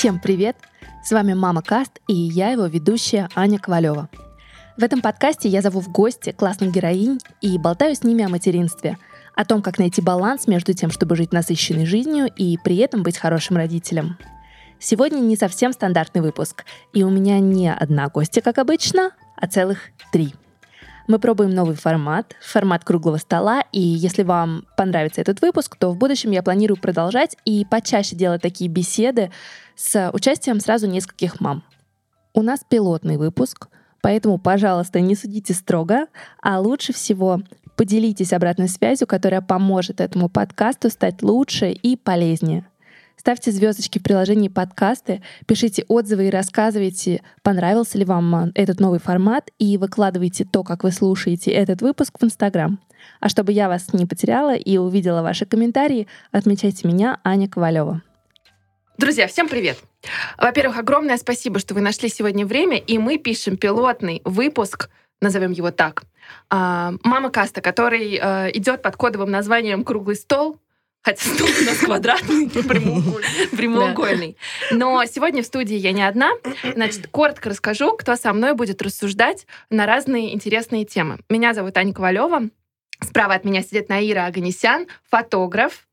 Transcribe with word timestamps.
Всем 0.00 0.18
привет! 0.18 0.56
С 1.04 1.10
вами 1.10 1.34
Мама 1.34 1.60
Каст 1.60 2.00
и 2.08 2.14
я 2.14 2.52
его 2.52 2.64
ведущая 2.64 3.28
Аня 3.34 3.58
Ковалева. 3.58 4.08
В 4.78 4.82
этом 4.82 5.02
подкасте 5.02 5.46
я 5.50 5.60
зову 5.60 5.80
в 5.82 5.92
гости 5.92 6.32
классных 6.32 6.72
героинь 6.72 7.18
и 7.42 7.58
болтаю 7.58 7.94
с 7.94 8.02
ними 8.02 8.24
о 8.24 8.30
материнстве, 8.30 8.96
о 9.36 9.44
том, 9.44 9.60
как 9.60 9.78
найти 9.78 10.00
баланс 10.00 10.46
между 10.46 10.72
тем, 10.72 10.90
чтобы 10.90 11.16
жить 11.16 11.34
насыщенной 11.34 11.84
жизнью 11.84 12.32
и 12.34 12.56
при 12.64 12.78
этом 12.78 13.02
быть 13.02 13.18
хорошим 13.18 13.58
родителем. 13.58 14.16
Сегодня 14.78 15.18
не 15.18 15.36
совсем 15.36 15.70
стандартный 15.74 16.22
выпуск, 16.22 16.64
и 16.94 17.02
у 17.02 17.10
меня 17.10 17.38
не 17.38 17.70
одна 17.70 18.08
гостья, 18.08 18.40
как 18.40 18.56
обычно, 18.56 19.10
а 19.36 19.48
целых 19.48 19.80
три. 20.12 20.32
Мы 21.06 21.18
пробуем 21.18 21.50
новый 21.50 21.76
формат, 21.76 22.34
формат 22.40 22.84
круглого 22.84 23.16
стола, 23.16 23.62
и 23.72 23.80
если 23.80 24.22
вам 24.22 24.64
понравится 24.76 25.20
этот 25.20 25.40
выпуск, 25.40 25.76
то 25.76 25.90
в 25.90 25.96
будущем 25.96 26.30
я 26.30 26.42
планирую 26.42 26.78
продолжать 26.78 27.36
и 27.44 27.64
почаще 27.64 28.16
делать 28.16 28.42
такие 28.42 28.70
беседы 28.70 29.30
с 29.76 30.10
участием 30.12 30.60
сразу 30.60 30.86
нескольких 30.86 31.40
мам. 31.40 31.62
У 32.32 32.42
нас 32.42 32.60
пилотный 32.68 33.16
выпуск, 33.16 33.68
поэтому, 34.02 34.38
пожалуйста, 34.38 35.00
не 35.00 35.16
судите 35.16 35.52
строго, 35.52 36.06
а 36.40 36.60
лучше 36.60 36.92
всего 36.92 37.42
поделитесь 37.76 38.32
обратной 38.32 38.68
связью, 38.68 39.06
которая 39.06 39.40
поможет 39.40 40.00
этому 40.00 40.28
подкасту 40.28 40.90
стать 40.90 41.22
лучше 41.22 41.70
и 41.70 41.96
полезнее. 41.96 42.69
Ставьте 43.20 43.50
звездочки 43.50 43.98
в 43.98 44.02
приложении 44.02 44.48
подкасты, 44.48 45.22
пишите 45.46 45.84
отзывы 45.88 46.28
и 46.28 46.30
рассказывайте, 46.30 47.22
понравился 47.42 47.98
ли 47.98 48.06
вам 48.06 48.34
а, 48.34 48.48
этот 48.54 48.80
новый 48.80 48.98
формат, 48.98 49.50
и 49.58 49.76
выкладывайте 49.76 50.46
то, 50.50 50.64
как 50.64 50.84
вы 50.84 50.90
слушаете 50.90 51.50
этот 51.50 51.82
выпуск 51.82 52.14
в 52.18 52.24
Инстаграм. 52.24 52.80
А 53.20 53.28
чтобы 53.28 53.52
я 53.52 53.68
вас 53.68 53.92
не 53.92 54.06
потеряла 54.06 54.56
и 54.56 54.78
увидела 54.78 55.20
ваши 55.20 55.44
комментарии, 55.44 56.08
отмечайте 56.32 56.88
меня, 56.88 57.20
Аня 57.22 57.46
Ковалева. 57.46 58.00
Друзья, 58.96 59.26
всем 59.26 59.50
привет! 59.50 59.76
Во-первых, 60.38 60.78
огромное 60.78 61.18
спасибо, 61.18 61.58
что 61.58 61.74
вы 61.74 61.82
нашли 61.82 62.08
сегодня 62.08 62.46
время, 62.46 62.78
и 62.78 62.96
мы 62.96 63.18
пишем 63.18 63.58
пилотный 63.58 64.22
выпуск, 64.24 64.88
назовем 65.20 65.52
его 65.52 65.70
так, 65.70 66.04
а, 66.48 66.94
«Мама 67.04 67.28
Каста», 67.28 67.60
который 67.60 68.18
э, 68.18 68.50
идет 68.54 68.80
под 68.80 68.96
кодовым 68.96 69.30
названием 69.30 69.84
«Круглый 69.84 70.16
стол», 70.16 70.58
Хотя 71.02 71.34
стул 71.34 71.48
у 71.48 71.64
нас 71.64 71.78
квадратный, 71.78 72.50
прямоугольный. 73.56 74.36
Но 74.70 75.04
сегодня 75.06 75.42
в 75.42 75.46
студии 75.46 75.76
я 75.76 75.92
не 75.92 76.02
одна. 76.02 76.32
Значит, 76.74 77.06
коротко 77.08 77.48
расскажу, 77.48 77.96
кто 77.96 78.16
со 78.16 78.32
мной 78.34 78.54
будет 78.54 78.82
рассуждать 78.82 79.46
на 79.70 79.86
разные 79.86 80.34
интересные 80.34 80.84
темы. 80.84 81.18
Меня 81.30 81.54
зовут 81.54 81.76
Аня 81.78 81.94
Ковалева. 81.94 82.50
Справа 83.02 83.34
от 83.34 83.44
меня 83.44 83.62
сидит 83.62 83.88
Наира 83.88 84.26
Аганесян, 84.26 84.88
фотограф. 85.08 85.86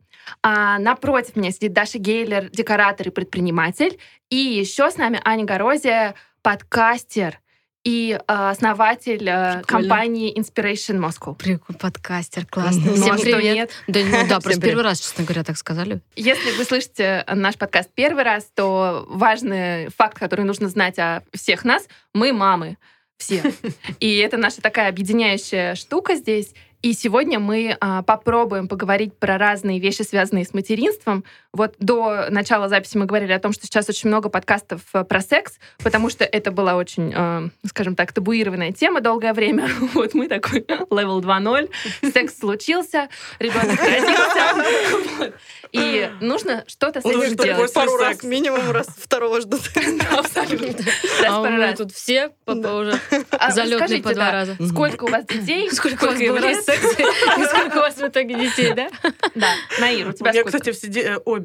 А 0.43 0.77
напротив 0.77 1.37
меня 1.37 1.51
сидит 1.51 1.71
Даша 1.71 1.99
Гейлер, 1.99 2.49
декоратор 2.49 3.07
и 3.07 3.11
предприниматель. 3.11 3.97
И 4.29 4.35
еще 4.35 4.91
с 4.91 4.97
нами 4.97 5.21
Аня 5.23 5.45
Горозия, 5.45 6.15
подкастер, 6.41 7.39
и 7.83 8.19
э, 8.19 8.19
основатель 8.27 9.27
э, 9.27 9.61
компании 9.65 10.37
Inspiration 10.37 10.99
Moscow. 10.99 11.35
Прикольный 11.35 11.79
подкастер, 11.79 12.45
классно. 12.45 12.93
Всем 12.93 13.15
ну, 13.15 13.21
привет. 13.21 13.55
Нет? 13.55 13.71
Да, 13.87 13.99
ну, 14.03 14.27
да 14.27 14.39
просто 14.39 14.61
первый 14.61 14.83
раз, 14.83 14.99
честно 14.99 15.23
говоря, 15.23 15.43
так 15.43 15.57
сказали. 15.57 16.01
Если 16.15 16.51
вы 16.57 16.63
слышите 16.63 17.23
наш 17.33 17.55
подкаст 17.55 17.89
первый 17.93 18.23
раз, 18.23 18.47
то 18.53 19.05
важный 19.07 19.89
факт, 19.89 20.19
который 20.19 20.45
нужно 20.45 20.69
знать 20.69 20.99
о 20.99 21.23
всех 21.33 21.63
нас, 21.63 21.87
мы 22.13 22.33
мамы 22.33 22.77
все. 23.17 23.43
И 23.99 24.17
это 24.17 24.37
наша 24.37 24.61
такая 24.61 24.89
объединяющая 24.89 25.75
штука 25.75 26.15
здесь. 26.15 26.53
И 26.83 26.93
сегодня 26.93 27.39
мы 27.39 27.75
а, 27.79 28.03
попробуем 28.03 28.67
поговорить 28.67 29.17
про 29.17 29.39
разные 29.39 29.79
вещи, 29.79 30.03
связанные 30.03 30.45
с 30.45 30.53
материнством. 30.53 31.23
Вот 31.57 31.73
до 31.79 32.27
начала 32.29 32.69
записи 32.69 32.97
мы 32.97 33.07
говорили 33.07 33.31
о 33.31 33.39
том, 33.39 33.51
что 33.51 33.65
сейчас 33.65 33.89
очень 33.89 34.09
много 34.09 34.29
подкастов 34.29 34.81
э, 34.93 35.03
про 35.03 35.21
секс, 35.21 35.53
потому 35.83 36.11
что 36.11 36.23
это 36.23 36.51
была 36.51 36.75
очень, 36.75 37.11
а, 37.15 37.49
скажем 37.65 37.95
так, 37.95 38.13
табуированная 38.13 38.71
тема 38.71 39.01
долгое 39.01 39.33
время. 39.33 39.67
Вот 39.97 40.13
мы 40.13 40.27
такой 40.27 40.59
level 40.59 41.19
2.0, 41.21 42.11
секс 42.11 42.37
случился, 42.37 43.09
ребенок 43.39 43.79
родился. 43.79 45.33
И 45.71 46.09
нужно 46.21 46.63
что-то 46.67 47.01
с 47.01 47.05
этим 47.05 47.35
делать. 47.35 47.73
Пару 47.73 47.97
раз 47.97 48.21
минимум, 48.21 48.69
раз 48.71 48.87
второго 48.87 49.41
ждут. 49.41 49.61
Абсолютно. 50.15 50.85
А 51.27 51.41
у 51.41 51.49
меня 51.49 51.75
тут 51.75 51.91
все 51.91 52.31
уже 52.45 52.99
а 53.31 53.51
залетные 53.51 54.01
по 54.01 54.13
два 54.13 54.31
раза. 54.31 54.55
Сколько 54.69 55.05
у 55.05 55.07
вас 55.07 55.25
детей? 55.25 55.69
Сколько 55.73 56.05
у 56.05 56.07
вас 56.07 56.19
было 56.19 56.53
секса? 56.53 57.03
Сколько 57.49 57.77
у 57.77 57.81
вас 57.81 57.95
в 57.95 58.07
итоге 58.07 58.35
детей, 58.35 58.73
да? 58.73 58.89
Да. 59.35 59.53
Наир, 59.79 60.09
у 60.09 60.13
тебя 60.13 60.31
У 60.31 60.33
меня, 60.33 60.43
кстати, 60.43 60.71
все 60.71 60.87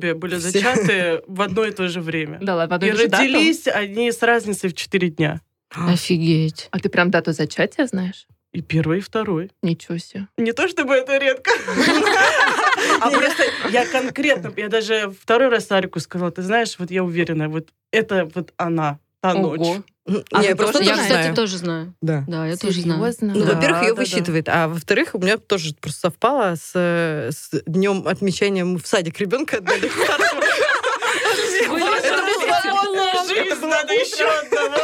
обе 0.03 0.15
были 0.15 0.37
зачаты 0.37 1.23
в 1.27 1.41
одно 1.41 1.65
и 1.65 1.71
то 1.71 1.89
же 1.89 2.01
время. 2.01 2.39
Да 2.41 2.57
ладно, 2.57 2.75
в 2.75 2.77
одно 2.77 2.89
и 2.89 2.91
то 2.91 2.97
же 2.97 3.05
родились 3.05 3.69
они 3.69 4.11
с 4.11 4.23
разницей 4.23 4.71
в 4.71 4.75
4 4.75 5.11
дня. 5.11 5.41
Офигеть. 5.71 6.69
А 6.71 6.79
ты 6.79 6.89
прям 6.89 7.11
дату 7.11 7.33
зачатия 7.33 7.87
знаешь? 7.87 8.27
И 8.53 8.61
первый, 8.61 8.99
и 8.99 9.01
второй. 9.01 9.51
Ничего 9.63 9.97
себе. 9.97 10.29
Не 10.37 10.53
то 10.53 10.69
чтобы 10.69 10.95
это 10.95 11.17
редко. 11.17 11.51
А 13.01 13.11
просто 13.11 13.45
я 13.71 13.87
конкретно, 13.87 14.53
я 14.57 14.69
даже 14.69 15.13
второй 15.21 15.49
раз 15.49 15.71
Арику 15.71 16.01
сказала, 16.01 16.31
ты 16.33 16.43
знаешь, 16.43 16.77
вот 16.79 16.91
я 16.91 17.05
уверена, 17.05 17.49
вот 17.49 17.69
это 17.93 18.29
вот 18.35 18.53
она, 18.57 18.99
та 19.23 19.35
ночь. 19.35 19.81
А 20.33 20.43
я 20.43 20.57
просто 20.57 20.83
я, 20.83 20.97
кстати, 20.97 21.33
тоже 21.35 21.57
знаю. 21.59 21.95
Да. 22.01 22.25
Да, 22.27 22.47
я 22.47 22.57
тоже 22.57 22.81
знаю. 22.81 23.15
Ну, 23.21 23.45
во-первых, 23.45 23.83
ее 23.83 23.95
высчитывает, 23.95 24.49
а 24.49 24.67
во-вторых, 24.67 25.11
у 25.15 25.19
меня 25.19 25.39
тоже 25.39 25.75
просто 25.81 26.01
совпало 26.01 26.57
с, 26.57 26.73
с 26.75 27.51
днем 27.67 28.09
отмечания 28.09 28.65
мы 28.65 28.79
в 28.81 28.87
садик 28.87 29.19
ребенка 29.21 29.59
отдали 29.59 29.91
Жизнь 33.29 33.67
надо 33.67 33.93
еще 33.95 34.25
одного. 34.25 34.77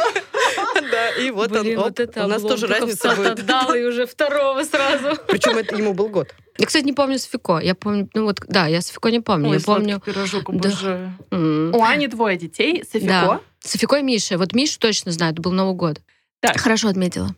Да, 0.91 1.09
и 1.21 1.31
вот 1.31 1.51
Блин, 1.51 1.77
он, 1.77 1.83
вот 1.83 1.99
это 1.99 2.25
у 2.25 2.27
нас 2.27 2.41
тоже 2.41 2.67
разница 2.67 3.15
будет. 3.15 3.39
отдал, 3.39 3.73
и 3.73 3.83
уже 3.83 4.05
второго 4.05 4.63
сразу. 4.63 5.17
Причем 5.27 5.57
это 5.57 5.75
ему 5.75 5.93
был 5.93 6.07
год. 6.09 6.33
Я, 6.57 6.65
кстати, 6.65 6.85
не 6.85 6.93
помню 6.93 7.19
Софико. 7.19 7.59
Я 7.59 7.75
помню, 7.75 8.09
ну 8.13 8.23
вот, 8.25 8.39
да, 8.47 8.67
я 8.67 8.81
Софико 8.81 9.09
не 9.11 9.19
помню. 9.19 9.49
Ой, 9.49 9.57
я 9.57 9.63
помню. 9.63 9.99
пирожок, 9.99 10.45
Да. 10.51 10.69
боже. 10.69 11.11
М. 11.31 11.73
У 11.75 11.83
Ани 11.83 12.07
двое 12.07 12.37
детей, 12.37 12.83
Софико. 12.91 13.41
Софико 13.61 13.97
и 13.97 14.03
Миша. 14.03 14.37
Вот 14.37 14.53
Мишу 14.53 14.79
точно 14.79 15.11
знаю, 15.11 15.33
это 15.33 15.41
был 15.41 15.51
Новый 15.51 15.75
год. 15.75 16.01
Так. 16.39 16.57
Хорошо 16.59 16.87
отметила. 16.89 17.35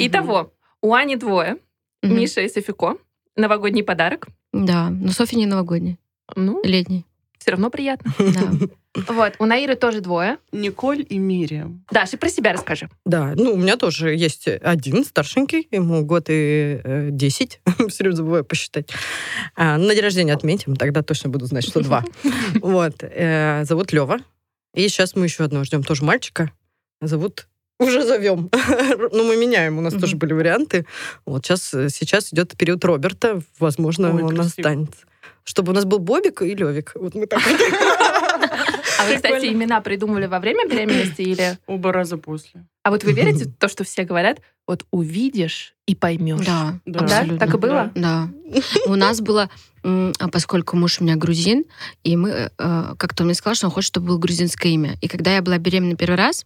Итого, 0.00 0.52
у 0.82 0.92
Ани 0.94 1.16
двое. 1.16 1.56
Миша 2.02 2.42
и 2.42 2.48
Софико. 2.48 2.98
Новогодний 3.36 3.82
подарок. 3.82 4.28
Да, 4.52 4.90
но 4.90 5.12
Софья 5.12 5.36
не 5.36 5.46
новогодний, 5.46 5.98
Ну, 6.34 6.60
летний. 6.64 7.04
все 7.38 7.50
равно 7.52 7.70
приятно. 7.70 8.12
Да. 8.98 9.12
Вот, 9.12 9.34
у 9.40 9.44
Наиры 9.44 9.76
тоже 9.76 10.00
двое. 10.00 10.38
Николь 10.52 11.04
и 11.06 11.18
Мириам. 11.18 11.84
Даш, 11.90 12.14
и 12.14 12.16
про 12.16 12.30
себя 12.30 12.54
расскажи. 12.54 12.88
Да, 13.04 13.34
ну, 13.36 13.52
у 13.52 13.56
меня 13.58 13.76
тоже 13.76 14.14
есть 14.16 14.48
один 14.48 15.04
старшенький, 15.04 15.68
ему 15.70 16.02
год 16.02 16.30
и 16.30 16.80
э, 16.82 17.08
10, 17.10 17.60
все 17.90 18.04
время 18.04 18.16
забываю 18.16 18.42
посчитать. 18.42 18.88
А, 19.54 19.76
на 19.76 19.94
день 19.94 20.02
рождения 20.02 20.32
отметим, 20.32 20.76
тогда 20.76 21.02
точно 21.02 21.28
буду 21.28 21.44
знать, 21.44 21.64
что 21.68 21.82
два. 21.82 22.04
Вот, 22.62 22.94
э, 23.02 23.64
зовут 23.66 23.92
Лева. 23.92 24.16
И 24.76 24.88
сейчас 24.88 25.16
мы 25.16 25.24
еще 25.24 25.42
одного 25.42 25.64
ждем, 25.64 25.82
тоже 25.82 26.04
мальчика. 26.04 26.52
Зовут 27.00 27.48
уже 27.80 28.06
зовем. 28.06 28.50
ну, 29.12 29.24
мы 29.24 29.36
меняем, 29.36 29.78
у 29.78 29.80
нас 29.80 29.94
тоже 29.94 30.16
были 30.16 30.32
варианты. 30.32 30.86
Вот 31.24 31.44
сейчас, 31.44 31.62
сейчас 31.70 32.32
идет 32.32 32.56
период 32.56 32.84
Роберта, 32.84 33.40
возможно, 33.58 34.14
Ой, 34.14 34.22
он 34.22 34.28
красиво. 34.34 34.46
останется. 34.46 35.00
Чтобы 35.44 35.72
у 35.72 35.74
нас 35.74 35.84
был 35.84 35.98
Бобик 35.98 36.42
и 36.42 36.54
Левик. 36.54 36.92
Вот 36.94 37.14
мы 37.14 37.26
так 37.26 37.40
А 38.98 39.06
вы, 39.06 39.16
кстати, 39.16 39.46
имена 39.46 39.80
придумывали 39.80 40.26
во 40.26 40.40
время 40.40 40.66
беременности 40.68 41.22
или... 41.22 41.58
Оба 41.66 41.92
раза 41.92 42.16
после. 42.18 42.66
А 42.82 42.90
вот 42.90 43.04
вы 43.04 43.12
верите 43.12 43.44
в 43.44 43.54
то, 43.58 43.68
что 43.68 43.84
все 43.84 44.04
говорят? 44.04 44.40
Вот 44.66 44.84
увидишь 44.90 45.76
и 45.86 45.94
поймешь. 45.94 46.44
Да, 46.44 46.80
Да. 46.84 47.00
абсолютно. 47.00 47.38
Так 47.38 47.54
и 47.54 47.58
было? 47.58 47.92
Да. 47.94 48.28
У 48.86 48.96
нас 48.96 49.20
было, 49.20 49.48
а 49.84 50.28
поскольку 50.32 50.76
муж 50.76 51.00
у 51.00 51.04
меня 51.04 51.14
грузин, 51.14 51.64
и 52.02 52.16
мы, 52.16 52.30
э, 52.30 52.48
э, 52.58 52.94
как-то 52.98 53.22
он 53.22 53.26
мне 53.26 53.34
сказал, 53.34 53.54
что 53.54 53.66
он 53.66 53.72
хочет, 53.72 53.88
чтобы 53.88 54.08
было 54.08 54.18
грузинское 54.18 54.72
имя. 54.72 54.96
И 55.00 55.06
когда 55.06 55.34
я 55.34 55.42
была 55.42 55.58
беременна 55.58 55.94
первый 55.94 56.16
раз, 56.16 56.44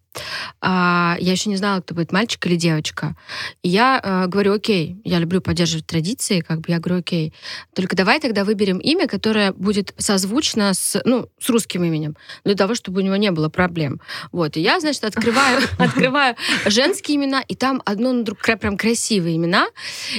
а, 0.60 1.16
я 1.20 1.32
еще 1.32 1.48
не 1.48 1.56
знала, 1.56 1.80
кто 1.80 1.94
будет 1.94 2.12
мальчик 2.12 2.46
или 2.46 2.56
девочка. 2.56 3.16
И 3.62 3.70
я 3.70 4.00
э, 4.02 4.26
говорю, 4.26 4.54
окей, 4.54 5.00
я 5.04 5.18
люблю 5.18 5.40
поддерживать 5.40 5.86
традиции, 5.86 6.40
как 6.40 6.60
бы 6.60 6.66
я 6.68 6.78
говорю, 6.78 7.00
окей, 7.00 7.32
только 7.74 7.96
давай 7.96 8.20
тогда 8.20 8.44
выберем 8.44 8.78
имя, 8.78 9.06
которое 9.06 9.52
будет 9.52 9.94
созвучно 9.96 10.74
с, 10.74 11.00
ну, 11.06 11.28
с 11.38 11.48
русским 11.48 11.82
именем, 11.84 12.16
для 12.44 12.54
того, 12.54 12.74
чтобы 12.74 13.00
у 13.00 13.04
него 13.04 13.16
не 13.16 13.30
было 13.30 13.48
проблем. 13.48 14.00
Вот, 14.32 14.58
и 14.58 14.60
я, 14.60 14.80
значит, 14.80 15.04
открываю, 15.04 15.62
открываю 15.78 16.36
женские 16.66 17.16
имена, 17.16 17.40
и 17.40 17.54
там 17.54 17.80
одно 17.86 18.09
на 18.12 18.22
друг 18.22 18.38
кра- 18.38 18.56
прям 18.56 18.76
красивые 18.76 19.36
имена, 19.36 19.68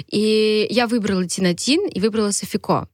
и 0.09 0.67
я 0.69 0.87
выбрала 0.87 1.25
Тинатин 1.27 1.87
и 1.87 1.99
выбрала 1.99 2.31
Софико. 2.31 2.87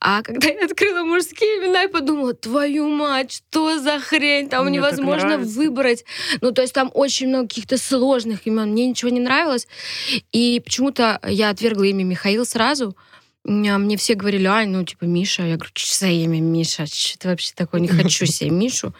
А 0.00 0.22
когда 0.22 0.48
я 0.48 0.64
открыла 0.64 1.04
мужские 1.04 1.58
имена, 1.58 1.82
я 1.82 1.88
подумала, 1.88 2.32
твою 2.34 2.88
мать, 2.88 3.32
что 3.32 3.78
за 3.78 3.98
хрень, 3.98 4.48
там 4.48 4.66
Мне 4.66 4.78
невозможно 4.78 5.36
выбрать. 5.38 6.04
Ну, 6.40 6.52
то 6.52 6.62
есть 6.62 6.72
там 6.72 6.90
очень 6.94 7.28
много 7.28 7.48
каких-то 7.48 7.76
сложных 7.76 8.46
имен, 8.46 8.70
мне 8.70 8.86
ничего 8.86 9.10
не 9.10 9.20
нравилось. 9.20 9.68
И 10.32 10.60
почему-то 10.64 11.20
я 11.26 11.50
отвергла 11.50 11.84
имя 11.84 12.04
Михаил 12.04 12.46
сразу, 12.46 12.96
мне 13.44 13.96
все 13.96 14.14
говорили, 14.14 14.46
ай, 14.46 14.66
ну, 14.66 14.84
типа, 14.84 15.04
Миша. 15.04 15.42
Я 15.42 15.56
говорю, 15.56 15.72
что 15.74 15.98
за 15.98 16.06
имя 16.06 16.40
Миша? 16.40 16.86
Что 16.86 17.18
это 17.18 17.28
вообще 17.30 17.52
такое? 17.56 17.80
Не 17.80 17.88
хочу 17.88 18.24
себе 18.26 18.50
Мишу. 18.50 18.94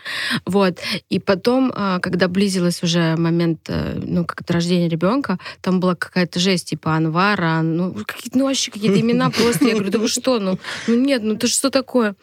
Вот. 0.44 0.80
И 1.08 1.20
потом, 1.20 1.72
а, 1.74 2.00
когда 2.00 2.26
близилась 2.26 2.82
уже 2.82 3.14
момент, 3.16 3.60
э, 3.68 4.00
ну, 4.02 4.24
как 4.24 4.50
рождения 4.50 4.88
ребенка, 4.88 5.38
там 5.60 5.78
была 5.78 5.94
какая-то 5.94 6.40
жесть, 6.40 6.70
типа 6.70 6.96
Анвара, 6.96 7.62
ну, 7.62 7.94
какие-то, 8.04 8.38
ну, 8.38 8.46
вообще 8.46 8.72
какие-то 8.72 9.00
имена 9.00 9.30
просто. 9.30 9.66
Я 9.66 9.74
говорю, 9.74 9.92
да 9.92 9.98
вы 10.00 10.08
что? 10.08 10.40
Ну, 10.40 10.58
ну 10.88 10.94
нет, 10.94 11.22
ну, 11.22 11.34
это 11.34 11.46
что 11.46 11.70
такое? 11.70 12.16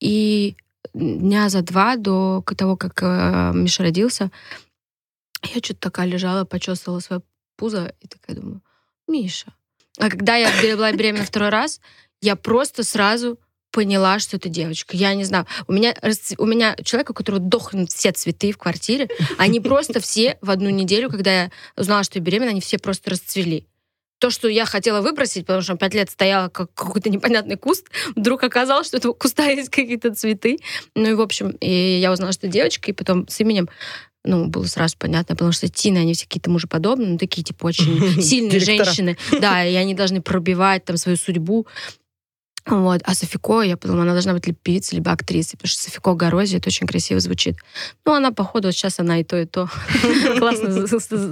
И 0.00 0.56
дня 0.94 1.48
за 1.48 1.62
два 1.62 1.96
до 1.96 2.42
того, 2.56 2.76
как 2.76 3.02
э, 3.02 3.52
Миша 3.54 3.84
родился, 3.84 4.32
я 5.42 5.60
что-то 5.62 5.80
такая 5.80 6.06
лежала, 6.06 6.44
почесывала 6.44 6.98
свое 6.98 7.22
пузо 7.56 7.94
и 8.00 8.08
такая 8.08 8.36
думаю, 8.36 8.62
Миша. 9.06 9.55
А 9.98 10.10
когда 10.10 10.36
я 10.36 10.50
была 10.62 10.92
беременна 10.92 11.24
второй 11.24 11.50
раз, 11.50 11.80
я 12.20 12.36
просто 12.36 12.82
сразу 12.82 13.38
поняла, 13.70 14.18
что 14.18 14.36
это 14.36 14.48
девочка. 14.48 14.96
Я 14.96 15.14
не 15.14 15.24
знаю. 15.24 15.46
У 15.66 15.72
меня, 15.72 15.94
у 16.38 16.46
меня 16.46 16.76
человек, 16.82 17.10
у 17.10 17.14
которого 17.14 17.42
дохнут 17.42 17.92
все 17.92 18.10
цветы 18.12 18.52
в 18.52 18.58
квартире, 18.58 19.08
они 19.36 19.60
просто 19.60 20.00
все 20.00 20.38
в 20.40 20.50
одну 20.50 20.70
неделю, 20.70 21.10
когда 21.10 21.42
я 21.42 21.50
узнала, 21.76 22.02
что 22.02 22.18
я 22.18 22.24
беременна, 22.24 22.52
они 22.52 22.60
все 22.60 22.78
просто 22.78 23.10
расцвели. 23.10 23.66
То, 24.18 24.30
что 24.30 24.48
я 24.48 24.64
хотела 24.64 25.02
выбросить, 25.02 25.44
потому 25.44 25.60
что 25.60 25.76
пять 25.76 25.92
лет 25.92 26.08
стояла 26.08 26.48
как 26.48 26.72
какой-то 26.72 27.10
непонятный 27.10 27.56
куст, 27.56 27.88
вдруг 28.14 28.42
оказалось, 28.44 28.86
что 28.86 28.96
у 28.96 28.98
этого 28.98 29.12
куста 29.12 29.44
есть 29.44 29.68
какие-то 29.68 30.14
цветы. 30.14 30.58
Ну 30.94 31.10
и, 31.10 31.14
в 31.14 31.20
общем, 31.20 31.50
и 31.60 31.98
я 32.00 32.10
узнала, 32.12 32.32
что 32.32 32.48
девочка, 32.48 32.90
и 32.90 32.94
потом 32.94 33.28
с 33.28 33.38
именем 33.40 33.68
ну, 34.26 34.46
было 34.48 34.64
сразу 34.64 34.96
понятно, 34.98 35.34
потому 35.34 35.52
что 35.52 35.68
Тина, 35.68 36.00
они 36.00 36.14
все 36.14 36.24
какие-то 36.26 36.50
мужеподобные, 36.50 37.08
ну, 37.10 37.18
такие, 37.18 37.42
типа, 37.42 37.66
очень 37.66 38.20
сильные 38.22 38.60
женщины. 38.60 39.16
Да, 39.40 39.64
и 39.64 39.74
они 39.74 39.94
должны 39.94 40.20
пробивать 40.20 40.84
там 40.84 40.96
свою 40.96 41.16
судьбу. 41.16 41.66
Вот. 42.66 43.00
А 43.04 43.14
Софико, 43.14 43.62
я 43.62 43.76
подумала, 43.76 44.02
она 44.02 44.12
должна 44.12 44.32
быть 44.32 44.46
либо 44.46 44.58
певицей, 44.60 44.96
либо 44.96 45.12
актрисой, 45.12 45.56
потому 45.56 45.68
что 45.68 45.82
Софико 45.82 46.14
Горози, 46.14 46.56
это 46.56 46.68
очень 46.68 46.86
красиво 46.86 47.20
звучит. 47.20 47.56
Ну, 48.04 48.12
она, 48.12 48.32
походу, 48.32 48.68
вот 48.68 48.74
сейчас 48.74 48.98
она 48.98 49.20
и 49.20 49.24
то, 49.24 49.40
и 49.40 49.46
то. 49.46 49.70
Классно 50.38 50.70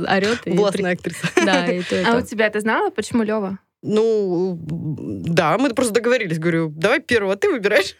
орет. 0.08 0.42
Властная 0.46 0.92
актриса. 0.92 1.28
Да, 1.44 1.66
и 1.66 1.82
то, 1.82 2.00
и 2.00 2.04
А 2.04 2.12
то. 2.12 2.18
у 2.18 2.22
тебя 2.22 2.48
ты 2.50 2.60
знала, 2.60 2.90
почему 2.90 3.24
Лева? 3.24 3.58
Ну, 3.82 4.58
да, 4.62 5.58
мы 5.58 5.70
просто 5.74 5.92
договорились. 5.92 6.38
Говорю, 6.38 6.72
давай 6.74 7.00
первого 7.00 7.36
ты 7.36 7.50
выбираешь. 7.50 7.96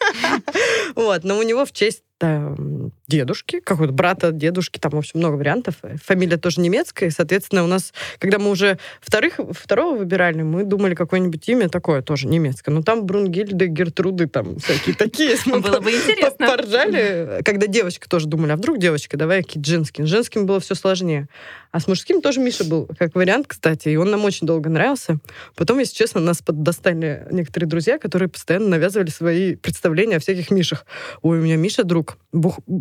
Вот, 0.94 1.25
но 1.25 1.37
у 1.37 1.43
него 1.43 1.67
в 1.67 1.73
честь 1.73 2.02
там, 2.19 2.84
дедушки, 3.07 3.61
какого-то 3.61 3.93
брата 3.93 4.33
дедушки, 4.33 4.79
там, 4.79 4.93
в 4.93 4.97
общем, 4.97 5.21
много 5.21 5.37
вариантов. 5.37 5.77
Фамилия 6.05 6.37
тоже 6.37 6.61
немецкая, 6.61 7.07
и, 7.07 7.11
соответственно, 7.11 7.65
у 7.65 7.67
нас, 7.67 7.93
когда 8.19 8.39
мы 8.39 8.51
уже 8.51 8.79
вторых, 9.01 9.41
второго 9.53 9.99
выбирали, 9.99 10.43
мы 10.43 10.65
думали 10.65 10.95
какое-нибудь 10.95 11.49
имя 11.49 11.69
такое 11.69 12.03
тоже 12.03 12.27
немецкое. 12.29 12.75
Но 12.75 12.83
там 12.83 13.05
Брунгильды, 13.05 13.67
Гертруды, 13.67 14.27
там 14.27 14.59
всякие 14.59 14.95
такие. 14.95 15.37
Было 15.47 15.81
бы 15.81 15.91
интересно. 15.91 16.47
Поржали. 16.47 17.41
Когда 17.45 17.67
девочка 17.67 18.09
тоже 18.09 18.27
думали, 18.27 18.53
а 18.53 18.57
вдруг 18.57 18.79
девочка, 18.79 19.17
давай 19.17 19.43
какие 19.43 19.63
женские. 19.63 20.07
С 20.07 20.11
женским 20.11 20.47
было 20.47 20.61
все 20.61 20.75
сложнее. 20.75 21.29
А 21.73 21.81
с 21.81 21.89
мужским 21.89 22.23
тоже 22.23 22.41
Миша 22.41 22.65
был, 22.65 22.89
как 22.99 23.15
вариант, 23.17 23.47
кстати, 23.49 23.89
и 23.89 23.97
он 23.97 24.11
нам 24.11 24.25
очень 24.25 24.47
долго 24.47 24.71
нравился. 24.71 25.19
Потом, 25.57 25.81
если 25.81 25.95
честно, 25.95 26.21
нас 26.21 26.41
поддостали 26.41 27.27
некоторые 27.31 27.69
друзья, 27.69 27.99
которые 27.99 28.29
постоянно 28.29 28.69
навязывали 28.69 29.11
свои 29.11 29.57
представления 29.57 30.17
о 30.17 30.21
всяких 30.21 30.51
Мишах. 30.51 30.87
Ой, 31.23 31.41
у 31.41 31.43
меня 31.43 31.57
Миша 31.57 31.83
друг, 31.83 32.17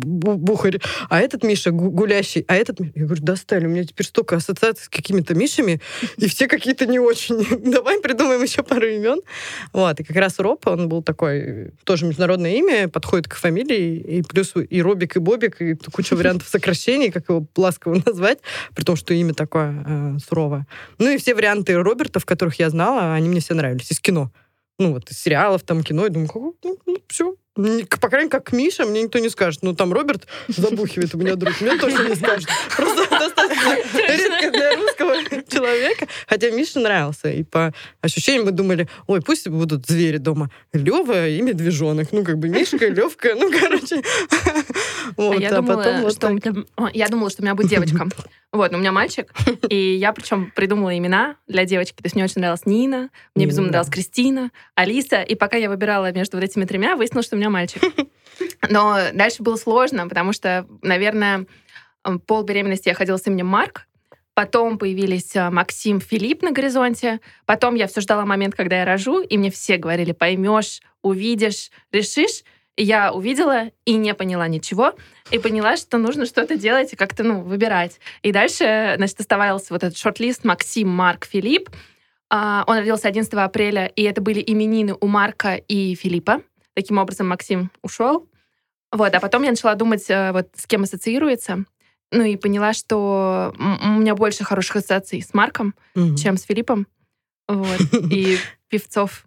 бухарь, 0.04 0.80
а 1.08 1.20
этот 1.20 1.42
Миша 1.42 1.70
гу- 1.70 1.90
гулящий, 1.90 2.44
а 2.48 2.56
этот... 2.56 2.80
Ми-». 2.80 2.92
Я 2.94 3.04
говорю, 3.04 3.22
достали, 3.22 3.66
у 3.66 3.70
меня 3.70 3.84
теперь 3.84 4.06
столько 4.06 4.36
ассоциаций 4.36 4.84
с 4.84 4.88
какими-то 4.88 5.34
Мишами, 5.34 5.80
и 6.16 6.28
все 6.28 6.46
какие-то 6.46 6.86
не 6.86 6.98
очень. 6.98 7.44
Давай 7.70 8.00
придумаем 8.00 8.42
еще 8.42 8.62
пару 8.62 8.86
имен. 8.86 9.20
Вот, 9.72 10.00
и 10.00 10.04
как 10.04 10.16
раз 10.16 10.38
Роб, 10.38 10.66
он 10.66 10.88
был 10.88 11.02
такой, 11.02 11.72
тоже 11.84 12.06
международное 12.06 12.54
имя, 12.54 12.88
подходит 12.88 13.28
к 13.28 13.34
фамилии, 13.34 13.98
и 13.98 14.22
плюс 14.22 14.54
и 14.56 14.82
Робик, 14.82 15.16
и 15.16 15.18
Бобик, 15.18 15.60
и 15.60 15.74
куча 15.74 16.14
вариантов 16.16 16.48
сокращений, 16.48 17.10
как 17.10 17.28
его 17.28 17.46
ласково 17.56 18.02
назвать, 18.04 18.38
при 18.74 18.84
том, 18.84 18.96
что 18.96 19.14
имя 19.14 19.34
такое 19.34 19.84
э, 19.86 20.18
суровое. 20.24 20.66
Ну 20.98 21.10
и 21.10 21.16
все 21.16 21.34
варианты 21.34 21.74
Робертов, 21.74 22.24
которых 22.24 22.58
я 22.58 22.70
знала, 22.70 23.14
они 23.14 23.28
мне 23.28 23.40
все 23.40 23.54
нравились 23.54 23.90
из 23.90 24.00
кино. 24.00 24.30
Ну 24.78 24.92
вот, 24.92 25.10
из 25.10 25.18
сериалов, 25.20 25.62
там, 25.62 25.82
кино. 25.82 26.04
Я 26.04 26.10
думаю, 26.10 26.28
«Какой? 26.28 26.52
ну, 26.64 26.78
ну, 26.86 26.96
все. 27.08 27.36
По 27.54 28.08
крайней 28.08 28.26
мере, 28.26 28.30
как 28.30 28.52
Миша, 28.52 28.84
мне 28.84 29.02
никто 29.02 29.18
не 29.20 29.28
скажет. 29.28 29.62
Ну, 29.62 29.74
там 29.74 29.92
Роберт 29.92 30.26
забухивает 30.48 31.14
у 31.14 31.18
меня 31.18 31.36
друг. 31.36 31.60
Мне 31.60 31.76
точно 31.78 32.08
не 32.08 32.16
скажет. 32.16 32.48
Просто 32.76 33.08
достаточно 33.10 33.76
редко 34.08 34.50
для 34.50 34.76
русского 34.76 35.14
человека. 35.48 36.08
Хотя 36.26 36.50
Миша 36.50 36.80
нравился. 36.80 37.30
И 37.30 37.44
по 37.44 37.72
ощущениям 38.00 38.46
мы 38.46 38.50
думали, 38.50 38.88
ой, 39.06 39.22
пусть 39.22 39.48
будут 39.48 39.86
звери 39.86 40.16
дома. 40.16 40.50
Лева 40.72 41.28
и 41.28 41.40
медвежонок. 41.42 42.08
Ну, 42.10 42.24
как 42.24 42.38
бы 42.38 42.48
Мишка, 42.48 42.88
Левка. 42.88 43.34
Ну, 43.36 43.50
короче. 43.52 44.02
Вот, 45.16 45.36
А 45.38 45.40
я 45.40 45.52
думала, 45.52 45.76
потом 45.76 46.02
вот 46.02 46.12
что 46.12 46.20
так. 46.22 46.30
меня- 46.32 46.90
я 46.94 47.08
думала, 47.08 47.30
что 47.30 47.42
у 47.42 47.44
меня 47.44 47.54
будет 47.54 47.68
девочка. 47.68 48.08
Вот, 48.52 48.70
но 48.70 48.78
у 48.78 48.80
меня 48.80 48.92
мальчик, 48.92 49.34
и 49.68 49.96
я 49.96 50.12
причем 50.12 50.52
придумала 50.54 50.96
имена 50.96 51.34
для 51.48 51.64
девочки. 51.64 51.96
То 51.96 52.04
есть 52.04 52.14
мне 52.14 52.22
очень 52.22 52.40
нравилась 52.40 52.64
Нина, 52.66 53.10
мне 53.34 53.46
безумно 53.46 53.70
нравилась 53.72 53.92
Кристина, 53.92 54.52
Алиса, 54.76 55.22
и 55.22 55.34
пока 55.34 55.56
я 55.56 55.68
выбирала 55.68 56.12
между 56.12 56.36
вот 56.36 56.44
этими 56.44 56.64
тремя, 56.64 56.94
выяснилось, 56.94 57.26
что 57.26 57.34
у 57.34 57.38
меня 57.40 57.43
мальчик. 57.48 57.82
Но 58.68 58.98
дальше 59.12 59.42
было 59.42 59.56
сложно, 59.56 60.08
потому 60.08 60.32
что, 60.32 60.66
наверное, 60.82 61.46
пол 62.26 62.42
беременности 62.42 62.88
я 62.88 62.94
ходила 62.94 63.16
с 63.16 63.26
именем 63.26 63.46
Марк, 63.46 63.86
Потом 64.34 64.78
появились 64.78 65.34
а, 65.36 65.50
Максим, 65.50 66.00
Филипп 66.00 66.42
на 66.42 66.50
горизонте. 66.50 67.20
Потом 67.46 67.76
я 67.76 67.86
все 67.86 68.00
ждала 68.00 68.26
момент, 68.26 68.56
когда 68.56 68.80
я 68.80 68.84
рожу, 68.84 69.20
и 69.20 69.38
мне 69.38 69.50
все 69.50 69.76
говорили, 69.76 70.10
поймешь, 70.10 70.80
увидишь, 71.02 71.70
решишь. 71.92 72.42
Я 72.76 73.12
увидела 73.12 73.70
и 73.84 73.94
не 73.94 74.12
поняла 74.14 74.48
ничего, 74.48 74.94
и 75.30 75.38
поняла, 75.38 75.76
что 75.76 75.98
нужно 75.98 76.26
что-то 76.26 76.56
делать 76.56 76.92
и 76.92 76.96
как-то, 76.96 77.22
ну, 77.22 77.42
выбирать. 77.42 78.00
И 78.22 78.32
дальше, 78.32 78.94
значит, 78.96 79.20
оставался 79.20 79.72
вот 79.72 79.84
этот 79.84 79.96
шорт-лист 79.96 80.42
Максим, 80.42 80.88
Марк, 80.88 81.26
Филипп. 81.26 81.70
А, 82.28 82.64
Он 82.66 82.78
родился 82.78 83.06
11 83.06 83.32
апреля, 83.34 83.86
и 83.86 84.02
это 84.02 84.20
были 84.20 84.42
именины 84.44 84.96
у 85.00 85.06
Марка 85.06 85.54
и 85.54 85.94
Филиппа. 85.94 86.42
Таким 86.74 86.98
образом, 86.98 87.28
Максим 87.28 87.70
ушел. 87.82 88.28
Вот, 88.92 89.12
а 89.14 89.20
потом 89.20 89.42
я 89.42 89.50
начала 89.50 89.74
думать, 89.74 90.04
э, 90.08 90.32
вот 90.32 90.48
с 90.56 90.66
кем 90.66 90.82
ассоциируется. 90.84 91.64
Ну 92.12 92.22
и 92.22 92.36
поняла, 92.36 92.72
что 92.74 93.52
у 93.58 93.88
меня 93.98 94.14
больше 94.14 94.44
хороших 94.44 94.76
ассоциаций 94.76 95.20
с 95.22 95.34
Марком, 95.34 95.74
Мгм. 95.94 96.16
чем 96.16 96.36
с 96.36 96.42
Филиппом. 96.42 96.86
Вот. 97.48 97.80
И 98.10 98.38
певцов 98.68 99.26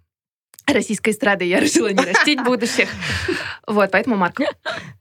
российской 0.65 1.12
эстрады 1.12 1.45
я 1.45 1.60
решила 1.60 1.88
не 1.91 2.03
растить 2.03 2.43
будущих. 2.43 2.89
Вот, 3.65 3.91
поэтому 3.91 4.15
Марк. 4.15 4.39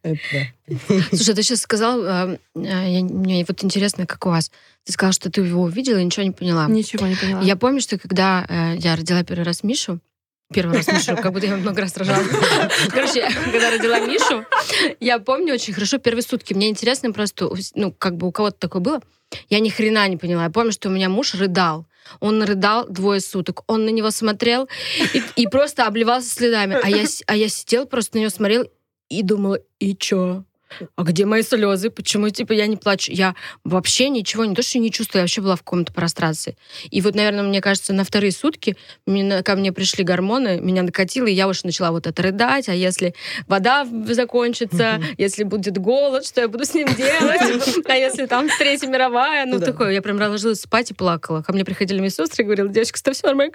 Это 0.03 0.21
да. 0.33 0.75
Слушай, 1.11 1.35
ты 1.35 1.43
сейчас 1.43 1.61
сказал, 1.61 2.03
э, 2.05 2.39
э, 2.57 3.01
мне 3.03 3.45
вот 3.47 3.63
интересно, 3.65 4.07
как 4.07 4.27
у 4.27 4.31
вас. 4.31 4.51
Ты 4.85 4.93
сказал, 4.93 5.13
что 5.13 5.31
ты 5.31 5.41
его 5.43 5.63
увидела 5.63 5.99
и 5.99 6.05
ничего 6.05 6.25
не 6.25 6.33
поняла. 6.33 6.67
Ничего 6.67 7.07
не 7.07 7.15
поняла. 7.17 7.43
Я 7.43 7.57
помню, 7.57 7.81
что 7.81 7.99
когда 7.99 8.45
я 8.79 8.95
родила 8.97 9.23
первый 9.25 9.45
раз 9.45 9.63
Мишу, 9.65 10.01
первый 10.53 10.77
раз 10.77 10.89
Мишу, 10.89 11.17
как 11.17 11.33
будто 11.33 11.47
я 11.47 11.57
много 11.57 11.81
раз 11.81 11.97
рожала. 11.97 12.23
Короче, 12.91 13.29
когда 13.45 13.71
родила 13.71 14.01
Мишу, 14.01 14.45
я 15.01 15.19
помню 15.19 15.55
очень 15.55 15.75
хорошо 15.75 15.99
первые 15.99 16.23
сутки. 16.23 16.55
Мне 16.55 16.69
интересно 16.69 17.13
просто, 17.13 17.51
ну, 17.75 17.93
как 17.93 18.17
бы 18.17 18.27
у 18.27 18.33
кого-то 18.33 18.57
такое 18.59 18.81
было. 18.81 19.03
Я 19.49 19.59
ни 19.61 19.69
хрена 19.69 20.07
не 20.09 20.17
поняла. 20.17 20.45
Я 20.45 20.51
помню, 20.51 20.73
что 20.73 20.89
у 20.89 20.93
меня 20.93 21.09
муж 21.09 21.35
рыдал. 21.35 21.87
Он 22.21 22.43
рыдал 22.43 22.87
двое 22.89 23.21
суток. 23.21 23.65
Он 23.67 23.85
на 23.85 23.91
него 23.91 24.11
смотрел 24.11 24.69
и, 25.13 25.23
и 25.35 25.47
просто 25.49 25.87
обливался 25.87 26.31
слезами. 26.31 26.79
А 26.81 26.89
я, 26.89 27.05
а 27.27 27.37
я 27.37 27.49
сидела, 27.49 27.85
просто 27.85 28.17
на 28.17 28.21
него 28.21 28.31
смотрел 28.31 28.67
и 29.09 29.23
думала, 29.23 29.59
и 29.81 29.97
чё? 29.97 30.45
А 30.97 31.03
где 31.05 31.25
мои 31.27 31.43
слезы? 31.43 31.91
Почему, 31.91 32.29
типа, 32.31 32.53
я 32.53 32.67
не 32.67 32.77
плачу? 32.77 33.13
Я 33.13 33.35
вообще 33.65 34.09
ничего, 34.09 34.45
не 34.45 34.55
то, 34.55 34.63
что 34.63 34.79
не 34.79 34.91
чувствую, 34.91 35.21
я 35.21 35.23
вообще 35.25 35.41
была 35.41 35.55
в 35.57 35.61
каком-то 35.63 35.93
прострации. 35.93 36.57
И 36.91 37.01
вот, 37.01 37.15
наверное, 37.15 37.43
мне 37.45 37.61
кажется, 37.61 37.93
на 37.93 38.05
вторые 38.05 38.33
сутки 38.33 38.77
мне- 39.07 39.43
ко 39.43 39.55
мне 39.57 39.73
пришли 39.73 40.03
гормоны, 40.05 40.61
меня 40.61 40.83
накатило, 40.83 41.27
и 41.27 41.33
я 41.33 41.47
уж 41.49 41.63
начала 41.65 41.91
вот 41.93 42.07
это 42.07 42.23
рыдать, 42.23 42.69
а 42.69 42.75
если 42.75 43.15
вода 43.47 43.87
закончится, 44.11 45.01
если 45.19 45.45
будет 45.45 45.79
голод, 45.79 46.27
что 46.27 46.41
я 46.41 46.49
буду 46.49 46.65
с 46.65 46.75
ним 46.75 46.89
делать? 46.95 47.87
А 47.89 47.95
если 47.97 48.27
там 48.27 48.49
Третья 48.59 48.89
мировая? 48.89 49.47
Ну, 49.47 49.61
такое. 49.61 49.91
Я 49.93 50.03
прям 50.03 50.19
ложилась 50.19 50.61
спать 50.61 50.91
и 50.91 50.95
плакала. 50.95 51.43
Ко 51.43 51.53
мне 51.53 51.65
приходили 51.65 52.01
мои 52.01 52.11
сестры 52.11 52.43
и 52.43 52.47
говорили, 52.47 52.69
девочка, 52.69 52.99
что 52.99 53.13
все 53.13 53.27
нормально? 53.29 53.55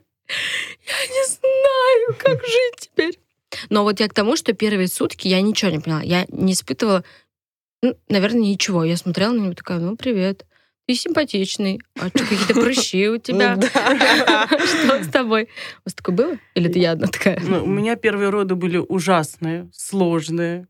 Я 0.88 1.08
не 1.08 1.26
знаю, 1.28 2.16
как 2.18 2.42
жить 2.46 2.80
теперь. 2.80 3.20
Но 3.70 3.84
вот 3.84 4.00
я 4.00 4.08
к 4.08 4.14
тому, 4.14 4.36
что 4.36 4.54
первые 4.54 4.88
сутки 4.88 5.28
я 5.28 5.42
ничего 5.42 5.72
не 5.72 5.80
поняла. 5.80 6.02
Я 6.02 6.26
не 6.30 6.54
испытывала, 6.54 7.04
ну, 7.82 7.96
наверное, 8.10 8.42
ничего. 8.42 8.84
Я 8.84 8.98
смотрела 8.98 9.34
на 9.34 9.42
него 9.42 9.54
такая, 9.54 9.80
ну, 9.80 9.96
привет. 9.96 10.46
Ты 10.88 10.96
симпатичный. 10.96 11.80
А 12.00 12.10
что, 12.10 12.20
какие-то 12.20 12.54
прыщи 12.54 13.08
у 13.10 13.18
тебя? 13.20 13.56
Да. 13.56 14.48
Что 14.48 15.04
с 15.04 15.08
тобой? 15.08 15.44
У 15.44 15.82
вас 15.86 15.94
такое 15.94 16.16
было? 16.16 16.38
Или 16.56 16.68
ты 16.68 16.80
я 16.80 16.92
одна 16.92 17.08
такая? 17.08 17.40
Ну, 17.42 17.64
у 17.64 17.68
меня 17.68 17.96
первые 17.96 18.30
роды 18.30 18.56
были 18.56 18.78
ужасные, 18.78 19.70
сложные. 19.74 20.68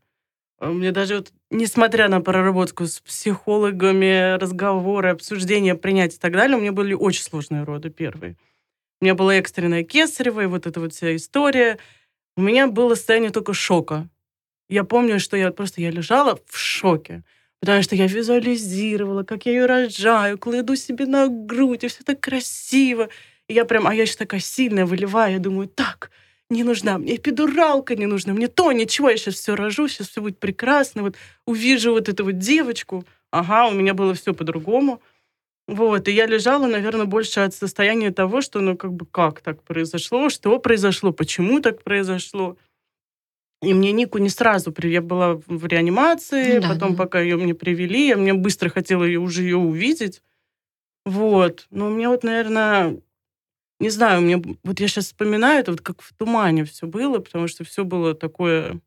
А 0.60 0.68
Мне 0.68 0.92
даже 0.92 1.16
вот, 1.16 1.32
несмотря 1.50 2.08
на 2.08 2.22
проработку 2.22 2.86
с 2.86 3.00
психологами, 3.00 4.38
разговоры, 4.38 5.10
обсуждения, 5.10 5.74
принятия 5.74 6.18
и 6.18 6.20
так 6.20 6.34
далее, 6.34 6.56
у 6.56 6.62
меня 6.62 6.72
были 6.72 6.94
очень 6.94 7.24
сложные 7.24 7.64
роды 7.64 7.90
первые. 7.90 8.38
У 9.02 9.06
меня 9.06 9.16
была 9.16 9.36
экстренная 9.36 9.84
кесарева, 9.84 10.42
и 10.42 10.46
вот 10.46 10.68
эта 10.68 10.80
вот 10.80 10.94
вся 10.94 11.16
история. 11.16 11.80
У 12.42 12.44
меня 12.44 12.66
было 12.66 12.96
состояние 12.96 13.30
только 13.30 13.54
шока. 13.54 14.10
Я 14.68 14.84
помню, 14.84 15.20
что 15.20 15.38
я 15.38 15.52
просто 15.52 15.80
я 15.80 15.92
лежала 15.92 16.40
в 16.48 16.58
шоке. 16.58 17.22
Потому 17.60 17.84
что 17.84 17.96
я 17.96 18.08
визуализировала, 18.08 19.22
как 19.22 19.46
я 19.46 19.52
ее 19.52 19.66
рожаю, 19.68 20.40
кладу 20.40 20.76
себе 20.76 21.06
на 21.06 21.28
грудь, 21.28 21.84
и 21.84 21.88
все 21.88 22.04
так 22.04 22.20
красиво. 22.20 23.10
И 23.48 23.54
я 23.54 23.64
прям, 23.64 23.86
а 23.86 23.94
я 23.94 24.02
еще 24.02 24.16
такая 24.16 24.40
сильная, 24.40 24.88
выливаю, 24.88 25.34
я 25.34 25.38
думаю, 25.38 25.68
так, 25.68 26.10
не 26.50 26.64
нужна 26.64 26.98
мне 26.98 27.18
эпидуралка, 27.18 27.96
не 27.96 28.08
нужна 28.08 28.34
мне 28.34 28.48
то, 28.48 28.72
ничего, 28.72 29.12
я 29.12 29.18
сейчас 29.18 29.36
все 29.36 29.56
рожу, 29.56 29.88
сейчас 29.88 30.08
все 30.10 30.22
будет 30.24 30.40
прекрасно, 30.40 31.04
вот 31.04 31.18
увижу 31.46 31.92
вот 31.92 32.10
эту 32.10 32.24
вот 32.26 32.40
девочку, 32.40 33.06
ага, 33.30 33.68
у 33.68 33.74
меня 33.74 33.94
было 33.94 34.16
все 34.16 34.34
по-другому. 34.34 35.00
Вот, 35.68 36.08
и 36.08 36.12
я 36.12 36.26
лежала, 36.26 36.68
наверное, 36.68 37.06
больше 37.06 37.40
от 37.42 37.54
состояния 37.54 38.12
того, 38.12 38.42
что, 38.42 38.60
ну, 38.60 38.76
как 38.76 38.94
бы, 38.94 39.06
как 39.06 39.42
так 39.42 39.64
произошло, 39.64 40.30
что 40.30 40.60
произошло, 40.60 41.12
почему 41.14 41.60
так 41.62 41.84
произошло. 41.84 42.58
И 43.62 43.74
мне 43.74 43.92
Нику 43.92 44.18
не 44.18 44.30
сразу, 44.30 44.72
при- 44.72 44.90
я 44.92 45.02
была 45.02 45.36
в 45.46 45.66
реанимации, 45.68 46.56
Ну 46.56 46.62
да, 46.62 46.70
потом, 46.70 46.92
да. 46.96 46.98
пока 47.04 47.22
ее 47.22 47.38
мне 47.38 47.54
привели, 47.54 48.08
я 48.08 48.18
мне 48.18 48.34
быстро 48.34 48.70
хотела 48.70 49.04
ее 49.04 49.20
уже 49.20 49.44
ее 49.44 49.58
увидеть. 49.58 50.22
Вот. 51.06 51.68
Но 51.70 51.88
у 51.88 51.90
меня 51.92 52.10
вот, 52.10 52.24
наверное, 52.24 53.00
не 53.80 53.90
знаю, 53.90 54.40
б- 54.40 54.58
вот 54.64 54.80
я 54.80 54.88
сейчас 54.88 55.06
вспоминаю, 55.06 55.62
это 55.62 55.72
вот 55.72 55.82
как 55.82 56.02
в 56.02 56.14
тумане 56.16 56.66
все 56.66 56.88
было, 56.88 57.20
потому 57.20 57.48
что 57.48 57.64
все 57.64 57.84
было 57.86 58.16
такое 58.16 58.80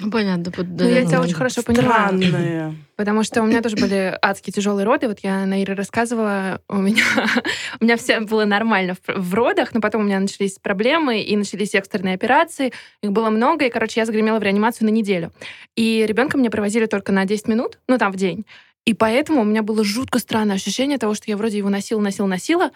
Ну, 0.00 0.10
Понятно. 0.10 0.52
вот, 0.56 0.66
Ну, 0.66 0.88
я 0.88 1.02
да. 1.02 1.06
тебя 1.06 1.20
очень 1.20 1.34
хорошо 1.34 1.62
понимаю. 1.62 2.18
странное. 2.18 2.74
Потому 2.96 3.22
что 3.22 3.42
у 3.42 3.46
меня 3.46 3.62
тоже 3.62 3.76
были 3.76 4.18
адские 4.20 4.52
тяжелые 4.52 4.84
роды. 4.84 5.06
Вот 5.06 5.20
я 5.20 5.46
на 5.46 5.62
Ире 5.62 5.74
рассказывала, 5.74 6.60
у 6.68 6.76
меня, 6.78 7.04
у 7.80 7.84
меня 7.84 7.96
все 7.96 8.20
было 8.20 8.44
нормально 8.44 8.94
в, 8.94 9.14
в 9.14 9.34
родах, 9.34 9.74
но 9.74 9.80
потом 9.80 10.02
у 10.02 10.04
меня 10.04 10.18
начались 10.18 10.58
проблемы 10.58 11.20
и 11.20 11.36
начались 11.36 11.74
экстренные 11.74 12.14
операции. 12.14 12.72
Их 13.02 13.12
было 13.12 13.30
много, 13.30 13.66
и, 13.66 13.70
короче, 13.70 14.00
я 14.00 14.06
загремела 14.06 14.38
в 14.40 14.42
реанимацию 14.42 14.88
на 14.88 14.92
неделю. 14.92 15.30
И 15.76 16.04
ребенка 16.08 16.36
мне 16.36 16.50
провозили 16.50 16.86
только 16.86 17.12
на 17.12 17.24
10 17.24 17.46
минут, 17.46 17.78
ну, 17.86 17.96
там, 17.98 18.10
в 18.12 18.16
день. 18.16 18.44
И 18.84 18.94
поэтому 18.94 19.42
у 19.42 19.44
меня 19.44 19.62
было 19.62 19.84
жутко 19.84 20.18
странное 20.18 20.56
ощущение 20.56 20.98
того, 20.98 21.14
что 21.14 21.24
я 21.28 21.36
вроде 21.36 21.58
его 21.58 21.68
носила, 21.68 22.00
носила, 22.00 22.26
носила, 22.26 22.70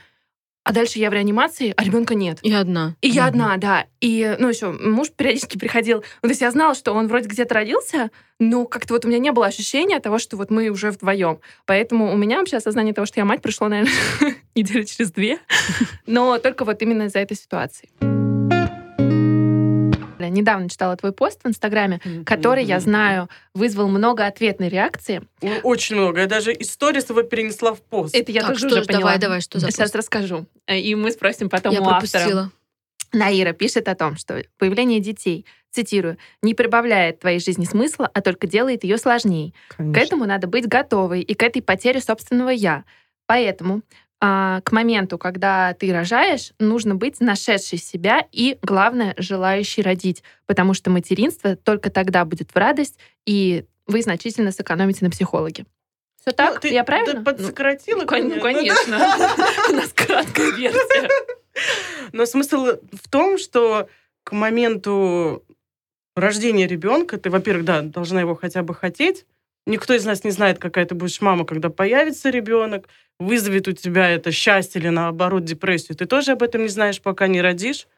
а 0.67 0.73
дальше 0.73 0.99
я 0.99 1.11
в 1.11 1.13
реанимации, 1.13 1.73
а 1.77 1.85
ребенка 1.85 2.17
нет. 2.17 2.41
И 2.43 2.53
одна. 2.53 2.97
И 3.01 3.07
я 3.09 3.29
Мгм. 3.29 3.29
одна, 3.29 3.57
да. 3.57 3.87
И, 4.01 4.35
ну, 4.41 4.49
еще 4.49 4.73
муж 4.73 5.11
периодически 5.17 5.57
приходил. 5.57 5.99
Ну, 6.23 6.29
то 6.29 6.31
есть 6.31 6.41
я 6.41 6.51
знала, 6.51 6.75
что 6.75 6.93
он 6.93 7.07
вроде 7.07 7.29
где-то 7.29 7.55
родился, 7.55 8.11
но 8.41 8.65
как-то 8.65 8.95
вот 8.95 9.05
у 9.05 9.09
меня 9.09 9.21
не 9.21 9.31
было 9.31 9.47
ощущения 9.47 10.01
того, 10.01 10.19
что 10.19 10.37
вот 10.37 10.51
мы 10.51 10.69
уже 10.71 10.91
вдвоем. 10.91 11.39
Поэтому 11.67 12.13
у 12.13 12.17
меня 12.17 12.41
вообще 12.41 12.57
осознание 12.57 12.95
того, 12.95 13.07
что 13.07 13.21
я 13.21 13.25
мать, 13.25 13.43
пришло, 13.43 13.69
наверное, 13.69 13.95
недели 14.57 14.83
через 14.83 15.13
две. 15.13 15.39
Но 16.05 16.37
только 16.39 16.65
вот 16.65 16.83
именно 16.83 17.05
из-за 17.05 17.21
этой 17.21 17.37
ситуации. 17.37 17.89
Я 20.26 20.30
Недавно 20.30 20.68
читала 20.68 20.97
твой 20.97 21.12
пост 21.12 21.40
в 21.45 21.49
Инстаграме, 21.49 22.00
который, 22.25 22.64
я 22.64 22.80
знаю, 22.80 23.28
вызвал 23.54 23.88
много 23.88 24.26
ответной 24.26 24.68
реакции. 24.68 25.23
Очень 25.62 25.97
много. 25.97 26.21
Я 26.21 26.26
даже 26.26 26.52
историс 26.52 27.09
его 27.09 27.23
перенесла 27.23 27.75
в 27.75 27.80
пост. 27.83 28.14
Это 28.14 28.30
я 28.33 28.40
Так, 28.42 28.50
тоже 28.50 28.68
что, 28.68 28.78
уже 28.78 28.85
поняла. 28.87 29.00
давай, 29.02 29.18
давай, 29.18 29.40
что 29.40 29.59
за 29.59 29.66
Сейчас 29.71 29.90
пост? 29.90 29.97
расскажу. 29.97 30.47
Э, 30.66 30.78
И 30.78 30.95
мы 30.95 31.11
спросим 31.12 31.49
потом 31.49 31.73
Я 31.73 31.80
у 31.80 31.85
автора. 31.88 32.00
пропустила. 32.00 32.50
Наира 33.12 33.52
пишет 33.52 33.88
о 33.88 33.95
том, 33.95 34.16
что 34.16 34.42
появление 34.59 35.00
детей, 35.00 35.47
цитирую, 35.71 36.18
не 36.42 36.54
прибавляет 36.54 37.21
твоей 37.21 37.38
жизни 37.40 37.64
смысла, 37.64 38.11
а 38.12 38.21
только 38.21 38.47
делает 38.47 38.83
ее 38.85 38.99
сложнее. 38.99 39.52
К 39.68 39.76
Конечно. 39.76 40.00
этому 40.00 40.25
надо 40.26 40.47
быть 40.49 40.66
готовой 40.66 41.23
и 41.23 41.35
к 41.35 41.42
этой 41.42 41.62
потере 41.62 42.00
собственного 42.00 42.50
я. 42.50 42.85
Поэтому 43.26 43.83
к 44.64 44.73
моменту, 44.73 45.18
когда 45.18 45.75
ты 45.75 45.92
рожаешь, 45.92 46.52
нужно 46.59 46.95
быть 46.95 47.21
нашедшей 47.21 47.78
себя 47.78 48.26
и, 48.33 48.59
главное, 48.62 49.14
желающей 49.18 49.83
родить, 49.83 50.23
потому 50.47 50.75
что 50.75 50.90
материнство 50.90 51.56
только 51.56 51.90
тогда 51.90 52.25
будет 52.25 52.50
в 52.52 52.56
радость, 52.56 52.99
и 53.26 53.64
вы 53.87 54.02
значительно 54.02 54.52
сэкономите 54.52 55.04
на 55.04 55.11
психологе. 55.11 55.64
Все 56.21 56.33
так? 56.33 56.54
Ну, 56.54 56.61
ты- 56.61 56.68
Я 56.73 56.83
правильно? 56.85 57.14
Ты 57.21 57.25
подсократила, 57.25 58.00
Ну, 58.00 58.06
кон- 58.06 58.40
конечно. 58.40 58.99
конечно. 58.99 59.28
У 59.71 59.73
нас 59.75 59.92
краткая 59.92 60.50
версия. 60.52 61.09
Но 62.12 62.26
смысл 62.26 62.66
в 62.92 63.09
том, 63.09 63.38
что 63.38 63.88
к 64.25 64.33
моменту 64.33 65.45
рождения 66.16 66.66
ребенка 66.66 67.16
ты, 67.18 67.30
во-первых, 67.30 67.64
да, 67.64 67.83
должна 67.83 68.21
его 68.21 68.35
хотя 68.35 68.62
бы 68.62 68.75
хотеть. 68.75 69.25
Никто 69.67 69.95
из 69.95 70.05
нас 70.05 70.23
не 70.23 70.31
знает, 70.31 70.59
какая 70.59 70.87
ты 70.87 70.95
будешь 70.95 71.21
мама, 71.21 71.45
когда 71.45 71.71
появится 71.71 72.31
ребенок, 72.31 72.89
вызовет 73.19 73.67
у 73.67 73.73
тебя 73.73 74.09
это 74.11 74.31
счастье 74.31 74.81
или 74.81 74.89
наоборот 74.89 75.45
депрессию. 75.45 75.97
Ты 75.97 76.07
тоже 76.07 76.33
об 76.33 76.43
этом 76.43 76.63
не 76.63 76.69
знаешь, 76.69 77.01
пока 77.01 77.27
не 77.27 77.43
родишь. 77.43 77.89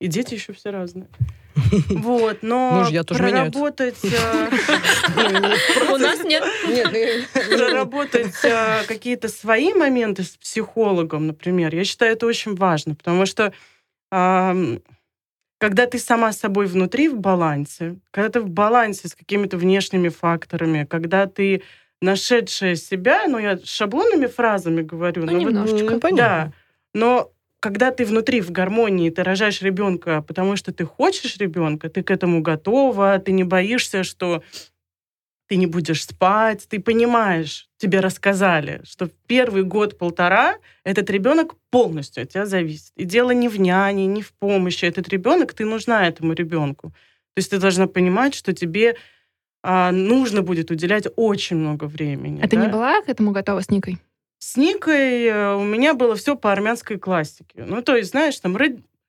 И 0.00 0.08
дети 0.08 0.34
еще 0.34 0.52
все 0.52 0.70
разные. 0.70 1.08
Вот, 1.88 2.38
но 2.42 2.82
Мужья 2.82 3.02
тоже 3.02 3.22
меняются. 3.22 3.58
проработать, 3.58 4.04
э, 4.04 4.48
У 5.94 5.96
нас 5.96 6.22
нет. 6.22 6.44
Нет, 6.68 6.90
ну, 7.34 7.56
проработать 7.56 8.34
э, 8.44 8.84
какие-то 8.86 9.28
свои 9.28 9.72
моменты 9.72 10.22
с 10.22 10.36
психологом, 10.36 11.26
например, 11.26 11.74
я 11.74 11.84
считаю, 11.84 12.12
это 12.12 12.26
очень 12.26 12.54
важно, 12.54 12.94
потому 12.94 13.24
что 13.24 13.54
когда 15.58 15.86
ты 15.86 15.98
сама 15.98 16.32
с 16.32 16.38
собой 16.38 16.66
внутри 16.66 17.08
в 17.08 17.18
балансе, 17.18 17.96
когда 18.10 18.28
ты 18.28 18.40
в 18.40 18.48
балансе 18.50 19.08
с 19.08 19.14
какими-то 19.14 19.56
внешними 19.56 20.08
факторами, 20.08 20.84
когда 20.84 21.26
ты 21.26 21.62
нашедшая 22.02 22.76
себя, 22.76 23.26
ну, 23.26 23.38
я 23.38 23.58
шаблонными 23.64 24.26
фразами 24.26 24.82
говорю, 24.82 25.24
Ну, 25.24 25.32
но 25.32 25.38
вот- 25.38 25.48
немножечко. 25.48 25.94
ну, 25.94 26.00
понятно. 26.00 26.52
да, 26.52 26.52
но 26.94 27.32
когда 27.60 27.90
ты 27.90 28.04
внутри 28.04 28.40
в 28.42 28.50
гармонии, 28.52 29.08
ты 29.10 29.22
рожаешь 29.22 29.62
ребенка, 29.62 30.22
потому 30.22 30.56
что 30.56 30.72
ты 30.72 30.84
хочешь 30.84 31.36
ребенка, 31.38 31.88
ты 31.88 32.02
к 32.02 32.10
этому 32.10 32.42
готова, 32.42 33.18
ты 33.18 33.32
не 33.32 33.44
боишься, 33.44 34.04
что 34.04 34.42
ты 35.48 35.56
не 35.56 35.66
будешь 35.66 36.04
спать, 36.04 36.66
ты 36.68 36.80
понимаешь, 36.80 37.68
тебе 37.78 38.00
рассказали, 38.00 38.80
что 38.84 39.06
в 39.06 39.12
первый 39.26 39.62
год-полтора 39.62 40.56
этот 40.84 41.08
ребенок 41.10 41.54
полностью 41.70 42.22
от 42.22 42.30
тебя 42.30 42.46
зависит. 42.46 42.92
И 42.96 43.04
дело 43.04 43.30
не 43.30 43.48
в 43.48 43.60
няне, 43.60 44.06
не 44.06 44.22
в 44.22 44.32
помощи. 44.32 44.84
Этот 44.84 45.08
ребенок, 45.08 45.54
ты 45.54 45.64
нужна 45.64 46.06
этому 46.06 46.32
ребенку. 46.32 46.88
То 47.34 47.38
есть 47.38 47.50
ты 47.50 47.58
должна 47.58 47.86
понимать, 47.86 48.34
что 48.34 48.52
тебе 48.52 48.96
а, 49.62 49.92
нужно 49.92 50.42
будет 50.42 50.70
уделять 50.70 51.06
очень 51.16 51.56
много 51.56 51.84
времени. 51.84 52.40
А 52.42 52.48
ты 52.48 52.56
не 52.56 52.66
да? 52.66 52.72
была 52.72 53.02
к 53.02 53.08
этому 53.08 53.32
готова 53.32 53.60
с 53.60 53.70
Никой? 53.70 53.98
С 54.38 54.56
Никой 54.56 55.24
э, 55.24 55.54
у 55.54 55.64
меня 55.64 55.94
было 55.94 56.14
все 56.14 56.36
по 56.36 56.52
армянской 56.52 56.98
классике. 56.98 57.64
Ну, 57.66 57.82
то 57.82 57.96
есть, 57.96 58.10
знаешь, 58.10 58.38
там, 58.38 58.56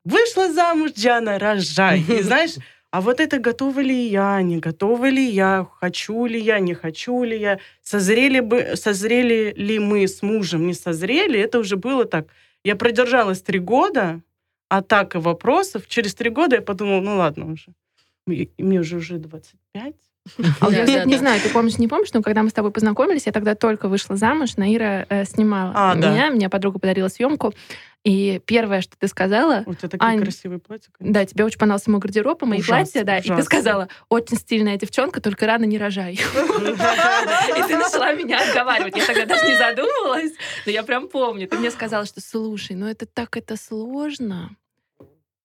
вышла 0.03 0.51
замуж, 0.51 0.94
Диана, 0.94 1.38
рожай. 1.38 2.01
И 2.01 2.22
знаешь, 2.22 2.56
а 2.91 3.01
вот 3.01 3.20
это 3.20 3.39
готова 3.39 3.79
ли 3.82 4.08
я, 4.08 4.41
не 4.41 4.60
готова 4.60 5.10
ли 5.10 5.29
я, 5.29 5.67
хочу 5.79 6.25
ли 6.25 6.39
я, 6.39 6.60
не 6.60 6.74
хочу 6.74 7.24
ли 7.24 7.38
я, 7.38 7.60
созрели, 7.82 8.39
бы, 8.39 8.75
созрели 8.75 9.53
ли 9.58 9.79
мы 9.79 10.08
с 10.08 10.22
мужем, 10.22 10.67
не 10.67 10.74
созрели, 10.74 11.39
это 11.39 11.60
уже 11.60 11.75
было 11.75 12.06
так. 12.06 12.27
Я 12.63 12.75
продержалась 12.75 13.41
три 13.41 13.60
года, 13.60 14.22
атака 14.70 15.20
вопросов. 15.20 15.88
Через 15.88 16.15
три 16.15 16.29
года 16.29 16.56
я 16.56 16.62
подумала, 16.62 17.01
ну 17.01 17.17
ладно 17.17 17.51
уже. 17.51 17.74
Мне 18.25 18.79
уже 18.79 18.98
уже 18.98 19.17
25. 19.17 19.94
А 20.60 20.70
я, 20.70 20.86
кстати, 20.86 21.08
не 21.08 21.17
знаю, 21.17 21.39
ты 21.41 21.50
помнишь, 21.50 21.77
не 21.77 21.88
помнишь, 21.88 22.12
но 22.13 22.22
когда 22.22 22.44
мы 22.44 22.50
с 22.50 22.53
тобой 22.53 22.72
познакомились, 22.72 23.25
я 23.27 23.32
тогда 23.32 23.56
только 23.56 23.88
вышла 23.88 24.17
замуж, 24.17 24.58
Наира 24.58 25.06
э, 25.08 25.24
снимала 25.24 25.72
А, 25.74 25.96
да. 25.96 26.12
меня, 26.12 26.32
мне 26.32 26.50
подруга 26.50 26.79
подарила 26.79 27.08
съемку, 27.08 27.53
и 28.07 28.39
первое, 28.45 28.79
что 28.79 28.95
ты 28.97 29.07
сказала, 29.09 29.63
У 29.65 29.73
тебя 29.73 29.89
такие 29.89 30.07
Ань, 30.09 30.21
красивые 30.21 30.59
платья. 30.59 30.89
конечно. 30.97 31.13
да, 31.13 31.25
тебе 31.25 31.43
очень 31.43 31.59
понравился 31.59 31.91
мой 31.91 31.99
гардероб 31.99 32.41
и 32.41 32.45
мои 32.45 32.59
Ужасно, 32.59 32.83
платья, 32.85 33.03
да, 33.03 33.17
и 33.17 33.21
ты 33.37 33.43
сказала, 33.43 33.89
очень 34.07 34.37
стильная 34.37 34.77
девчонка, 34.77 35.19
только 35.19 35.45
рано 35.45 35.65
не 35.65 35.77
рожай. 35.77 36.13
И 36.17 37.61
ты 37.67 37.77
начала 37.77 38.13
меня 38.13 38.39
отговаривать. 38.47 38.95
Я 38.95 39.05
тогда 39.05 39.25
даже 39.25 39.45
не 39.45 39.57
задумывалась, 39.57 40.31
но 40.65 40.71
я 40.71 40.83
прям 40.83 41.09
помню. 41.09 41.47
Ты 41.49 41.57
мне 41.57 41.69
сказала, 41.71 42.05
что 42.05 42.21
слушай, 42.21 42.75
ну 42.77 42.87
это 42.87 43.05
так 43.05 43.35
это 43.35 43.57
сложно. 43.57 44.51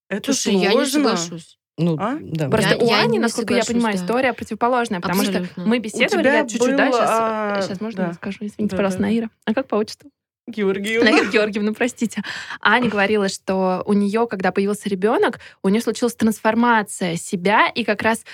Это 0.08 0.32
Слушай, 0.32 0.56
я 0.60 0.68
не 0.68 0.84
сложно. 0.86 1.16
соглашусь. 1.16 1.58
Ну, 1.78 1.96
А? 1.98 2.18
да. 2.20 2.48
Просто 2.48 2.74
Я- 2.74 2.76
у 2.78 2.92
Ани, 2.92 3.18
насколько 3.18 3.54
я 3.54 3.64
понимаю, 3.64 3.96
да. 3.96 4.04
история 4.04 4.32
противоположная, 4.34 5.00
потому 5.00 5.22
что 5.24 5.38
Абсолютно. 5.38 5.64
мы 5.66 5.78
беседовали, 5.78 6.26
я 6.28 6.46
чуть-чуть, 6.46 6.76
да, 6.76 6.86
было, 6.90 6.98
сейчас, 7.00 7.10
а, 7.10 7.60
сейчас 7.62 7.80
можно 7.80 8.06
да. 8.08 8.12
скажу, 8.12 8.38
извините, 8.42 8.70
Да, 8.72 8.76
пожалуйста, 8.76 8.98
да. 9.00 9.06
Наира. 9.06 9.30
А 9.46 9.54
как 9.54 9.68
по 9.68 9.76
отчеству? 9.76 10.10
Георгиевна. 10.52 11.10
Наира 11.10 11.30
Георгиевна, 11.30 11.72
простите. 11.72 12.22
Аня 12.60 12.88
говорила, 12.88 13.28
что 13.28 13.82
у 13.86 13.92
нее, 13.92 14.26
когда 14.28 14.52
появился 14.52 14.88
ребенок, 14.88 15.40
у 15.62 15.68
нее 15.68 15.80
случилась 15.80 16.14
трансформация 16.14 17.16
себя, 17.16 17.68
и 17.68 17.84
как 17.84 18.02
раз 18.02 18.24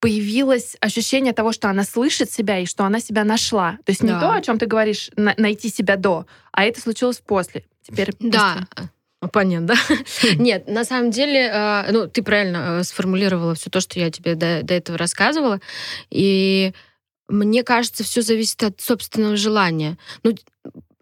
появилось 0.00 0.76
ощущение 0.80 1.32
того, 1.32 1.52
что 1.52 1.68
она 1.68 1.82
слышит 1.84 2.30
себя 2.30 2.58
и 2.58 2.66
что 2.66 2.84
она 2.84 3.00
себя 3.00 3.24
нашла. 3.24 3.78
То 3.84 3.90
есть 3.90 4.02
не 4.02 4.10
Да. 4.10 4.20
то, 4.20 4.32
о 4.32 4.40
чем 4.42 4.58
ты 4.58 4.66
говоришь, 4.66 5.10
на- 5.16 5.34
найти 5.36 5.68
себя 5.70 5.96
до, 5.96 6.26
а 6.52 6.64
это 6.64 6.80
случилось 6.80 7.18
после. 7.18 7.64
Теперь 7.82 8.10
Да. 8.20 8.68
Оппонент, 9.20 9.66
да? 9.66 9.74
Нет, 10.36 10.68
на 10.68 10.84
самом 10.84 11.10
деле, 11.10 11.50
э, 11.52 11.90
ну, 11.90 12.06
ты 12.08 12.22
правильно 12.22 12.78
э, 12.80 12.84
сформулировала 12.84 13.56
все 13.56 13.68
то, 13.68 13.80
что 13.80 13.98
я 13.98 14.12
тебе 14.12 14.36
до, 14.36 14.62
до 14.62 14.74
этого 14.74 14.96
рассказывала. 14.96 15.58
И 16.10 16.72
мне 17.28 17.64
кажется, 17.64 18.04
все 18.04 18.22
зависит 18.22 18.62
от 18.62 18.80
собственного 18.80 19.36
желания. 19.36 19.98
Ну, 20.22 20.36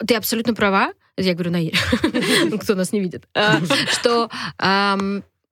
ты 0.05 0.15
абсолютно 0.15 0.55
права. 0.55 0.93
Я 1.17 1.33
говорю 1.35 1.51
на 1.51 2.59
кто 2.59 2.75
нас 2.75 2.93
не 2.93 3.01
видит. 3.01 3.27
А, 3.35 3.61
что 3.93 4.29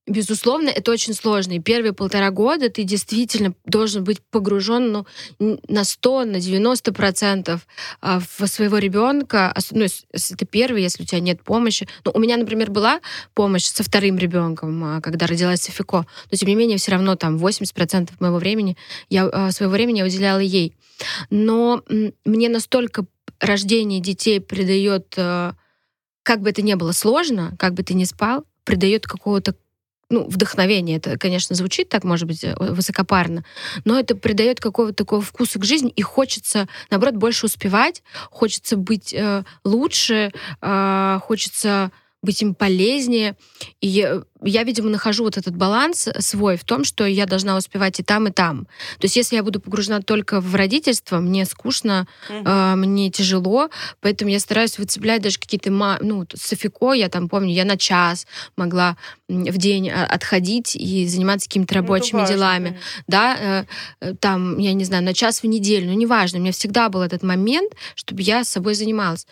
Безусловно, 0.06 0.68
это 0.68 0.92
очень 0.92 1.14
сложно. 1.14 1.52
И 1.52 1.60
первые 1.60 1.94
полтора 1.94 2.30
года 2.30 2.68
ты 2.68 2.82
действительно 2.82 3.54
должен 3.64 4.04
быть 4.04 4.20
погружен 4.20 4.92
ну, 5.38 5.60
на 5.66 5.84
100, 5.84 6.24
на 6.26 6.40
90 6.40 6.92
процентов 6.92 7.66
а, 8.02 8.20
в 8.20 8.46
своего 8.46 8.76
ребенка. 8.76 9.54
Ну, 9.70 9.82
если 9.82 10.34
ты 10.34 10.44
первый, 10.44 10.82
если 10.82 11.04
у 11.04 11.06
тебя 11.06 11.20
нет 11.20 11.42
помощи. 11.42 11.88
Ну, 12.04 12.10
у 12.14 12.18
меня, 12.18 12.36
например, 12.36 12.70
была 12.70 13.00
помощь 13.32 13.64
со 13.64 13.82
вторым 13.82 14.18
ребенком, 14.18 14.84
а, 14.84 15.00
когда 15.00 15.26
родилась 15.26 15.62
Софико. 15.62 16.06
Но, 16.30 16.36
тем 16.36 16.50
не 16.50 16.54
менее, 16.54 16.76
все 16.76 16.92
равно 16.92 17.16
там 17.16 17.38
80 17.38 17.74
процентов 17.74 18.20
моего 18.20 18.36
времени, 18.36 18.76
я, 19.08 19.50
своего 19.52 19.72
времени 19.72 20.00
я 20.00 20.04
уделяла 20.04 20.40
ей. 20.40 20.74
Но 21.30 21.82
мне 22.26 22.50
настолько 22.50 23.06
рождение 23.40 24.00
детей 24.00 24.40
придает, 24.40 25.14
как 25.14 26.40
бы 26.40 26.50
это 26.50 26.62
ни 26.62 26.75
было 26.75 26.93
сложно, 26.93 27.54
как 27.59 27.75
бы 27.75 27.83
ты 27.83 27.95
ни 27.95 28.04
спал, 28.04 28.45
придает 28.64 29.07
какого-то 29.07 29.54
ну, 30.11 30.26
вдохновение. 30.28 30.99
Это, 30.99 31.19
конечно, 31.19 31.57
звучит 31.57 31.88
так, 31.88 32.04
может 32.04 32.26
быть, 32.26 32.45
э, 32.45 32.54
высокопарно, 32.59 33.45
но 33.85 33.99
это 33.99 34.14
придает 34.14 34.61
какого-то 34.61 34.95
такого 34.95 35.23
вкуса 35.23 35.59
к 35.59 35.64
жизни, 35.64 35.90
и 35.90 36.02
хочется, 36.02 36.69
наоборот, 36.90 37.16
больше 37.16 37.47
успевать, 37.47 38.02
хочется 38.31 38.76
быть 38.76 39.12
э, 39.12 39.45
лучше, 39.64 40.33
э, 40.61 41.19
хочется 41.23 41.90
быть 42.25 42.43
им 42.43 42.54
полезнее. 42.54 43.37
И 43.81 43.87
я, 43.87 44.23
я, 44.43 44.64
видимо, 44.64 44.90
нахожу 44.90 45.25
вот 45.25 45.37
этот 45.37 45.57
баланс 45.57 46.09
свой 46.19 46.57
в 46.57 46.64
том, 46.64 46.85
что 46.85 47.04
я 47.07 47.26
должна 47.26 47.57
успевать 47.57 48.00
и 48.00 48.02
там, 48.02 48.28
и 48.28 48.31
там. 48.31 48.64
То 48.99 49.04
есть 49.04 49.16
если 49.16 49.37
я 49.37 49.43
буду 49.43 49.61
погружена 49.61 50.00
только 50.00 50.40
в 50.40 50.54
родительство, 50.54 51.19
мне 51.19 51.45
скучно, 51.45 52.07
mm-hmm. 52.28 52.73
э, 52.73 52.76
мне 52.76 53.11
тяжело, 53.11 53.71
поэтому 54.00 54.31
я 54.31 54.40
стараюсь 54.40 54.78
выцеплять 54.78 55.23
даже 55.23 55.38
какие-то... 55.38 55.71
Ну, 55.71 56.26
Софико, 56.35 56.93
я 56.93 57.09
там 57.09 57.28
помню, 57.28 57.52
я 57.52 57.64
на 57.64 57.76
час 57.76 58.26
могла 58.57 58.97
в 59.28 59.59
день 59.59 59.90
а, 59.90 60.04
отходить 60.07 60.76
и 60.76 61.07
заниматься 61.07 61.49
какими-то 61.49 61.75
ну, 61.75 61.81
рабочими 61.81 62.21
важно, 62.21 62.35
делами. 62.35 62.81
Да, 63.07 63.37
э, 63.38 63.64
э, 64.00 64.14
там, 64.14 64.59
я 64.59 64.73
не 64.75 64.85
знаю, 64.85 65.04
на 65.04 65.14
час 65.14 65.43
в 65.43 65.47
неделю, 65.47 65.87
ну, 65.87 65.93
неважно, 65.95 66.38
у 66.38 66.43
меня 66.43 66.52
всегда 66.52 66.88
был 66.88 67.02
этот 67.02 67.23
момент, 67.23 67.73
чтобы 67.95 68.23
я 68.23 68.45
с 68.45 68.49
собой 68.49 68.75
занималась. 68.75 69.26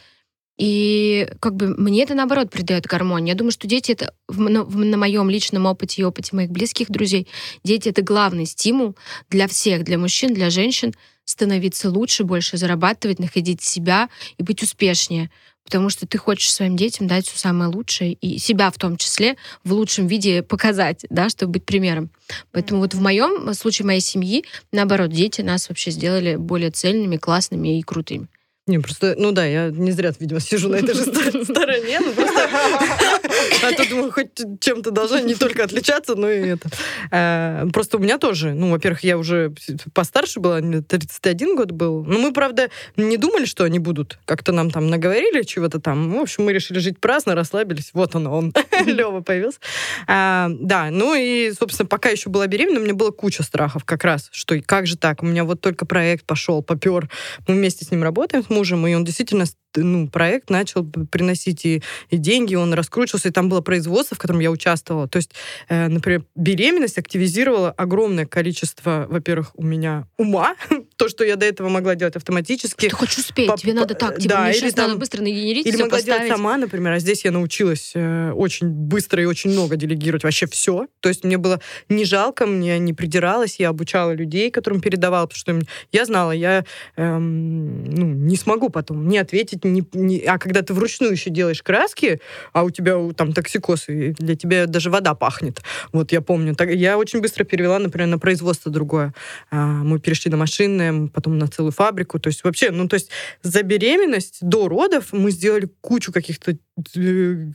И 0.58 1.28
как 1.40 1.56
бы 1.56 1.68
мне 1.68 2.02
это, 2.02 2.14
наоборот, 2.14 2.50
придает 2.50 2.86
гармонию. 2.86 3.28
Я 3.28 3.34
думаю, 3.34 3.52
что 3.52 3.66
дети 3.66 3.92
это 3.92 4.14
в, 4.28 4.38
на, 4.38 4.64
в, 4.64 4.76
на 4.76 4.96
моем 4.96 5.30
личном 5.30 5.66
опыте 5.66 6.02
и 6.02 6.04
опыте 6.04 6.36
моих 6.36 6.50
близких 6.50 6.90
друзей, 6.90 7.26
дети 7.64 7.88
это 7.88 8.02
главный 8.02 8.46
стимул 8.46 8.96
для 9.30 9.48
всех, 9.48 9.84
для 9.84 9.98
мужчин, 9.98 10.34
для 10.34 10.50
женщин 10.50 10.94
становиться 11.24 11.88
лучше, 11.88 12.24
больше 12.24 12.56
зарабатывать, 12.56 13.18
находить 13.18 13.62
себя 13.62 14.08
и 14.36 14.42
быть 14.42 14.62
успешнее. 14.62 15.30
Потому 15.64 15.90
что 15.90 16.06
ты 16.06 16.18
хочешь 16.18 16.52
своим 16.52 16.76
детям 16.76 17.06
дать 17.06 17.26
все 17.26 17.38
самое 17.38 17.70
лучшее 17.70 18.14
и 18.14 18.38
себя 18.38 18.70
в 18.70 18.78
том 18.78 18.96
числе 18.96 19.36
в 19.62 19.72
лучшем 19.72 20.08
виде 20.08 20.42
показать, 20.42 21.06
да, 21.08 21.28
чтобы 21.28 21.52
быть 21.52 21.64
примером. 21.64 22.10
Поэтому 22.50 22.80
mm-hmm. 22.80 22.82
вот 22.82 22.94
в 22.94 23.00
моем 23.00 23.54
случае 23.54 23.86
моей 23.86 24.00
семьи, 24.00 24.44
наоборот, 24.72 25.10
дети 25.10 25.40
нас 25.40 25.68
вообще 25.68 25.92
сделали 25.92 26.34
более 26.34 26.72
цельными, 26.72 27.16
классными 27.16 27.78
и 27.78 27.82
крутыми. 27.82 28.26
Не, 28.68 28.78
просто, 28.78 29.14
ну 29.18 29.32
да, 29.32 29.44
я 29.44 29.70
не 29.70 29.90
зря, 29.90 30.12
видимо, 30.20 30.38
сижу 30.38 30.68
на 30.68 30.76
этой 30.76 30.94
же 30.94 31.02
стороне, 31.02 31.98
ну. 32.00 32.12
А 33.62 33.72
тут, 33.72 33.88
думаю, 33.88 34.12
хоть 34.12 34.30
чем-то 34.60 34.90
должна 34.90 35.20
не 35.20 35.34
только 35.34 35.64
отличаться, 35.64 36.14
но 36.14 36.30
и 36.30 36.48
это. 36.48 36.68
А, 37.10 37.66
просто 37.72 37.96
у 37.96 38.00
меня 38.00 38.18
тоже, 38.18 38.52
ну, 38.52 38.70
во-первых, 38.70 39.04
я 39.04 39.18
уже 39.18 39.52
постарше 39.94 40.40
была, 40.40 40.60
31 40.60 41.56
год 41.56 41.70
был. 41.72 42.04
Но 42.04 42.18
мы, 42.18 42.32
правда, 42.32 42.70
не 42.96 43.16
думали, 43.16 43.44
что 43.44 43.64
они 43.64 43.78
будут. 43.78 44.18
Как-то 44.24 44.52
нам 44.52 44.70
там 44.70 44.90
наговорили 44.90 45.42
чего-то 45.42 45.80
там. 45.80 46.12
В 46.12 46.20
общем, 46.20 46.44
мы 46.44 46.52
решили 46.52 46.78
жить 46.78 47.00
праздно, 47.00 47.34
расслабились. 47.34 47.90
Вот 47.92 48.14
он, 48.14 48.26
он. 48.26 48.54
Лева 48.86 49.20
появился. 49.20 49.58
А, 50.06 50.48
да, 50.50 50.90
ну 50.90 51.14
и, 51.14 51.52
собственно, 51.52 51.86
пока 51.86 52.10
еще 52.10 52.30
была 52.30 52.46
беременна, 52.46 52.80
у 52.80 52.82
меня 52.82 52.94
было 52.94 53.10
куча 53.10 53.42
страхов 53.42 53.84
как 53.84 54.04
раз, 54.04 54.28
что 54.32 54.60
как 54.62 54.86
же 54.86 54.96
так, 54.96 55.22
у 55.22 55.26
меня 55.26 55.44
вот 55.44 55.60
только 55.60 55.86
проект 55.86 56.26
пошел, 56.26 56.62
попер. 56.62 57.10
Мы 57.46 57.54
вместе 57.54 57.84
с 57.84 57.90
ним 57.90 58.02
работаем, 58.02 58.44
мужем, 58.48 58.86
и 58.86 58.94
он 58.94 59.04
действительно 59.04 59.46
ну, 59.76 60.08
проект 60.08 60.50
начал 60.50 60.84
приносить 60.84 61.64
и, 61.64 61.82
и 62.10 62.16
деньги, 62.16 62.54
он 62.54 62.74
раскручивался, 62.74 63.28
и 63.28 63.32
там 63.32 63.48
было 63.48 63.60
производство, 63.60 64.14
в 64.14 64.18
котором 64.18 64.40
я 64.40 64.50
участвовала. 64.50 65.08
То 65.08 65.16
есть, 65.16 65.32
э, 65.68 65.88
например, 65.88 66.24
беременность 66.34 66.98
активизировала 66.98 67.70
огромное 67.70 68.26
количество, 68.26 69.06
во-первых, 69.08 69.52
у 69.54 69.62
меня 69.62 70.06
ума, 70.16 70.56
то, 70.96 71.08
что 71.08 71.24
я 71.24 71.36
до 71.36 71.46
этого 71.46 71.68
могла 71.68 71.94
делать 71.94 72.16
автоматически. 72.16 72.88
Ты 72.88 72.94
хочешь 72.94 73.18
успеть, 73.18 73.48
по, 73.48 73.56
тебе 73.56 73.74
надо 73.74 73.94
так, 73.94 74.18
типа, 74.18 74.34
да, 74.34 74.42
мне 74.42 74.52
или 74.52 74.58
сейчас 74.58 74.74
там, 74.74 74.88
надо 74.88 75.00
быстро 75.00 75.22
нагенерить, 75.22 75.66
Или 75.66 75.76
могла 75.76 75.98
поставить. 75.98 76.06
делать 76.06 76.28
сама, 76.28 76.56
например, 76.56 76.92
а 76.92 76.98
здесь 76.98 77.24
я 77.24 77.30
научилась 77.30 77.92
э, 77.94 78.32
очень 78.32 78.68
быстро 78.68 79.22
и 79.22 79.26
очень 79.26 79.50
много 79.50 79.76
делегировать 79.76 80.24
вообще 80.24 80.46
все. 80.46 80.86
То 81.00 81.08
есть 81.08 81.24
мне 81.24 81.38
было 81.38 81.60
не 81.88 82.04
жалко, 82.04 82.46
мне 82.46 82.78
не 82.78 82.92
придиралась, 82.92 83.56
я 83.58 83.70
обучала 83.70 84.12
людей, 84.12 84.50
которым 84.50 84.80
передавала, 84.80 85.26
потому 85.26 85.62
что 85.62 85.72
я 85.92 86.04
знала, 86.04 86.32
я 86.32 86.64
эм, 86.96 87.84
ну, 87.84 88.06
не 88.06 88.36
смогу 88.36 88.68
потом 88.68 89.08
не 89.08 89.18
ответить 89.18 89.61
не, 89.64 89.84
не... 89.92 90.20
А 90.20 90.38
когда 90.38 90.62
ты 90.62 90.74
вручную 90.74 91.12
еще 91.12 91.30
делаешь 91.30 91.62
краски, 91.62 92.20
а 92.52 92.64
у 92.64 92.70
тебя 92.70 92.96
там 93.14 93.32
токсикоз, 93.32 93.88
и 93.88 94.12
для 94.12 94.36
тебя 94.36 94.66
даже 94.66 94.90
вода 94.90 95.14
пахнет. 95.14 95.62
Вот 95.92 96.12
я 96.12 96.20
помню. 96.20 96.54
Так, 96.54 96.70
я 96.70 96.98
очень 96.98 97.20
быстро 97.20 97.44
перевела, 97.44 97.78
например, 97.78 98.08
на 98.08 98.18
производство 98.18 98.70
другое. 98.70 99.14
А, 99.50 99.66
мы 99.66 99.98
перешли 99.98 100.30
на 100.30 100.36
машинное, 100.36 101.08
потом 101.08 101.38
на 101.38 101.48
целую 101.48 101.72
фабрику. 101.72 102.18
То 102.18 102.28
есть 102.28 102.44
вообще, 102.44 102.70
ну 102.70 102.88
то 102.88 102.94
есть 102.94 103.10
за 103.42 103.62
беременность 103.62 104.38
до 104.40 104.68
родов 104.68 105.12
мы 105.12 105.30
сделали 105.30 105.68
кучу 105.80 106.12
каких-то 106.12 106.56
э, 106.96 107.50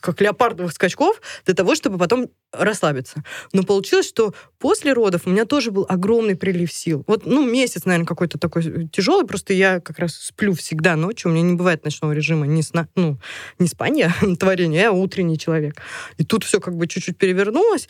как 0.00 0.20
леопардовых 0.20 0.72
скачков 0.72 1.20
для 1.44 1.54
того, 1.54 1.74
чтобы 1.74 1.98
потом 1.98 2.28
расслабиться. 2.52 3.22
Но 3.52 3.62
получилось, 3.62 4.08
что 4.08 4.34
после 4.58 4.92
родов 4.92 5.22
у 5.26 5.30
меня 5.30 5.44
тоже 5.44 5.70
был 5.70 5.86
огромный 5.88 6.36
прилив 6.36 6.72
сил. 6.72 7.04
Вот, 7.06 7.26
ну, 7.26 7.48
месяц, 7.48 7.84
наверное, 7.84 8.06
какой-то 8.06 8.38
такой 8.38 8.66
э, 8.66 8.88
тяжелый, 8.92 9.26
просто 9.26 9.52
я 9.54 9.80
как 9.80 9.98
раз 9.98 10.14
сплю 10.14 10.54
всегда 10.54 10.96
ночью, 10.96 11.30
у 11.30 11.34
меня 11.34 11.44
не 11.52 11.56
бывает 11.56 11.84
ночного 11.84 12.12
режима, 12.12 12.46
не, 12.46 12.62
сна, 12.62 12.88
ну, 12.96 13.18
не 13.58 13.68
спания, 13.68 14.12
творения, 14.38 14.82
я 14.82 14.92
утренний 14.92 15.38
человек. 15.38 15.80
И 16.18 16.24
тут 16.24 16.44
все 16.44 16.60
как 16.60 16.74
бы 16.74 16.86
чуть-чуть 16.86 17.16
перевернулось. 17.16 17.88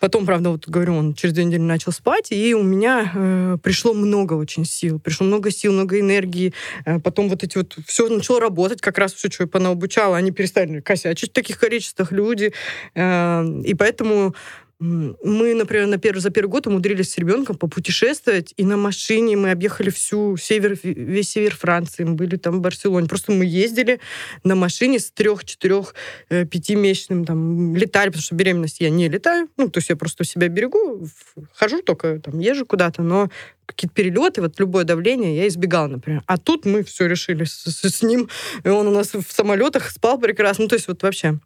Потом, 0.00 0.26
правда, 0.26 0.50
вот 0.50 0.68
говорю, 0.68 0.96
он 0.96 1.14
через 1.14 1.34
две 1.34 1.44
недели 1.44 1.62
начал 1.62 1.92
спать, 1.92 2.30
и 2.30 2.54
у 2.54 2.62
меня 2.62 3.10
э, 3.14 3.56
пришло 3.62 3.94
много 3.94 4.34
очень 4.34 4.64
сил. 4.64 4.98
Пришло 4.98 5.26
много 5.26 5.50
сил, 5.50 5.72
много 5.72 5.98
энергии. 5.98 6.52
Э, 6.84 6.98
потом 7.00 7.28
вот 7.28 7.42
эти 7.42 7.56
вот... 7.56 7.76
Все 7.86 8.08
начало 8.08 8.40
работать, 8.40 8.80
как 8.80 8.98
раз 8.98 9.14
все, 9.14 9.30
что 9.30 9.44
я 9.44 9.48
понаобучала, 9.48 10.16
они 10.16 10.30
перестали 10.30 10.80
косячить 10.80 11.30
в 11.30 11.32
таких 11.32 11.58
количествах 11.58 12.12
люди. 12.12 12.52
Э, 12.94 13.44
и 13.64 13.74
поэтому 13.74 14.34
мы, 14.80 15.54
например, 15.54 15.86
на 15.86 15.98
первый, 15.98 16.18
за 16.18 16.30
первый 16.30 16.50
год 16.50 16.66
умудрились 16.66 17.12
с 17.12 17.18
ребенком 17.18 17.56
попутешествовать, 17.56 18.52
и 18.56 18.64
на 18.64 18.76
машине 18.76 19.36
мы 19.36 19.50
объехали 19.50 19.90
всю 19.90 20.36
север, 20.36 20.76
весь 20.82 21.30
север 21.30 21.54
Франции, 21.54 22.04
мы 22.04 22.14
были 22.14 22.36
там 22.36 22.58
в 22.58 22.60
Барселоне. 22.60 23.08
Просто 23.08 23.32
мы 23.32 23.44
ездили 23.44 24.00
на 24.42 24.54
машине 24.54 24.98
с 24.98 25.10
трех, 25.10 25.44
четырех, 25.44 25.94
э, 26.28 26.44
пятимесячным, 26.44 27.24
там, 27.24 27.76
летали, 27.76 28.08
потому 28.08 28.22
что 28.22 28.34
беременность 28.34 28.80
я 28.80 28.90
не 28.90 29.08
летаю, 29.08 29.48
ну, 29.56 29.68
то 29.68 29.78
есть 29.78 29.90
я 29.90 29.96
просто 29.96 30.24
себя 30.24 30.48
берегу, 30.48 31.06
хожу 31.54 31.82
только, 31.82 32.18
там, 32.18 32.38
езжу 32.40 32.66
куда-то, 32.66 33.02
но 33.02 33.30
какие-то 33.66 33.94
перелеты, 33.94 34.42
вот 34.42 34.58
любое 34.58 34.84
давление 34.84 35.36
я 35.36 35.48
избегала, 35.48 35.86
например. 35.86 36.22
А 36.26 36.36
тут 36.36 36.66
мы 36.66 36.84
все 36.84 37.06
решили 37.06 37.44
с, 37.44 37.64
с, 37.64 37.82
с 37.82 38.02
ним, 38.02 38.28
и 38.64 38.68
он 38.68 38.86
у 38.88 38.90
нас 38.90 39.14
в 39.14 39.24
самолетах 39.30 39.90
спал 39.90 40.18
прекрасно, 40.18 40.64
ну, 40.64 40.68
то 40.68 40.74
есть 40.74 40.88
вот 40.88 41.02
вообще 41.02 41.38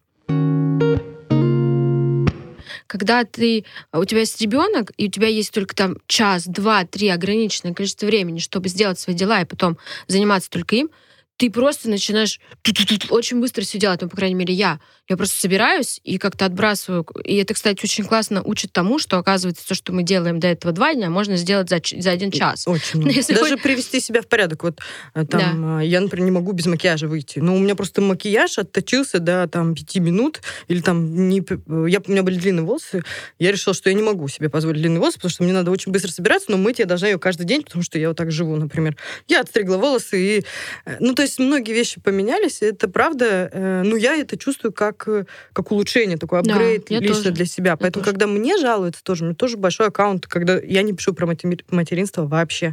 когда 2.89 3.25
ты, 3.25 3.65
у 3.93 4.05
тебя 4.05 4.21
есть 4.21 4.41
ребенок, 4.41 4.93
и 4.97 5.07
у 5.07 5.11
тебя 5.11 5.29
есть 5.29 5.53
только 5.53 5.77
там 5.77 5.99
час, 6.09 6.47
два, 6.47 6.85
три 6.85 7.09
ограниченное 7.09 7.75
количество 7.75 8.07
времени, 8.07 8.41
чтобы 8.41 8.69
сделать 8.69 8.99
свои 8.99 9.15
дела 9.15 9.43
и 9.43 9.45
потом 9.45 9.79
заниматься 10.09 10.51
только 10.51 10.75
им, 10.75 10.91
ты 11.39 11.51
просто 11.51 11.89
начинаешь 11.89 12.41
очень 13.11 13.41
быстро 13.41 13.63
все 13.63 13.79
делать, 13.79 14.03
ну, 14.03 14.09
по 14.09 14.17
крайней 14.17 14.35
мере, 14.35 14.53
я. 14.53 14.81
Я 15.09 15.17
просто 15.17 15.39
собираюсь 15.41 16.01
и 16.05 16.19
как-то 16.19 16.45
отбрасываю. 16.45 17.07
И 17.25 17.37
это, 17.37 17.55
кстати, 17.55 17.83
очень 17.83 18.05
классно 18.05 18.43
учит 18.43 18.73
тому, 18.73 18.99
что, 18.99 19.17
оказывается, 19.19 19.67
то, 19.67 19.75
что 19.75 19.93
мы 19.93 20.03
делаем 20.03 20.41
до 20.41 20.49
этого 20.49 20.75
два 20.75 20.93
дня, 20.93 21.09
можно 21.09 21.37
сделать 21.37 21.71
за, 21.71 21.81
за 21.81 22.11
один 22.11 22.31
час. 22.31 22.67
Очень. 22.67 23.09
Если 23.11 23.35
Даже 23.35 23.55
хоть... 23.55 23.63
привести 23.63 24.01
себя 24.01 24.21
в 24.21 24.27
порядок. 24.27 24.65
Вот 24.65 24.81
э, 25.15 25.25
там, 25.25 25.79
да. 25.79 25.83
Э, 25.83 25.87
я, 25.87 26.01
например, 26.01 26.25
не 26.27 26.31
могу 26.33 26.53
без 26.53 26.67
макияжа 26.67 27.07
выйти. 27.07 27.39
Но 27.39 27.55
у 27.55 27.59
меня 27.59 27.77
просто 27.77 28.03
макияж 28.03 28.59
отточился 28.59 29.21
до 29.21 29.47
там 29.49 29.77
пяти 29.77 30.01
минут. 30.01 30.43
Или 30.67 30.81
там 30.81 31.29
не... 31.29 31.39
Я, 31.89 32.01
у 32.05 32.11
меня 32.11 32.25
были 32.25 32.37
длинные 32.37 32.65
волосы. 32.65 33.05
Я 33.39 33.53
решила, 33.53 33.75
что 33.75 33.89
я 33.91 33.95
не 33.95 34.03
могу 34.03 34.27
себе 34.27 34.51
позволить 34.51 34.81
длинные 34.81 34.99
волосы, 34.99 35.19
потому 35.19 35.31
что 35.31 35.45
мне 35.45 35.53
надо 35.53 35.71
очень 35.71 35.93
быстро 35.93 36.11
собираться, 36.11 36.51
но 36.51 36.57
мыть 36.59 36.81
я 36.81 36.85
должна 36.85 37.09
ее 37.09 37.19
каждый 37.21 37.47
день, 37.47 37.63
потому 37.63 37.85
что 37.85 37.97
я 37.99 38.09
вот 38.09 38.17
так 38.17 38.33
живу, 38.33 38.57
например. 38.57 38.97
Я 39.29 39.41
отстригла 39.41 39.77
волосы 39.77 40.21
и... 40.21 40.45
Э, 40.85 40.97
ну, 41.01 41.15
то 41.15 41.23
есть 41.23 41.28
есть 41.29 41.39
многие 41.39 41.73
вещи 41.73 42.01
поменялись, 42.01 42.63
и 42.63 42.67
это 42.67 42.89
правда. 42.89 43.51
э, 43.53 43.83
Ну, 43.85 43.97
я 43.97 44.17
это 44.17 44.37
чувствую 44.37 44.73
как, 44.73 45.07
э, 45.09 45.25
как 45.53 45.71
улучшение, 45.73 46.17
такой 46.19 46.43
Да, 46.43 46.53
апгрейд 46.55 46.91
я 46.91 47.01
лично 47.01 47.17
тоже. 47.17 47.31
для 47.33 47.45
себя. 47.47 47.77
Поэтому, 47.77 48.05
тоже. 48.05 48.13
когда 48.13 48.27
мне 48.27 48.57
жалуются 48.59 49.03
тоже, 49.05 49.25
у 49.25 49.27
меня 49.27 49.35
тоже 49.37 49.57
большой 49.57 49.89
аккаунт, 49.89 50.27
когда 50.27 50.59
я 50.59 50.83
не 50.83 50.93
пишу 50.93 51.13
про 51.15 51.27
материнство 51.27 52.27
вообще. 52.27 52.73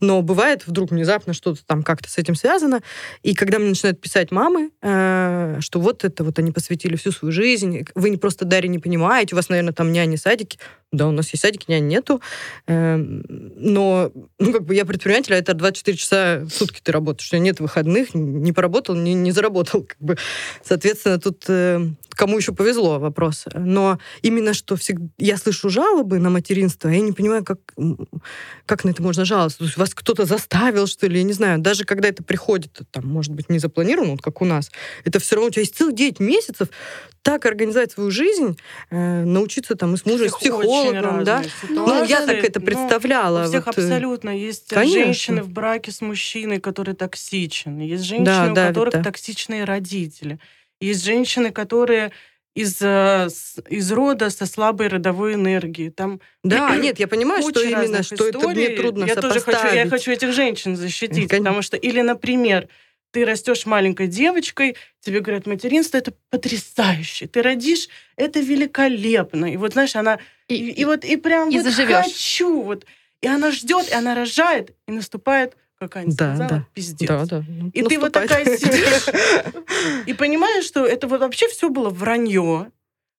Но 0.00 0.22
бывает 0.22 0.66
вдруг 0.66 0.90
внезапно 0.90 1.32
что-то 1.32 1.64
там 1.66 1.82
как-то 1.82 2.08
с 2.10 2.18
этим 2.18 2.34
связано. 2.34 2.80
И 3.22 3.34
когда 3.34 3.58
мне 3.58 3.70
начинают 3.70 4.00
писать 4.00 4.30
мамы, 4.30 4.70
э, 4.82 5.58
что 5.60 5.80
вот 5.80 6.04
это 6.04 6.24
вот 6.24 6.38
они 6.38 6.52
посвятили 6.52 6.96
всю 6.96 7.12
свою 7.12 7.32
жизнь, 7.32 7.84
вы 7.94 8.10
не 8.10 8.16
просто 8.16 8.44
Дарья 8.44 8.68
не 8.68 8.78
понимаете, 8.78 9.34
у 9.34 9.36
вас, 9.36 9.48
наверное, 9.48 9.72
там 9.72 9.92
няни, 9.92 10.16
садики. 10.16 10.58
Да, 10.92 11.08
у 11.08 11.10
нас 11.10 11.30
есть 11.30 11.42
садики, 11.42 11.64
няни 11.68 11.86
нету. 11.86 12.20
Эм, 12.66 13.24
Но, 13.28 14.12
ну, 14.38 14.52
как 14.52 14.64
бы 14.64 14.74
я 14.74 14.84
предприниматель, 14.84 15.34
а 15.34 15.38
это 15.38 15.54
24 15.54 15.96
часа 15.96 16.38
в 16.44 16.50
сутки 16.50 16.80
ты 16.82 16.92
работаешь. 16.92 17.26
У 17.28 17.30
тебя 17.30 17.40
нет 17.40 17.58
выходных, 17.60 17.95
не 18.14 18.52
поработал, 18.52 18.94
не, 18.94 19.14
не 19.14 19.32
заработал. 19.32 19.82
Как 19.82 19.98
бы. 20.00 20.16
Соответственно, 20.62 21.18
тут 21.18 21.44
э, 21.48 21.80
кому 22.16 22.38
еще 22.38 22.52
повезло 22.52 22.98
вопрос. 22.98 23.44
Но 23.54 23.98
именно 24.22 24.54
что 24.54 24.76
всегда 24.76 25.06
я 25.18 25.36
слышу 25.36 25.68
жалобы 25.68 26.18
на 26.18 26.30
материнство, 26.30 26.90
а 26.90 26.92
я 26.92 27.00
не 27.00 27.12
понимаю, 27.12 27.44
как, 27.44 27.58
как 28.64 28.84
на 28.84 28.90
это 28.90 29.02
можно 29.02 29.24
жаловаться. 29.24 29.58
То 29.58 29.64
есть 29.64 29.76
вас 29.76 29.94
кто-то 29.94 30.24
заставил, 30.24 30.86
что 30.86 31.06
ли, 31.06 31.18
я 31.18 31.24
не 31.24 31.34
знаю. 31.34 31.60
Даже 31.60 31.84
когда 31.84 32.08
это 32.08 32.22
приходит, 32.22 32.80
там, 32.90 33.06
может 33.06 33.32
быть, 33.32 33.48
не 33.50 33.58
запланировано, 33.58 34.12
вот 34.12 34.22
как 34.22 34.42
у 34.42 34.44
нас, 34.44 34.70
это 35.04 35.18
все 35.18 35.36
равно 35.36 35.48
у 35.48 35.50
тебя 35.50 35.62
есть 35.62 35.76
целых 35.76 35.94
9 35.94 36.20
месяцев 36.20 36.68
так 37.22 37.44
организовать 37.44 37.90
свою 37.90 38.12
жизнь, 38.12 38.56
э, 38.90 39.24
научиться 39.24 39.74
там 39.74 39.94
и 39.94 39.96
с 39.96 40.06
мужем, 40.06 40.26
и 40.26 40.28
с 40.28 40.34
психологом, 40.34 41.24
да. 41.24 41.42
Ну, 41.68 42.04
я 42.04 42.24
так 42.24 42.36
это 42.36 42.60
представляла. 42.60 43.46
У 43.46 43.48
всех 43.48 43.66
вот, 43.66 43.78
э, 43.78 43.82
абсолютно 43.82 44.30
есть 44.30 44.68
конечно. 44.68 45.00
женщины 45.00 45.42
в 45.42 45.48
браке 45.48 45.90
с 45.90 46.00
мужчиной, 46.00 46.60
который 46.60 46.94
токсичен. 46.94 47.80
Есть 47.86 48.04
женщины, 48.04 48.24
Да, 48.54 48.66
у 48.66 48.68
которых 48.68 48.94
да. 48.94 49.02
токсичные 49.02 49.64
родители. 49.64 50.38
Есть 50.80 51.04
женщины, 51.04 51.50
которые 51.50 52.10
из, 52.54 52.78
э, 52.80 53.28
из 53.68 53.92
рода 53.92 54.30
со 54.30 54.46
слабой 54.46 54.88
родовой 54.88 55.34
энергией. 55.34 55.90
Там 55.90 56.20
Да, 56.42 56.74
нет, 56.84 56.98
я 56.98 57.06
понимаю, 57.08 57.42
что 57.42 57.62
именно, 57.62 58.02
что 58.02 58.26
это 58.28 58.38
мне 58.48 58.52
историй. 58.64 58.76
трудно 58.76 59.04
я 59.04 59.14
тоже 59.16 59.40
хочу, 59.40 59.58
я 59.58 59.62
сопоставить. 59.62 59.90
хочу 59.90 60.10
этих 60.12 60.32
женщин 60.32 60.76
защитить, 60.76 61.28
Конечно. 61.28 61.38
потому 61.38 61.62
что 61.62 61.76
или, 61.76 62.00
например, 62.00 62.68
ты 63.12 63.24
растешь 63.24 63.64
маленькой 63.66 64.08
девочкой, 64.08 64.76
тебе 65.00 65.20
говорят, 65.20 65.46
материнство 65.46 65.96
это 65.98 66.12
потрясающе, 66.30 67.26
ты 67.26 67.42
родишь, 67.42 67.88
это 68.16 68.40
великолепно, 68.40 69.52
и 69.52 69.56
вот 69.56 69.72
знаешь, 69.72 69.96
она 69.96 70.18
и, 70.48 70.54
И, 70.54 70.70
и 70.80 70.84
вот 70.84 71.04
и 71.04 71.16
прям 71.16 71.50
и 71.50 71.56
вот 71.58 71.64
заживёшь. 71.64 72.04
хочу, 72.04 72.62
вот 72.62 72.84
и 73.22 73.26
она 73.26 73.50
ждет, 73.50 73.88
и 73.90 73.94
она 73.94 74.14
рожает, 74.14 74.74
и 74.88 74.92
наступает, 74.92 75.56
как 75.78 75.96
Аня 75.96 76.12
Да, 76.16 76.34
сказала, 76.34 76.48
да. 76.48 76.66
пиздец. 76.74 77.08
Да, 77.08 77.24
да. 77.26 77.44
ну, 77.48 77.68
И 77.72 77.82
ты 77.82 77.98
вот 77.98 78.14
наступает. 78.14 78.28
такая 78.44 78.56
сидишь 78.56 79.08
и 80.06 80.14
понимаешь, 80.14 80.64
что 80.64 80.84
это 80.86 81.06
вот 81.06 81.20
вообще 81.20 81.48
все 81.48 81.68
было 81.68 81.90
вранье. 81.90 82.70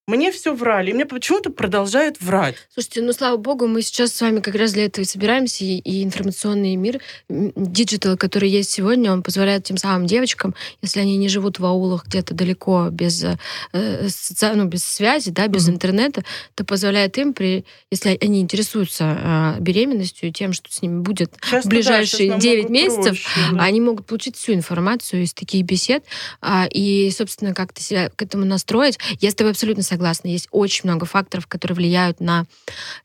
Мне 0.10 0.32
все 0.32 0.56
врали, 0.56 0.92
и 0.92 0.94
мне 0.94 1.06
почему-то 1.06 1.50
продолжают 1.50 2.22
врать. 2.22 2.56
Слушайте, 2.74 3.02
ну 3.02 3.12
слава 3.12 3.36
богу, 3.36 3.68
мы 3.68 3.82
сейчас 3.82 4.14
с 4.14 4.22
вами 4.22 4.40
как 4.40 4.56
раз 4.56 4.72
для 4.72 4.86
этого 4.86 5.04
и 5.04 5.06
собираемся, 5.06 5.66
и, 5.66 5.80
и 5.80 6.02
информационный 6.02 6.78
мир, 6.78 7.02
digital, 7.28 8.16
который 8.16 8.50
есть 8.50 8.72
сегодня, 8.72 9.12
он 9.12 9.22
позволяет 9.22 9.66
тем 9.66 9.76
самым 9.76 10.08
девочкам, 10.08 10.56
если 10.82 11.02
они 11.02 11.18
не 11.18 11.28
живут 11.28 11.60
в 11.60 11.66
аулах 11.66 12.06
где-то 12.06 12.34
далеко, 12.34 12.88
без, 12.90 13.22
э, 13.22 13.36
соци- 13.74 14.54
ну, 14.56 14.64
без 14.64 14.86
связи, 14.86 15.30
да, 15.32 15.50
без 15.50 15.66
Мгм. 15.68 15.76
интернета, 15.76 16.24
то 16.56 16.64
позволяет 16.64 17.18
им, 17.18 17.34
при, 17.34 17.66
если 17.92 18.18
они 18.22 18.40
интересуются 18.40 19.56
э, 19.58 19.62
беременностью 19.62 20.30
и 20.30 20.32
тем, 20.32 20.54
что 20.54 20.72
с 20.72 20.82
ними 20.82 21.02
будет 21.02 21.34
Сейчас 21.44 21.66
В 21.66 21.68
ближайшие 21.68 22.30
намного 22.30 22.44
9 22.44 22.70
месяцев 22.70 23.04
проще, 23.04 23.52
да. 23.52 23.62
они 23.62 23.82
могут 23.82 24.06
получить 24.06 24.38
всю 24.38 24.54
информацию 24.54 25.24
из 25.24 25.34
таких 25.34 25.66
бесед 25.66 26.06
а, 26.40 26.66
и, 26.72 27.12
собственно, 27.12 27.54
как-то 27.54 27.82
себя 27.82 28.10
к 28.16 28.22
этому 28.22 28.46
настроить. 28.46 28.98
Я 29.20 29.32
с 29.32 29.36
тобой 29.36 29.52
абсолютно 29.52 29.84
согласна. 29.84 29.97
Есть 30.32 30.48
очень 30.52 30.82
много 30.86 31.06
факторов, 31.06 31.48
которые 31.48 31.76
влияют 31.76 32.20
на 32.20 32.46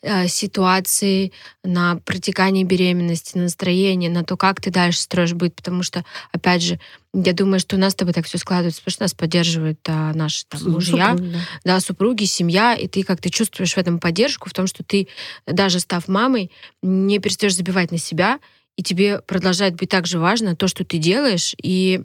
э, 0.02 0.28
ситуации, 0.28 1.32
на 1.64 1.96
протекание 1.96 2.64
беременности, 2.64 3.36
на 3.36 3.44
настроение, 3.44 4.10
на 4.10 4.24
то, 4.24 4.36
как 4.36 4.60
ты 4.60 4.70
дальше 4.70 5.00
строишь 5.00 5.34
быт. 5.34 5.54
Потому 5.54 5.82
что, 5.82 6.04
опять 6.32 6.62
же, 6.62 6.78
я 7.14 7.32
думаю, 7.32 7.60
что 7.60 7.76
у 7.76 7.78
нас 7.78 7.92
с 7.92 7.96
тобой 7.96 8.14
так 8.14 8.26
все 8.26 8.38
складывается, 8.38 8.80
потому 8.80 8.92
что 8.92 9.02
нас 9.04 9.14
поддерживают 9.14 9.78
а, 9.86 10.14
наши 10.14 10.44
там, 10.46 10.62
мужья, 10.70 11.12
Супруги, 11.12 11.32
да. 11.32 11.38
да, 11.64 11.80
супруги, 11.80 12.24
семья, 12.24 12.74
и 12.74 12.88
ты 12.88 13.02
как-то 13.02 13.30
чувствуешь 13.30 13.74
в 13.74 13.78
этом 13.78 13.98
поддержку, 13.98 14.48
в 14.48 14.54
том, 14.54 14.66
что 14.66 14.82
ты, 14.82 15.08
даже 15.46 15.80
став 15.80 16.08
мамой, 16.08 16.50
не 16.82 17.18
перестаешь 17.18 17.54
забивать 17.54 17.92
на 17.92 17.98
себя, 17.98 18.38
и 18.76 18.82
тебе 18.82 19.20
продолжает 19.20 19.74
быть 19.74 19.90
так 19.90 20.06
же 20.06 20.18
важно 20.18 20.56
то, 20.56 20.68
что 20.68 20.84
ты 20.84 20.96
делаешь, 20.98 21.54
и 21.62 22.02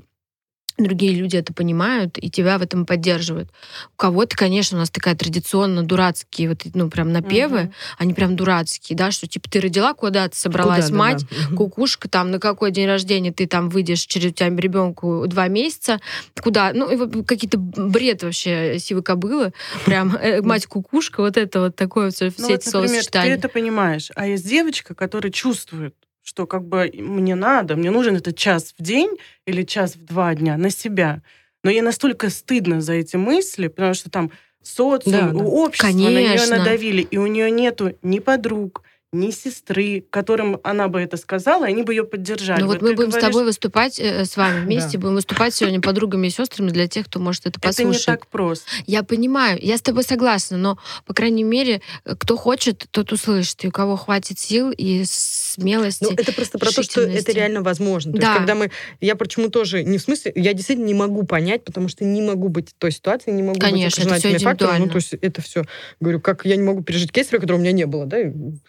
другие 0.77 1.13
люди 1.13 1.35
это 1.37 1.53
понимают 1.53 2.17
и 2.17 2.29
тебя 2.29 2.57
в 2.57 2.61
этом 2.61 2.85
поддерживают. 2.85 3.49
У 3.93 3.97
кого-то, 3.97 4.35
конечно, 4.35 4.77
у 4.77 4.79
нас 4.79 4.89
такая 4.89 5.15
традиционно 5.15 5.83
дурацкие 5.83 6.49
вот, 6.49 6.61
ну, 6.73 6.89
прям 6.89 7.11
напевы, 7.11 7.63
Мгм. 7.63 7.73
они 7.97 8.13
прям 8.13 8.35
дурацкие, 8.35 8.95
да, 8.95 9.11
что 9.11 9.27
типа 9.27 9.49
ты 9.49 9.59
родила 9.59 9.93
куда-то, 9.93 10.35
собралась 10.35 10.85
Куда, 10.85 10.97
да, 10.97 10.97
мать, 10.97 11.25
да. 11.49 11.55
Кукушка, 11.55 12.07
там, 12.09 12.31
на 12.31 12.39
какой 12.39 12.71
день 12.71 12.87
рождения 12.87 13.31
ты 13.31 13.47
там 13.47 13.69
выйдешь 13.69 14.05
через 14.05 14.31
у 14.31 14.33
тебя 14.33 14.49
ребенку 14.49 15.25
два 15.27 15.47
месяца, 15.47 15.99
куда, 16.41 16.71
ну, 16.73 16.89
и 16.89 17.23
какие-то 17.23 17.57
бред 17.57 18.23
вообще 18.23 18.77
сивы 18.79 19.01
кобылы, 19.01 19.53
прям 19.85 20.15
э, 20.15 20.41
мать 20.41 20.67
кукушка, 20.67 21.21
вот 21.21 21.37
это 21.37 21.61
вот 21.61 21.75
такое 21.75 22.11
все, 22.11 22.25
Ну 22.25 22.31
все 22.31 22.47
вот, 22.47 22.61
эти 22.67 22.75
например, 22.75 23.05
ты 23.05 23.17
это 23.19 23.49
понимаешь, 23.49 24.11
а 24.15 24.27
есть 24.27 24.47
девочка, 24.47 24.93
которая 24.93 25.31
чувствует, 25.31 25.95
что 26.27 26.45
как 26.45 26.65
бы 26.67 26.91
мне 26.93 27.35
надо, 27.35 27.77
мне 27.77 27.89
нужен 27.89 28.17
этот 28.17 28.35
час 28.35 28.75
в 28.77 28.83
день 28.83 29.15
или 29.45 29.63
час 29.63 29.95
в 29.95 30.03
два 30.03 30.35
дня 30.35 30.57
на 30.57 30.69
себя. 30.69 31.21
Но 31.63 31.71
ей 31.71 31.79
настолько 31.79 32.29
стыдно 32.29 32.81
за 32.81 32.93
эти 32.95 33.15
мысли, 33.15 33.69
потому 33.69 33.93
что 33.93 34.09
там 34.09 34.31
социум, 34.61 35.13
Да, 35.13 35.31
да. 35.31 35.45
общество 35.45 35.87
на 35.87 36.09
нее 36.09 36.25
Конечно. 36.27 36.57
надавили, 36.57 37.01
и 37.01 37.17
у 37.17 37.27
нее 37.27 37.49
нету 37.49 37.93
ни 38.01 38.19
подруг, 38.19 38.83
ни 39.19 39.31
сестры, 39.31 40.03
которым 40.09 40.59
она 40.63 40.87
бы 40.87 40.99
это 41.01 41.17
сказала, 41.17 41.65
и 41.65 41.69
они 41.69 41.83
бы 41.83 41.93
ее 41.93 42.03
поддержали. 42.03 42.61
Ну 42.61 42.67
вот, 42.67 42.81
Вот 42.81 42.89
мы 42.89 42.95
будем 42.95 43.11
с 43.11 43.15
говоришь, 43.15 43.29
тобой 43.29 43.43
выступать 43.45 43.99
э, 43.99 44.25
с 44.25 44.37
вами 44.37 44.61
вместе, 44.61 44.93
Да. 44.93 44.99
будем 44.99 45.15
выступать 45.15 45.53
сегодня 45.53 45.81
подругами 45.81 46.27
и 46.27 46.29
сестрами 46.29 46.69
для 46.69 46.87
тех, 46.87 47.05
кто 47.07 47.19
может 47.19 47.45
это 47.45 47.59
Это 47.59 47.67
не 47.83 47.87
послушать. 47.89 48.05
так 48.05 48.27
просто. 48.27 48.65
Я 48.85 49.03
понимаю, 49.03 49.57
я 49.61 49.77
с 49.77 49.81
тобой 49.81 50.03
согласна, 50.03 50.57
но, 50.57 50.77
по 51.05 51.13
крайней 51.13 51.43
мере, 51.43 51.81
э, 52.05 52.15
кто 52.17 52.37
хочет, 52.37 52.85
тот 52.91 53.11
услышит, 53.11 53.63
и 53.65 53.67
у 53.67 53.71
кого 53.71 53.95
хватит 53.97 54.39
сил 54.39 54.71
и 54.71 55.03
смелости. 55.05 56.03
Ну, 56.03 56.11
это 56.11 56.31
просто 56.33 56.57
про 56.59 56.71
то, 56.71 56.83
что 56.83 57.01
это 57.01 57.31
реально 57.31 57.61
возможно. 57.61 58.13
То 58.13 58.19
Да. 58.19 58.27
есть, 58.27 58.37
когда 58.39 58.55
мы... 58.55 58.71
Я 59.01 59.15
почему 59.15 59.49
тоже... 59.49 59.83
Не 59.83 59.97
в 59.97 60.01
смысле... 60.01 60.31
Я 60.35 60.53
действительно 60.53 60.85
не 60.85 60.93
могу 60.93 61.23
понять, 61.23 61.63
потому 61.63 61.87
что 61.89 62.05
не 62.05 62.21
могу 62.21 62.49
быть 62.49 62.69
в 62.69 62.73
той 62.73 62.91
ситуации, 62.91 63.31
не 63.31 63.43
могу 63.43 63.59
Конечно, 63.59 64.01
это 64.01 64.09
быть 64.09 64.19
окружена 64.19 64.35
этими 64.35 64.43
факторами. 64.43 64.79
Ну, 64.85 64.87
то 64.89 64.95
есть 64.97 65.13
это 65.13 65.41
все... 65.41 65.63
Говорю, 65.99 66.19
как 66.21 66.45
я 66.45 66.55
не 66.55 66.63
могу 66.63 66.83
пережить 66.83 67.11
кесарево, 67.11 67.41
которого 67.41 67.59
у 67.59 67.61
меня 67.61 67.71
не 67.71 67.85
было, 67.85 68.05
да? 68.05 68.17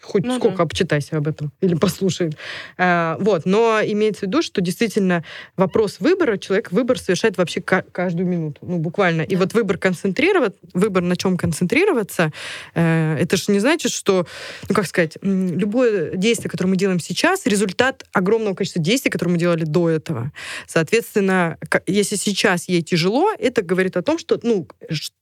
Хоть 0.01 0.23
Ну 0.23 0.38
сколько 0.39 0.63
обчитайся 0.63 1.17
об 1.17 1.27
этом 1.27 1.51
или 1.61 1.75
послушай. 1.75 2.31
А, 2.77 3.17
вот. 3.19 3.45
Но 3.45 3.79
имеется 3.83 4.21
в 4.21 4.23
виду, 4.23 4.41
что 4.41 4.61
действительно 4.61 5.23
вопрос 5.57 5.97
выбора, 5.99 6.37
человек 6.37 6.71
выбор 6.71 6.99
совершает 6.99 7.37
вообще 7.37 7.61
ка- 7.61 7.85
каждую 7.91 8.27
минуту. 8.27 8.59
Ну, 8.61 8.77
буквально. 8.77 9.21
И 9.21 9.35
вот 9.35 9.53
выбор 9.53 9.77
концентрировать, 9.77 10.55
выбор 10.73 11.03
на 11.03 11.15
чем 11.15 11.37
концентрироваться, 11.37 12.31
э, 12.75 13.17
это 13.19 13.37
же 13.37 13.45
не 13.49 13.59
значит, 13.59 13.91
что, 13.91 14.25
ну, 14.67 14.75
как 14.75 14.87
сказать, 14.87 15.17
любое 15.21 16.15
действие, 16.15 16.49
которое 16.49 16.69
мы 16.69 16.77
делаем 16.77 16.99
сейчас, 16.99 17.45
результат 17.45 18.05
огромного 18.13 18.55
количества 18.55 18.81
действий, 18.81 19.11
которые 19.11 19.33
мы 19.33 19.39
делали 19.39 19.63
до 19.63 19.89
этого. 19.89 20.31
Соответственно, 20.67 21.57
если 21.87 22.15
сейчас 22.15 22.67
ей 22.67 22.81
тяжело, 22.81 23.31
это 23.37 23.61
говорит 23.61 23.97
о 23.97 24.01
том, 24.01 24.17
что, 24.17 24.39
ну, 24.43 24.67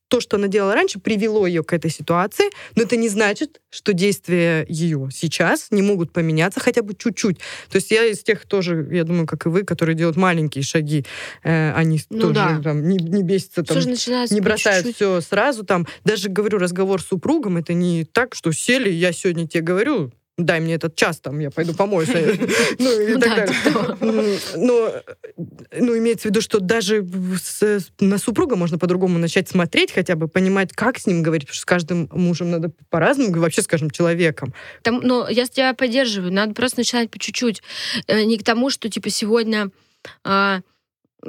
то, 0.08 0.22
что 0.22 0.38
она 0.38 0.48
делала 0.48 0.74
раньше, 0.74 1.00
привело 1.00 1.46
ее 1.48 1.63
к 1.63 1.74
этой 1.74 1.91
ситуации, 1.91 2.46
но 2.76 2.84
это 2.84 2.96
не 2.96 3.10
значит, 3.10 3.62
что 3.70 3.93
действия 3.93 4.65
ее 4.70 5.10
сейчас 5.13 5.67
не 5.72 5.82
могут 5.82 6.12
поменяться 6.12 6.60
хотя 6.60 6.82
бы 6.82 6.96
чуть-чуть. 6.96 7.38
То 7.70 7.76
есть 7.76 7.91
я 7.91 8.06
из 8.06 8.24
тех 8.24 8.46
тоже, 8.46 8.88
я 8.91 9.04
думаю, 9.04 9.28
как 9.28 9.46
и 9.46 9.50
вы, 9.50 9.63
которые 9.63 9.96
делают 9.96 10.17
маленькие 10.17 10.63
шаги, 10.63 11.06
э, 11.43 11.72
они 11.74 12.00
Ну 12.10 12.22
тоже 12.22 12.34
да. 12.34 12.62
там, 12.63 12.88
не, 12.88 12.98
не 12.98 13.24
бесятся 13.24 13.63
там, 13.63 13.78
не 14.36 14.41
бросают 14.41 14.86
чуть-чуть. 14.86 14.96
все 14.96 15.22
сразу 15.22 15.63
там. 15.63 15.88
Даже 16.06 16.30
говорю, 16.30 16.58
разговор 16.58 17.02
с 17.02 17.06
супругом, 17.08 17.58
это 17.58 17.74
не 17.74 18.06
так, 18.06 18.36
что 18.36 18.52
сели, 18.52 18.89
я 18.89 19.12
сегодня 19.12 19.48
тебе 19.48 19.62
говорю, 19.63 20.12
дай 20.38 20.60
мне 20.60 20.76
этот 20.76 20.95
час, 20.95 21.19
там, 21.19 21.39
я 21.39 21.50
пойду 21.50 21.73
помоюсь. 21.73 22.10
Ну, 22.80 23.02
и 23.02 23.13
так 23.19 23.21
да, 23.21 23.36
далее. 23.36 24.39
Но, 24.56 24.93
ну, 25.71 25.97
имеется 25.97 26.28
в 26.28 26.32
виду, 26.32 26.41
что 26.41 26.60
даже 26.60 27.06
на 28.00 28.17
супруга 28.17 28.56
можно 28.56 28.78
по-другому 28.78 29.17
начать 29.17 29.50
смотреть, 29.50 29.91
хотя 29.91 30.15
бы 30.15 30.28
понимать, 30.28 30.73
как 30.73 31.00
с 31.00 31.08
ним 31.08 31.23
говорить, 31.23 31.43
потому 31.43 31.56
что 31.56 31.62
с 31.62 31.65
каждым 31.65 32.10
мужем 32.12 32.52
надо 32.52 32.71
по-разному, 32.89 33.32
вообще 33.39 33.62
с 33.62 33.67
каждым 33.67 33.89
человеком. 33.89 34.54
Там, 34.84 35.00
но 35.02 35.28
я 35.28 35.47
тебя 35.47 35.73
поддерживаю. 35.73 36.32
Надо 36.32 36.54
просто 36.54 36.80
начинать 36.80 37.10
по 37.10 37.17
чуть-чуть. 37.17 37.63
Э, 38.08 38.23
Не 38.23 38.38
к 38.38 38.43
тому, 38.43 38.69
что 38.69 38.89
типа 38.89 39.10
сегодня 39.10 39.71
а, 40.23 40.62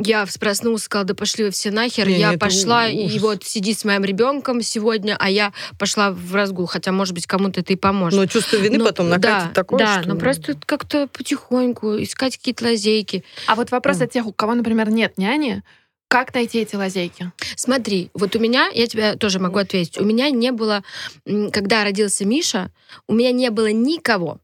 я 0.05 0.27
проснулась, 0.41 0.83
сказала, 0.85 1.07
да 1.07 1.15
пошли 1.15 1.45
вы 1.45 1.51
все 1.51 1.71
нахер. 1.71 2.09
Не, 2.09 2.19
я 2.19 2.31
это 2.31 2.39
пошла, 2.39 2.85
у- 2.87 2.89
и 2.89 3.07
ужас. 3.07 3.23
вот 3.23 3.45
сиди 3.45 3.75
с 3.75 3.85
моим 3.85 4.05
ребенком 4.05 4.63
сегодня, 4.63 5.17
а 5.19 5.29
я 5.31 5.53
пошла 5.79 6.11
в 6.13 6.35
разгул. 6.35 6.67
Хотя, 6.67 6.93
может 6.93 7.15
быть, 7.15 7.27
кому-то 7.27 7.61
это 7.61 7.73
и 7.73 7.77
поможет. 7.77 8.19
Но 8.19 8.27
чувство 8.27 8.57
вины 8.57 8.79
Ну, 8.79 8.85
потом 8.87 9.09
накатит 9.09 9.49
да, 9.49 9.55
такое, 9.55 9.79
Да, 9.79 10.01
что- 10.01 10.09
но 10.11 10.17
просто 10.17 10.57
как-то 10.67 11.09
потихоньку 11.09 12.03
искать 12.03 12.37
какие-то 12.37 12.65
лазейки. 12.65 13.25
А 13.47 13.55
вот 13.55 13.71
вопрос 13.71 13.99
Да. 13.99 14.05
от 14.05 14.13
тех, 14.13 14.27
у 14.27 14.33
кого, 14.33 14.55
например, 14.55 14.91
нет 14.91 15.19
няни, 15.19 15.63
как 16.09 16.33
найти 16.35 16.61
эти 16.61 16.75
лазейки? 16.75 17.33
Смотри, 17.57 18.11
вот 18.15 18.35
у 18.35 18.39
меня, 18.39 18.69
я 18.69 18.87
тебе 18.87 19.17
тоже 19.17 19.39
могу 19.41 19.59
ответить, 19.59 19.99
у 19.99 20.05
меня 20.05 20.31
не 20.31 20.53
было, 20.53 20.83
когда 21.53 21.85
родился 21.85 22.25
Миша, 22.25 22.71
у 23.07 23.13
меня 23.15 23.31
не 23.33 23.51
было 23.51 23.71
никого, 23.73 24.39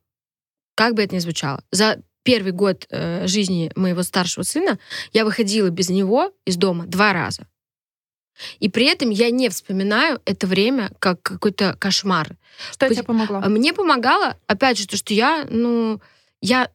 как 0.75 0.95
бы 0.95 1.03
это 1.03 1.15
ни 1.15 1.21
звучало. 1.21 1.63
За 1.71 2.01
первый 2.25 2.53
год 2.53 2.87
э, 2.91 3.27
жизни 3.29 3.71
моего 3.77 4.03
старшего 4.03 4.43
сына 4.43 4.79
я 5.13 5.25
выходила 5.25 5.69
без 5.71 5.89
него 5.91 6.33
из 6.45 6.57
дома 6.57 6.85
два 6.87 7.13
раза. 7.13 7.47
И 8.59 8.69
при 8.69 8.87
этом 8.87 9.11
я 9.11 9.31
не 9.31 9.49
вспоминаю 9.49 10.21
это 10.25 10.49
время 10.49 10.91
как 10.99 11.23
какой-то 11.23 11.77
кошмар. 11.79 12.37
Что 12.73 12.87
Пусть- 12.87 12.99
тебе 12.99 13.07
помогло? 13.07 13.41
А 13.45 13.49
Мне 13.49 13.73
помогало, 13.73 14.37
опять 14.49 14.77
же, 14.79 14.89
то, 14.89 14.97
что 14.97 15.15
я, 15.15 15.47
ну, 15.49 16.01
я 16.41 16.69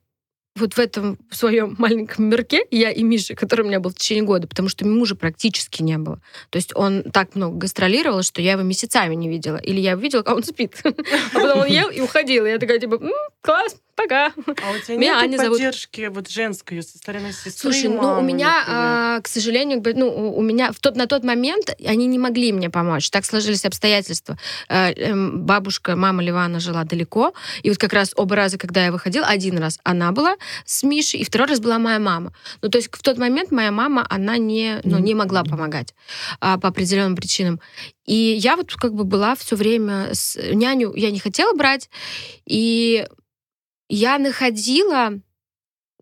вот 0.56 0.74
в 0.74 0.80
этом 0.80 1.18
в 1.30 1.36
своем 1.36 1.76
маленьком 1.78 2.26
мирке, 2.30 2.66
я 2.72 2.92
и 2.92 3.04
Миша, 3.04 3.36
который 3.36 3.62
у 3.62 3.68
меня 3.68 3.80
был 3.82 3.92
в 3.92 3.96
течение 3.96 4.24
года, 4.24 4.48
потому 4.48 4.70
что 4.70 4.86
мужа 4.88 5.16
практически 5.16 5.84
не 5.84 5.98
было. 5.98 6.22
То 6.50 6.58
есть 6.58 6.72
он 6.76 7.04
так 7.04 7.36
много 7.36 7.58
гастролировал, 7.58 8.24
что 8.24 8.42
я 8.42 8.54
его 8.54 8.62
месяцами 8.64 9.16
не 9.16 9.28
видела. 9.30 9.58
Или 9.58 9.80
я 9.82 9.92
его 9.92 10.02
видела, 10.02 10.24
а 10.26 10.36
он 10.36 10.44
спит. 10.44 10.82
А 10.84 10.94
потом 11.34 11.60
он 11.60 11.68
ел 11.68 11.90
и 11.90 12.00
уходил. 12.02 12.46
И 12.46 12.50
я 12.52 12.58
такая, 12.58 12.80
типа, 12.80 12.96
«М, 12.96 13.12
класс, 13.42 13.76
пока. 14.02 14.28
А 14.28 14.72
у 14.72 14.80
тебя 14.80 14.98
Меня 14.98 15.14
нет 15.14 15.24
Аня 15.24 15.38
зовут. 15.38 15.58
поддержки 15.58 16.10
вот 16.10 16.30
женской 16.30 16.82
со 16.82 16.98
стороны 16.98 17.32
сестры 17.32 17.52
Слушай, 17.52 17.86
и 17.86 17.88
ну 17.90 17.98
у 17.98 18.02
мамы, 18.02 18.24
меня, 18.24 18.64
а, 18.68 19.22
к 19.22 19.28
сожалению, 19.28 19.82
ну 19.96 20.08
у 20.08 20.40
у 20.40 20.42
меня 20.42 20.72
в 20.72 20.80
тот 20.80 20.96
на 20.96 21.06
тот 21.06 21.24
момент 21.24 21.76
они 21.86 22.06
не 22.08 22.18
могли 22.18 22.52
мне 22.54 22.70
помочь. 22.70 23.10
Так 23.10 23.26
сложились 23.26 23.66
обстоятельства. 23.66 24.38
Э, 24.70 24.92
эм, 24.94 25.42
Бабушка, 25.42 25.96
мама 25.96 26.24
Ливана 26.24 26.60
жила 26.60 26.84
далеко, 26.84 27.34
и 27.62 27.70
вот 27.70 27.78
как 27.78 27.94
раз 27.94 28.14
оба 28.16 28.36
раза, 28.36 28.58
когда 28.58 28.86
я 28.86 28.92
выходила, 28.92 29.26
один 29.26 29.58
раз 29.58 29.80
она 29.84 30.12
была 30.12 30.38
с 30.66 30.84
Мишей, 30.84 31.20
и 31.20 31.24
второй 31.24 31.48
раз 31.48 31.60
была 31.60 31.80
моя 31.80 32.00
мама. 32.00 32.34
Ну 32.62 32.70
то 32.70 32.78
есть 32.78 32.90
в 32.92 33.02
тот 33.02 33.18
момент 33.18 33.52
моя 33.52 33.72
мама, 33.72 34.06
она 34.10 34.38
не, 34.38 34.80
ну, 34.84 35.00
не 35.00 35.16
могла 35.16 35.44
помогать 35.44 35.94
а, 36.40 36.58
по 36.58 36.70
определенным 36.70 37.16
причинам. 37.16 37.60
И 38.06 38.16
я 38.42 38.56
вот 38.56 38.74
как 38.74 38.94
бы 38.94 39.04
была 39.04 39.36
все 39.36 39.56
время 39.56 40.10
с 40.14 40.36
няню, 40.36 40.94
я 40.96 41.12
не 41.12 41.20
хотела 41.20 41.54
брать, 41.54 41.90
и 42.48 43.06
я 43.90 44.18
находила, 44.20 45.20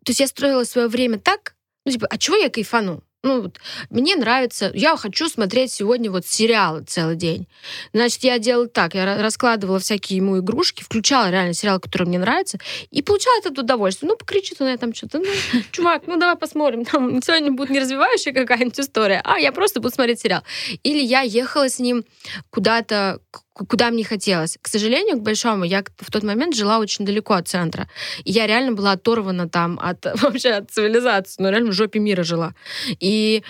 то 0.04 0.10
есть 0.12 0.20
я 0.20 0.28
строила 0.28 0.64
свое 0.64 0.88
время 0.88 1.20
так, 1.20 1.56
ну, 1.86 1.92
типа, 1.92 2.08
а 2.10 2.18
чего 2.18 2.36
я 2.36 2.50
кайфану? 2.50 3.04
Ну, 3.24 3.42
вот, 3.42 3.60
мне 3.90 4.16
нравится, 4.16 4.72
я 4.76 4.96
хочу 4.96 5.28
смотреть 5.28 5.72
сегодня 5.72 6.12
вот 6.12 6.26
сериалы 6.26 6.84
целый 6.84 7.16
день. 7.16 7.48
Значит, 7.92 8.24
я 8.24 8.38
делала 8.38 8.68
так, 8.68 8.94
я 8.94 9.06
ра- 9.06 9.22
раскладывала 9.22 9.80
всякие 9.80 10.18
ему 10.18 10.40
игрушки, 10.40 10.84
включала 10.84 11.32
реально 11.32 11.54
сериал, 11.54 11.80
который 11.80 12.08
мне 12.08 12.20
нравится, 12.20 12.60
и 12.92 13.02
получала 13.02 13.40
это 13.40 13.62
удовольствие. 13.62 14.10
Ну, 14.10 14.18
покричит 14.18 14.62
он, 14.62 14.68
я 14.70 14.78
там 14.78 14.94
что-то, 14.94 15.20
ну, 15.20 15.26
чувак, 15.72 16.04
ну, 16.06 16.18
давай 16.18 16.36
посмотрим, 16.36 16.86
там 16.86 17.22
сегодня 17.24 17.52
будет 17.52 17.72
не 17.72 17.80
развивающая 17.80 18.34
какая-нибудь 18.34 18.80
история, 18.80 19.22
а 19.26 19.40
я 19.40 19.52
просто 19.52 19.80
буду 19.82 19.94
смотреть 19.94 20.20
сериал. 20.20 20.44
Или 20.84 21.00
я 21.02 21.22
ехала 21.22 21.70
с 21.70 21.80
ним 21.80 22.06
куда-то, 22.52 23.20
куда 23.68 23.90
мне 23.90 24.04
хотелось. 24.04 24.58
К 24.62 24.68
сожалению, 24.68 25.18
к 25.18 25.22
большому, 25.22 25.64
я 25.64 25.84
в 25.98 26.12
тот 26.12 26.24
момент 26.24 26.56
жила 26.56 26.80
очень 26.80 27.06
далеко 27.06 27.34
от 27.34 27.48
центра. 27.48 27.88
И 28.24 28.32
я 28.32 28.48
реально 28.48 28.74
была 28.74 28.92
оторвана 28.94 29.50
там 29.50 29.80
от 29.82 30.06
вообще 30.22 30.52
от 30.52 30.72
цивилизации, 30.72 31.42
но 31.42 31.50
реально 31.50 31.72
в 31.72 31.74
жопе 31.74 32.00
мира 32.00 32.24
жила. 32.24 32.54
И 33.00 33.44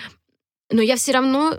но 0.70 0.82
я 0.82 0.96
все 0.96 1.12
равно 1.12 1.54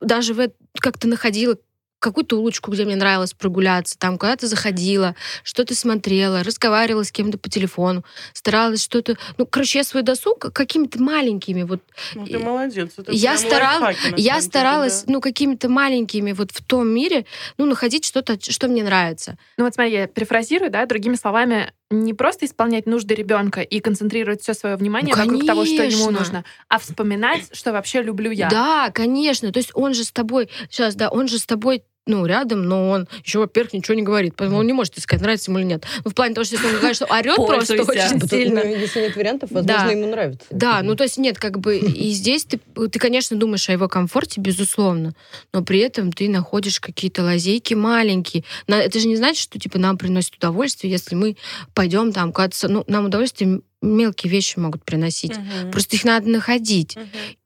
даже 0.00 0.34
в 0.34 0.40
эт- 0.40 0.54
как-то 0.80 1.08
находила 1.08 1.56
какую-то 2.02 2.36
улочку, 2.38 2.70
где 2.70 2.84
мне 2.84 2.96
нравилось 2.96 3.32
прогуляться, 3.32 3.96
там 3.98 4.18
куда-то 4.18 4.46
заходила, 4.46 5.14
что-то 5.44 5.74
смотрела, 5.74 6.42
разговаривала 6.42 7.04
с 7.04 7.12
кем-то 7.12 7.38
по 7.38 7.48
телефону, 7.48 8.04
старалась 8.32 8.82
что-то... 8.82 9.16
Ну, 9.38 9.46
короче, 9.46 9.78
я 9.78 9.84
свой 9.84 10.02
досуг 10.02 10.52
какими-то 10.52 11.00
маленькими 11.02 11.62
вот 11.62 11.80
Ну, 12.14 12.26
ты 12.26 12.38
молодец. 12.38 12.90
Это 12.98 13.12
я 13.12 13.38
старал- 13.38 13.80
лайфхаки, 13.82 14.20
я 14.20 14.40
старалась, 14.40 15.04
да. 15.04 15.12
ну, 15.12 15.20
какими-то 15.20 15.68
маленькими 15.68 16.32
вот 16.32 16.50
в 16.50 16.62
том 16.64 16.88
мире, 16.88 17.24
ну, 17.56 17.66
находить 17.66 18.04
что-то, 18.04 18.36
что 18.40 18.68
мне 18.68 18.82
нравится. 18.82 19.38
Ну 19.56 19.64
вот 19.64 19.74
смотри, 19.74 19.92
я 19.92 20.06
перефразирую, 20.06 20.70
да, 20.70 20.84
другими 20.86 21.14
словами, 21.14 21.72
не 21.90 22.14
просто 22.14 22.46
исполнять 22.46 22.86
нужды 22.86 23.14
ребенка 23.14 23.60
и 23.60 23.78
концентрировать 23.80 24.40
все 24.42 24.54
свое 24.54 24.76
внимание 24.76 25.14
Ну, 25.14 25.22
вокруг 25.22 25.44
того, 25.46 25.64
что 25.66 25.74
ему 25.82 26.06
конечно. 26.06 26.10
нужно, 26.10 26.44
а 26.68 26.78
вспоминать, 26.78 27.54
что 27.54 27.72
вообще 27.72 28.02
люблю 28.02 28.30
я. 28.30 28.48
Да, 28.48 28.90
конечно. 28.94 29.52
То 29.52 29.58
есть 29.58 29.70
он 29.74 29.92
же 29.94 30.04
с 30.04 30.10
тобой, 30.10 30.48
сейчас, 30.70 30.94
да, 30.94 31.10
он 31.10 31.28
же 31.28 31.38
с 31.38 31.44
тобой 31.44 31.84
ну, 32.06 32.26
рядом, 32.26 32.64
но 32.64 32.90
он 32.90 33.08
еще, 33.24 33.38
во-первых, 33.38 33.74
ничего 33.74 33.94
не 33.94 34.02
говорит. 34.02 34.34
Поэтому 34.36 34.58
он 34.58 34.66
не 34.66 34.72
может 34.72 34.98
сказать, 35.00 35.22
нравится 35.22 35.50
ему 35.50 35.60
или 35.60 35.66
нет. 35.66 35.84
Ну, 36.04 36.10
в 36.10 36.14
плане 36.14 36.34
того, 36.34 36.44
что 36.44 36.56
если 36.56 36.66
он 36.68 36.76
говорит, 36.76 36.96
что 36.96 37.06
орет 37.06 37.36
просто 37.36 37.74
очень 37.74 38.28
сильно. 38.28 38.64
ну, 38.64 38.74
если 38.74 39.00
нет 39.02 39.14
вариантов, 39.16 39.50
возможно, 39.52 39.84
Да. 39.86 39.90
ему 39.92 40.06
нравится. 40.06 40.46
Да, 40.50 40.82
ну 40.82 40.96
то 40.96 41.04
есть 41.04 41.18
нет, 41.18 41.38
как 41.38 41.58
бы 41.60 41.78
и 41.78 42.10
здесь 42.10 42.44
ты, 42.44 42.58
ты, 42.88 42.98
конечно, 42.98 43.36
думаешь 43.36 43.68
о 43.68 43.72
его 43.72 43.88
комфорте, 43.88 44.40
безусловно, 44.40 45.14
но 45.52 45.62
при 45.62 45.78
этом 45.78 46.12
ты 46.12 46.28
находишь 46.28 46.80
какие-то 46.80 47.22
лазейки 47.22 47.74
маленькие. 47.74 48.44
Это 48.66 48.98
же 48.98 49.06
не 49.06 49.16
значит, 49.16 49.42
что 49.42 49.58
типа 49.58 49.78
нам 49.78 49.96
приносит 49.96 50.34
удовольствие, 50.36 50.90
если 50.90 51.14
мы 51.14 51.36
пойдем 51.74 52.12
там 52.12 52.32
куда-то, 52.32 52.68
ну 52.68 52.84
нам 52.88 53.06
удовольствие 53.06 53.60
мелкие 53.80 54.30
вещи 54.30 54.58
могут 54.58 54.84
приносить. 54.84 55.34
Просто 55.70 55.96
их 55.96 56.04
надо 56.04 56.28
находить. 56.28 56.96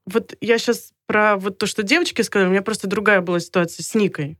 Вот 0.06 0.34
я 0.40 0.58
сейчас 0.58 0.92
про 1.06 1.36
вот 1.36 1.58
то, 1.58 1.66
что 1.66 1.82
девочки 1.82 2.22
сказали, 2.22 2.48
у 2.48 2.50
меня 2.52 2.62
просто 2.62 2.86
другая 2.86 3.20
была 3.20 3.38
ситуация 3.40 3.82
с 3.82 3.94
Никой. 3.94 4.36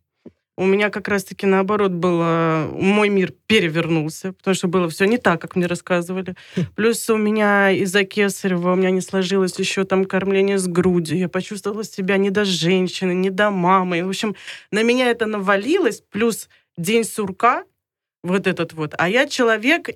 У 0.57 0.65
меня 0.65 0.89
как 0.89 1.09
раз-таки 1.09 1.45
наоборот 1.47 1.93
было, 1.93 2.69
мой 2.73 3.11
мир 3.11 3.35
перевернулся, 3.47 4.33
потому 4.33 4.55
что 4.55 4.69
было 4.69 4.89
все 4.89 5.05
не 5.05 5.19
так, 5.19 5.41
как 5.41 5.55
мне 5.55 5.67
рассказывали. 5.67 6.35
Плюс 6.75 7.09
у 7.11 7.17
меня 7.19 7.71
из-за 7.71 8.05
кесарева 8.05 8.73
у 8.73 8.77
меня 8.77 8.91
не 8.91 9.03
сложилось 9.03 9.59
еще 9.59 9.85
там 9.85 10.07
кормление 10.07 10.59
с 10.59 10.67
грудью. 10.67 11.19
Я 11.19 11.29
почувствовала 11.29 11.85
себя 11.85 12.17
не 12.17 12.31
до 12.31 12.47
женщины, 12.47 13.13
не 13.13 13.29
до 13.29 13.51
мамы. 13.51 14.03
В 14.03 14.09
общем, 14.09 14.35
на 14.71 14.83
меня 14.83 15.11
это 15.11 15.27
навалилось, 15.27 16.03
плюс 16.11 16.49
день 16.79 17.05
сурка, 17.05 17.65
вот 18.23 18.47
этот 18.47 18.73
вот. 18.73 18.95
А 18.99 19.09
я 19.09 19.27
человек, 19.29 19.91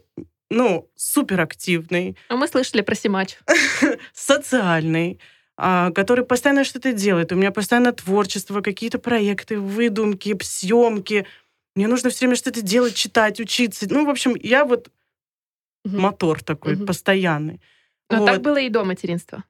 ну, 0.50 0.90
суперактивный, 0.94 2.16
А 2.28 2.36
мы 2.36 2.46
слышали 2.48 2.82
про 2.82 2.94
Симач. 2.94 3.38
социальный, 4.12 5.20
который 5.94 6.24
постоянно 6.24 6.64
что-то 6.64 6.92
делает. 6.92 7.32
У 7.32 7.36
меня 7.36 7.50
постоянно 7.50 7.92
творчество, 7.92 8.60
какие-то 8.62 8.98
проекты, 8.98 9.58
выдумки, 9.58 10.36
съемки. 10.42 11.26
Мне 11.76 11.86
нужно 11.86 12.10
все 12.10 12.20
время 12.20 12.36
что-то 12.36 12.62
делать, 12.62 12.94
читать, 12.94 13.40
учиться. 13.40 13.86
Ну, 13.90 14.04
в 14.06 14.10
общем, 14.10 14.34
я 14.36 14.64
вот 14.64 14.88
Мгм. 15.84 16.00
мотор 16.00 16.42
такой 16.42 16.76
Мгм. 16.76 16.86
постоянный. 16.86 17.60
Но 18.10 18.18
Вот. 18.18 18.26
так 18.26 18.42
было 18.42 18.56
и 18.58 18.68
до 18.68 18.84
материнства. 18.84 19.44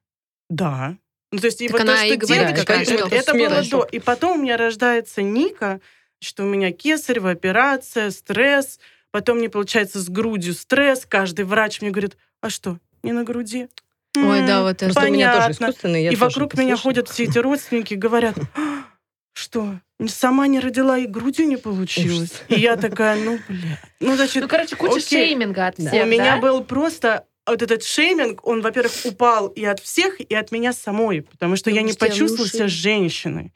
Да. 0.48 0.96
Ну, 1.32 1.38
то 1.38 1.46
есть, 1.46 1.60
и 1.60 1.68
Так 1.68 1.72
вот 1.72 1.80
она 1.82 1.96
то, 1.96 2.04
и 2.04 2.08
что 2.10 2.18
говорит, 2.26 2.46
девочка, 2.48 2.66
какая 2.66 2.82
это, 2.82 3.14
это 3.14 3.32
было 3.34 3.62
до. 3.70 3.84
И 3.92 4.00
потом 4.00 4.38
у 4.38 4.42
меня 4.42 4.56
рождается 4.56 5.22
Ника, 5.22 5.80
что 6.20 6.44
у 6.44 6.46
меня 6.46 6.72
кесарево, 6.72 7.30
операция, 7.30 8.10
стресс. 8.10 8.78
Потом 9.12 9.38
мне 9.38 9.48
получается 9.48 10.00
с 10.00 10.08
грудью 10.08 10.54
стресс. 10.54 11.06
Каждый 11.06 11.44
врач 11.44 11.80
мне 11.80 11.90
говорит, 11.90 12.16
а 12.40 12.50
что, 12.50 12.78
не 13.02 13.12
на 13.12 13.22
груди? 13.24 13.68
Ой, 14.16 14.46
да, 14.46 14.62
вот 14.62 14.82
это. 14.82 14.86
Просто 14.86 15.08
у 15.08 15.12
меня 15.12 15.32
тоже 15.32 15.46
понятно. 15.46 15.64
искусственный. 15.64 16.02
я 16.04 16.10
и 16.10 16.16
тоже 16.16 16.24
вокруг 16.24 16.54
меня 16.58 16.76
ходят 16.76 17.08
все 17.08 17.24
эти 17.24 17.38
родственники, 17.38 17.94
говорят, 17.94 18.36
«А, 18.56 18.84
что, 19.32 19.78
сама 20.08 20.46
не 20.48 20.58
родила 20.60 20.98
и 20.98 21.06
грудью 21.06 21.46
не 21.46 21.56
получилось? 21.56 22.42
И 22.48 22.56
я 22.60 22.76
такая, 22.76 23.16
ну, 23.22 23.38
бля. 23.48 23.78
Ну, 24.00 24.16
значит, 24.16 24.42
Ну, 24.42 24.48
короче, 24.48 24.76
куча 24.76 24.96
окей. 24.98 25.28
шейминга 25.28 25.68
от 25.68 25.76
всех, 25.78 25.92
у 25.92 26.06
меня 26.06 26.36
да? 26.36 26.40
был 26.40 26.64
просто 26.64 27.24
вот 27.46 27.62
этот 27.62 27.84
шейминг, 27.84 28.46
он, 28.46 28.60
во-первых, 28.60 28.92
упал 29.04 29.48
и 29.48 29.64
от 29.64 29.80
всех, 29.80 30.20
и 30.20 30.34
от 30.34 30.52
меня 30.52 30.72
самой, 30.72 31.22
потому 31.22 31.56
что 31.56 31.70
я 31.70 31.76
Потому 31.76 31.86
не 31.86 31.92
что 31.92 32.00
тебя 32.00 32.10
почувствовала 32.10 32.48
себя 32.48 32.68
женщиной. 32.68 33.52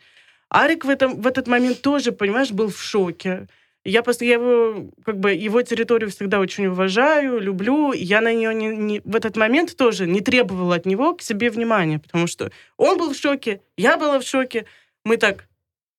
Арик 0.49 0.85
в, 0.85 0.89
этом, 0.89 1.21
в 1.21 1.27
этот 1.27 1.49
момент 1.49 1.83
тоже, 1.83 2.13
понимаешь, 2.13 2.51
был 2.51 2.71
в 2.71 2.81
шоке. 2.81 3.49
Я 3.85 4.03
просто 4.03 4.25
я 4.25 4.35
его, 4.35 4.91
как 5.05 5.19
бы, 5.19 5.33
его 5.33 5.61
территорию 5.61 6.11
всегда 6.11 6.41
очень 6.41 6.67
уважаю, 6.67 7.39
люблю. 7.39 7.93
Я 7.93 8.23
на 8.23 8.33
нее 8.33 8.55
не, 8.55 8.69
не- 8.69 9.01
в 9.05 9.15
этот 9.15 9.37
момент 9.37 9.77
тоже 9.77 10.07
не 10.07 10.21
требовала 10.23 10.77
от 10.77 10.87
него 10.87 11.15
к 11.15 11.21
себе 11.23 11.51
внимания, 11.51 11.99
потому 11.99 12.27
что 12.27 12.51
он 12.79 12.97
был 12.97 13.13
в 13.13 13.17
шоке, 13.17 13.61
я 13.77 13.99
была 13.99 14.19
в 14.19 14.25
шоке. 14.25 14.65
Мы 15.05 15.19
так 15.19 15.47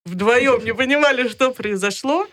вдвоем 0.05 0.63
не 0.65 0.73
понимали, 0.73 1.27
что 1.27 1.51
произошло. 1.51 2.27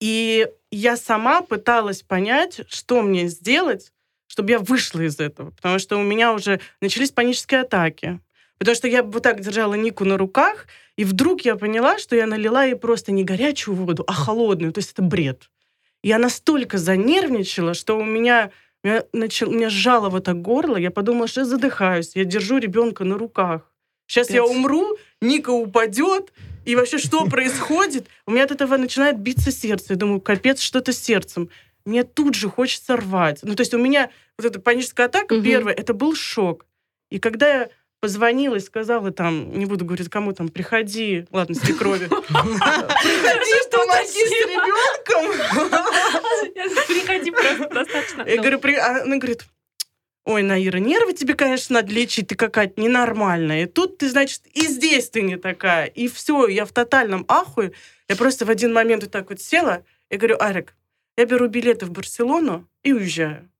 И 0.00 0.46
я 0.70 0.96
сама 0.96 1.42
пыталась 1.42 2.02
понять, 2.02 2.60
что 2.68 3.02
мне 3.02 3.26
сделать, 3.26 3.92
чтобы 4.28 4.50
я 4.52 4.60
вышла 4.60 5.00
из 5.00 5.18
этого. 5.18 5.50
Потому 5.50 5.80
что 5.80 5.96
у 5.96 6.02
меня 6.02 6.32
уже 6.32 6.60
начались 6.80 7.10
панические 7.10 7.62
атаки. 7.62 8.20
Потому 8.58 8.76
что 8.76 8.86
я 8.86 9.02
вот 9.02 9.22
так 9.22 9.40
держала 9.40 9.74
Нику 9.74 10.04
на 10.04 10.16
руках, 10.16 10.66
и 10.98 11.04
вдруг 11.04 11.42
я 11.46 11.54
поняла, 11.56 11.98
что 11.98 12.16
я 12.16 12.26
налила 12.26 12.64
ей 12.64 12.74
просто 12.76 13.12
не 13.12 13.24
горячую 13.24 13.74
воду, 13.76 14.04
а 14.06 14.12
холодную. 14.12 14.72
То 14.72 14.80
есть 14.80 14.92
это 14.92 15.02
бред. 15.02 15.48
Я 16.02 16.18
настолько 16.18 16.76
занервничала, 16.78 17.72
что 17.74 17.96
у 17.98 18.04
меня, 18.04 18.50
Меня, 18.84 19.02
начал, 19.12 19.50
меня 19.50 19.70
сжало 19.70 20.08
вот 20.10 20.24
так 20.24 20.40
горло, 20.42 20.76
я 20.76 20.90
подумала, 20.90 21.26
что 21.28 21.40
я 21.40 21.46
задыхаюсь, 21.46 22.12
я 22.16 22.24
держу 22.24 22.58
ребенка 22.58 23.04
на 23.04 23.16
руках. 23.18 23.62
Сейчас 24.06 24.30
я 24.30 24.40
Капец. 24.42 24.56
умру, 24.56 24.96
Ника 25.20 25.50
упадет, 25.50 26.32
и 26.64 26.76
вообще 26.76 26.98
что 26.98 27.24
происходит? 27.30 28.06
У 28.26 28.30
меня 28.32 28.44
от 28.44 28.50
этого 28.52 28.76
начинает 28.76 29.18
биться 29.18 29.50
сердце. 29.52 29.86
Я 29.94 29.96
думаю, 29.96 30.20
капец, 30.20 30.60
что-то 30.60 30.92
с 30.92 30.98
сердцем. 30.98 31.48
Мне 31.84 32.04
тут 32.04 32.34
же 32.34 32.48
хочется 32.48 32.96
рвать. 32.96 33.40
Ну, 33.42 33.54
то 33.54 33.62
есть 33.62 33.74
у 33.74 33.78
меня 33.78 34.10
вот 34.38 34.46
эта 34.46 34.60
паническая 34.60 35.06
атака 35.06 35.34
Мгм. 35.34 35.44
первая, 35.44 35.74
это 35.74 35.92
был 35.94 36.14
шок. 36.14 36.66
И 37.10 37.18
когда 37.18 37.46
я 37.48 37.68
позвонила 38.00 38.56
и 38.56 38.60
сказала 38.60 39.10
там, 39.10 39.58
не 39.58 39.66
буду 39.66 39.84
говорить 39.84 40.08
кому 40.08 40.32
там, 40.32 40.48
приходи, 40.48 41.26
ладно, 41.32 41.54
свекрови, 41.54 42.06
приходи, 42.08 43.70
помоги 43.70 44.24
с 44.24 44.30
ребенком. 44.46 45.24
Приходи 46.86 47.30
просто 47.30 47.68
достаточно. 47.68 48.22
Я 48.22 48.36
говорю, 48.36 48.58
при- 48.60 48.74
а 48.76 49.02
она 49.02 49.16
говорит, 49.16 49.44
ой, 50.24 50.42
Наира, 50.42 50.78
нервы 50.78 51.12
тебе, 51.12 51.34
конечно, 51.34 51.74
надо 51.74 51.92
лечить, 51.92 52.28
ты 52.28 52.34
какая-то 52.36 52.80
ненормальная. 52.80 53.64
И 53.64 53.66
тут 53.66 53.98
ты, 53.98 54.08
значит, 54.08 54.42
и 54.52 54.66
здесь 54.66 55.08
ты 55.10 55.22
не 55.22 55.36
такая. 55.36 55.86
И 55.86 56.08
все, 56.08 56.46
я 56.48 56.64
в 56.64 56.72
тотальном 56.72 57.24
ахуе. 57.28 57.72
Я 58.08 58.16
просто 58.16 58.44
в 58.46 58.50
один 58.50 58.72
момент 58.72 59.02
вот 59.02 59.12
так 59.12 59.30
вот 59.30 59.40
села, 59.40 59.84
я 60.10 60.18
говорю, 60.18 60.36
Арик, 60.40 60.74
я 61.16 61.26
беру 61.26 61.48
билеты 61.48 61.86
в 61.86 61.90
Барселону 61.90 62.66
и 62.82 62.92
уезжаю. 62.92 63.50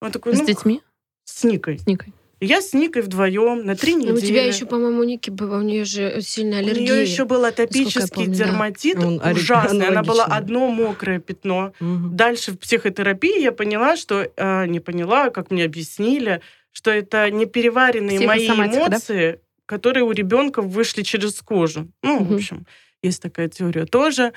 Он 0.00 0.10
такой, 0.10 0.34
С 0.34 0.38
ну, 0.38 0.46
детьми? 0.46 0.82
с 1.24 1.44
Никой. 1.44 1.78
С 1.78 1.86
Никой. 1.86 2.12
Я 2.40 2.62
с 2.62 2.72
Никой 2.72 3.02
вдвоем 3.02 3.64
на 3.64 3.74
три 3.74 3.94
Ну, 3.96 4.00
недели. 4.02 4.14
у 4.16 4.20
тебя 4.20 4.44
еще, 4.44 4.64
по-моему, 4.66 5.00
у 5.00 5.04
Ники 5.04 5.30
была, 5.30 5.58
у 5.58 5.62
нее 5.62 5.84
же 5.84 6.20
сильная 6.20 6.60
У 6.60 6.62
аллергия. 6.62 6.82
нее 6.94 7.02
еще 7.02 7.24
был 7.24 7.44
атопический 7.44 8.14
помню, 8.14 8.30
да. 8.36 8.44
дерматит 8.44 8.96
Он 8.98 9.20
ори- 9.20 9.34
ужасный. 9.34 9.86
Она 9.88 10.02
была 10.04 10.24
одно 10.24 10.68
мокрое 10.70 11.18
пятно. 11.18 11.72
Мгм. 11.80 12.16
Дальше 12.16 12.52
в 12.52 12.58
психотерапии 12.58 13.40
я 13.42 13.50
поняла, 13.50 13.96
что 13.96 14.30
э, 14.36 14.66
не 14.66 14.78
поняла, 14.78 15.30
как 15.30 15.50
мне 15.50 15.64
объяснили, 15.64 16.40
что 16.70 16.92
это 16.92 17.28
непереваренные 17.30 18.20
мои 18.20 18.38
Психосоматика, 18.38 18.78
да? 18.84 18.86
эмоции, 18.96 19.40
которые 19.66 20.04
у 20.04 20.12
ребенка 20.12 20.62
вышли 20.62 21.02
через 21.02 21.40
кожу. 21.42 21.88
Ну, 22.04 22.18
в 22.18 22.22
Мгм. 22.22 22.34
общем, 22.36 22.66
есть 23.02 23.20
такая 23.20 23.48
теория 23.48 23.84
тоже. 23.84 24.32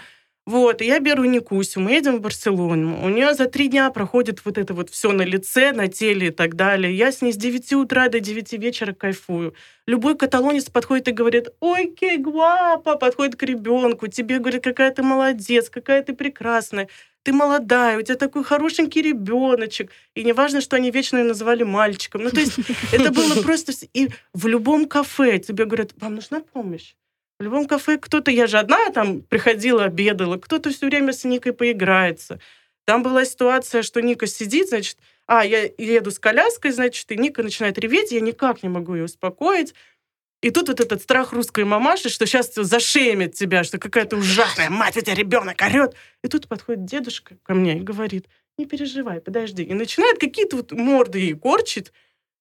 Вот, 0.47 0.81
и 0.81 0.85
я 0.85 0.99
беру 0.99 1.23
Никусю, 1.25 1.79
мы 1.81 1.91
едем 1.91 2.17
в 2.17 2.21
Барселону. 2.21 3.05
У 3.05 3.09
нее 3.09 3.35
за 3.35 3.45
три 3.45 3.67
дня 3.67 3.91
проходит 3.91 4.43
вот 4.43 4.57
это 4.57 4.73
вот 4.73 4.89
все 4.89 5.11
на 5.11 5.21
лице, 5.21 5.71
на 5.71 5.87
теле 5.87 6.27
и 6.27 6.31
так 6.31 6.55
далее. 6.55 6.95
Я 6.95 7.11
с 7.11 7.21
ней 7.21 7.31
с 7.31 7.37
9 7.37 7.73
утра 7.73 8.09
до 8.09 8.19
9 8.19 8.53
вечера 8.53 8.93
кайфую. 8.93 9.53
Любой 9.85 10.17
каталонец 10.17 10.67
подходит 10.69 11.07
и 11.09 11.11
говорит, 11.11 11.49
ой, 11.59 11.93
кей 11.95 12.17
гуапа, 12.17 12.95
подходит 12.95 13.35
к 13.35 13.43
ребенку, 13.43 14.07
тебе 14.07 14.39
говорит, 14.39 14.63
какая 14.63 14.91
ты 14.91 15.03
молодец, 15.03 15.69
какая 15.69 16.01
ты 16.01 16.13
прекрасная, 16.13 16.89
ты 17.21 17.33
молодая, 17.33 17.99
у 17.99 18.01
тебя 18.01 18.15
такой 18.15 18.43
хорошенький 18.43 19.03
ребеночек. 19.03 19.91
И 20.15 20.23
неважно, 20.23 20.59
что 20.59 20.75
они 20.75 20.89
вечно 20.89 21.17
ее 21.17 21.23
называли 21.23 21.61
мальчиком. 21.61 22.23
Ну, 22.23 22.31
то 22.31 22.39
есть 22.39 22.53
это 22.91 23.11
было 23.11 23.35
просто... 23.43 23.73
И 23.93 24.09
в 24.33 24.47
любом 24.47 24.87
кафе 24.87 25.37
тебе 25.37 25.65
говорят, 25.65 25.91
вам 25.97 26.15
нужна 26.15 26.39
помощь? 26.39 26.95
В 27.41 27.43
любом 27.43 27.65
кафе 27.65 27.97
кто-то, 27.97 28.29
я 28.29 28.45
же 28.45 28.59
одна 28.59 28.91
там 28.91 29.23
приходила, 29.23 29.85
обедала, 29.85 30.37
кто-то 30.37 30.69
все 30.69 30.85
время 30.85 31.11
с 31.11 31.23
Никой 31.23 31.53
поиграется. 31.53 32.39
Там 32.85 33.01
была 33.01 33.25
ситуация, 33.25 33.81
что 33.81 33.99
Ника 33.99 34.27
сидит, 34.27 34.69
значит, 34.69 34.99
а, 35.25 35.43
я 35.43 35.63
еду 35.79 36.11
с 36.11 36.19
коляской, 36.19 36.69
значит, 36.69 37.11
и 37.11 37.17
Ника 37.17 37.41
начинает 37.41 37.79
реветь, 37.79 38.11
я 38.11 38.21
никак 38.21 38.61
не 38.61 38.69
могу 38.69 38.93
ее 38.93 39.05
успокоить. 39.05 39.73
И 40.43 40.51
тут 40.51 40.67
вот 40.67 40.81
этот 40.81 41.01
страх 41.01 41.33
русской 41.33 41.63
мамаши, 41.63 42.09
что 42.09 42.27
сейчас 42.27 42.53
зашемит 42.53 43.33
тебя, 43.33 43.63
что 43.63 43.79
какая-то 43.79 44.17
ужасная 44.17 44.69
мать, 44.69 44.95
у 44.95 45.01
тебя 45.01 45.15
ребенок 45.15 45.63
орет. 45.63 45.95
И 46.23 46.27
тут 46.27 46.47
подходит 46.47 46.85
дедушка 46.85 47.37
ко 47.41 47.55
мне 47.55 47.79
и 47.79 47.81
говорит, 47.81 48.27
не 48.59 48.67
переживай, 48.67 49.19
подожди. 49.19 49.63
И 49.63 49.73
начинает 49.73 50.19
какие-то 50.19 50.57
вот 50.57 50.73
морды 50.73 51.17
ей 51.17 51.33
корчить. 51.33 51.91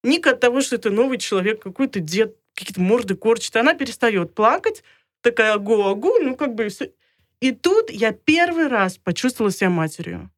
Ника 0.05 0.33
от 0.33 0.41
того, 0.41 0.61
что 0.61 0.77
это 0.77 0.91
новый 0.91 1.17
человек, 1.17 1.63
какой-то 1.63 2.01
дед, 2.01 2.37
какие-то 2.61 2.81
морды 2.81 3.17
корчит, 3.17 3.57
она 3.57 3.75
перестает 3.75 4.35
плакать, 4.35 4.83
такая 5.21 5.55
агу-агу, 5.55 6.19
ну 6.21 6.37
как 6.37 6.55
бы 6.55 6.69
все. 6.69 6.93
И 7.41 7.53
тут 7.53 7.91
я 7.91 8.13
первый 8.13 8.69
раз 8.69 8.99
почувствовала 8.99 9.51
себя 9.51 9.71
матерью 9.71 10.31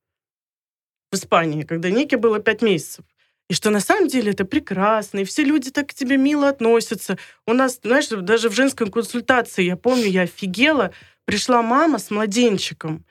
в 1.11 1.17
Испании, 1.17 1.63
когда 1.63 1.91
Нике 1.91 2.17
было 2.17 2.39
пять 2.39 2.63
месяцев. 2.63 3.05
И 3.49 3.55
что 3.55 3.71
на 3.71 3.81
самом 3.81 4.09
деле 4.09 4.33
это 4.33 4.45
прекрасно, 4.45 5.19
и 5.19 5.25
все 5.25 5.45
люди 5.45 5.71
так 5.71 5.89
к 5.89 5.95
тебе 5.95 6.17
мило 6.17 6.49
относятся. 6.49 7.19
У 7.47 7.53
нас, 7.53 7.81
знаешь, 7.83 8.09
даже 8.09 8.49
в 8.49 8.55
женской 8.55 8.91
консультации, 8.91 9.65
я 9.65 9.77
помню, 9.77 10.07
я 10.07 10.23
офигела, 10.23 10.93
пришла 11.27 11.61
мама 11.61 11.99
с 11.99 12.11
младенчиком, 12.11 13.05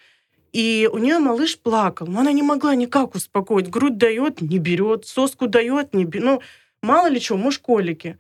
и 0.52 0.90
у 0.92 0.98
нее 0.98 1.20
малыш 1.20 1.58
плакал, 1.58 2.08
но 2.08 2.22
она 2.22 2.32
не 2.32 2.44
могла 2.44 2.76
никак 2.76 3.16
успокоить. 3.16 3.70
Грудь 3.70 3.98
дает, 3.98 4.42
не 4.42 4.58
берет, 4.58 5.06
соску 5.06 5.48
дает, 5.48 5.94
не 5.94 6.06
берет. 6.06 6.26
Ну, 6.26 6.42
мало 6.82 7.08
ли 7.08 7.22
чего, 7.22 7.38
может, 7.38 7.62
колики. 7.62 8.18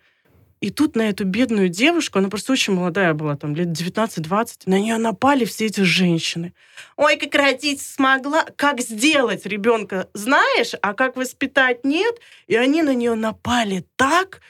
И 0.61 0.69
тут 0.69 0.95
на 0.95 1.09
эту 1.09 1.25
бедную 1.25 1.69
девушку, 1.69 2.19
она 2.19 2.29
просто 2.29 2.53
очень 2.53 2.73
молодая 2.73 3.15
была, 3.15 3.35
там, 3.35 3.55
лет 3.55 3.69
19-20, 3.69 4.61
на 4.67 4.79
нее 4.79 4.97
напали 4.97 5.43
все 5.43 5.65
эти 5.65 5.81
женщины. 5.81 6.53
Ой, 6.97 7.17
как 7.17 7.33
родить 7.33 7.81
смогла, 7.81 8.45
как 8.55 8.79
сделать 8.79 9.47
ребенка 9.47 10.07
знаешь, 10.13 10.73
а 10.83 10.93
как 10.93 11.15
воспитать 11.15 11.83
нет. 11.83 12.15
И 12.45 12.55
они 12.55 12.83
на 12.83 12.93
нее 12.93 13.15
напали 13.15 13.85
так, 13.95 14.41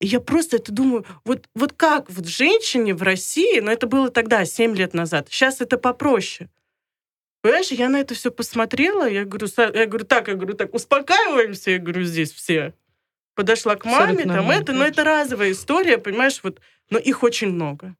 и 0.00 0.06
я 0.06 0.20
просто 0.20 0.56
это 0.56 0.72
думаю, 0.72 1.04
вот, 1.24 1.48
вот 1.54 1.74
как 1.74 2.08
вот 2.10 2.26
женщине 2.26 2.94
в 2.94 3.02
России, 3.02 3.60
но 3.60 3.70
это 3.70 3.86
было 3.86 4.10
тогда, 4.10 4.46
7 4.46 4.74
лет 4.74 4.94
назад, 4.94 5.28
сейчас 5.30 5.60
это 5.60 5.76
попроще. 5.76 6.48
Понимаешь, 7.42 7.70
я 7.72 7.90
на 7.90 8.00
это 8.00 8.14
все 8.14 8.30
посмотрела, 8.30 9.08
я 9.08 9.24
говорю, 9.24 9.46
«Са- 9.46 9.76
я 9.76 9.86
говорю, 9.86 10.06
так, 10.06 10.28
я 10.28 10.34
говорю, 10.34 10.54
так, 10.54 10.74
успокаиваемся, 10.74 11.72
я 11.72 11.78
говорю, 11.78 12.04
здесь 12.04 12.32
все. 12.32 12.74
Подошла 13.38 13.76
к 13.76 13.84
маме, 13.84 13.98
Абсолютно 13.98 14.24
там 14.24 14.34
нормально, 14.34 14.62
это, 14.62 14.72
но 14.72 14.84
это 14.84 15.04
разовая 15.04 15.52
история, 15.52 15.96
понимаешь, 15.96 16.40
вот, 16.42 16.60
но 16.90 16.98
их 16.98 17.22
очень 17.22 17.50
много. 17.50 17.94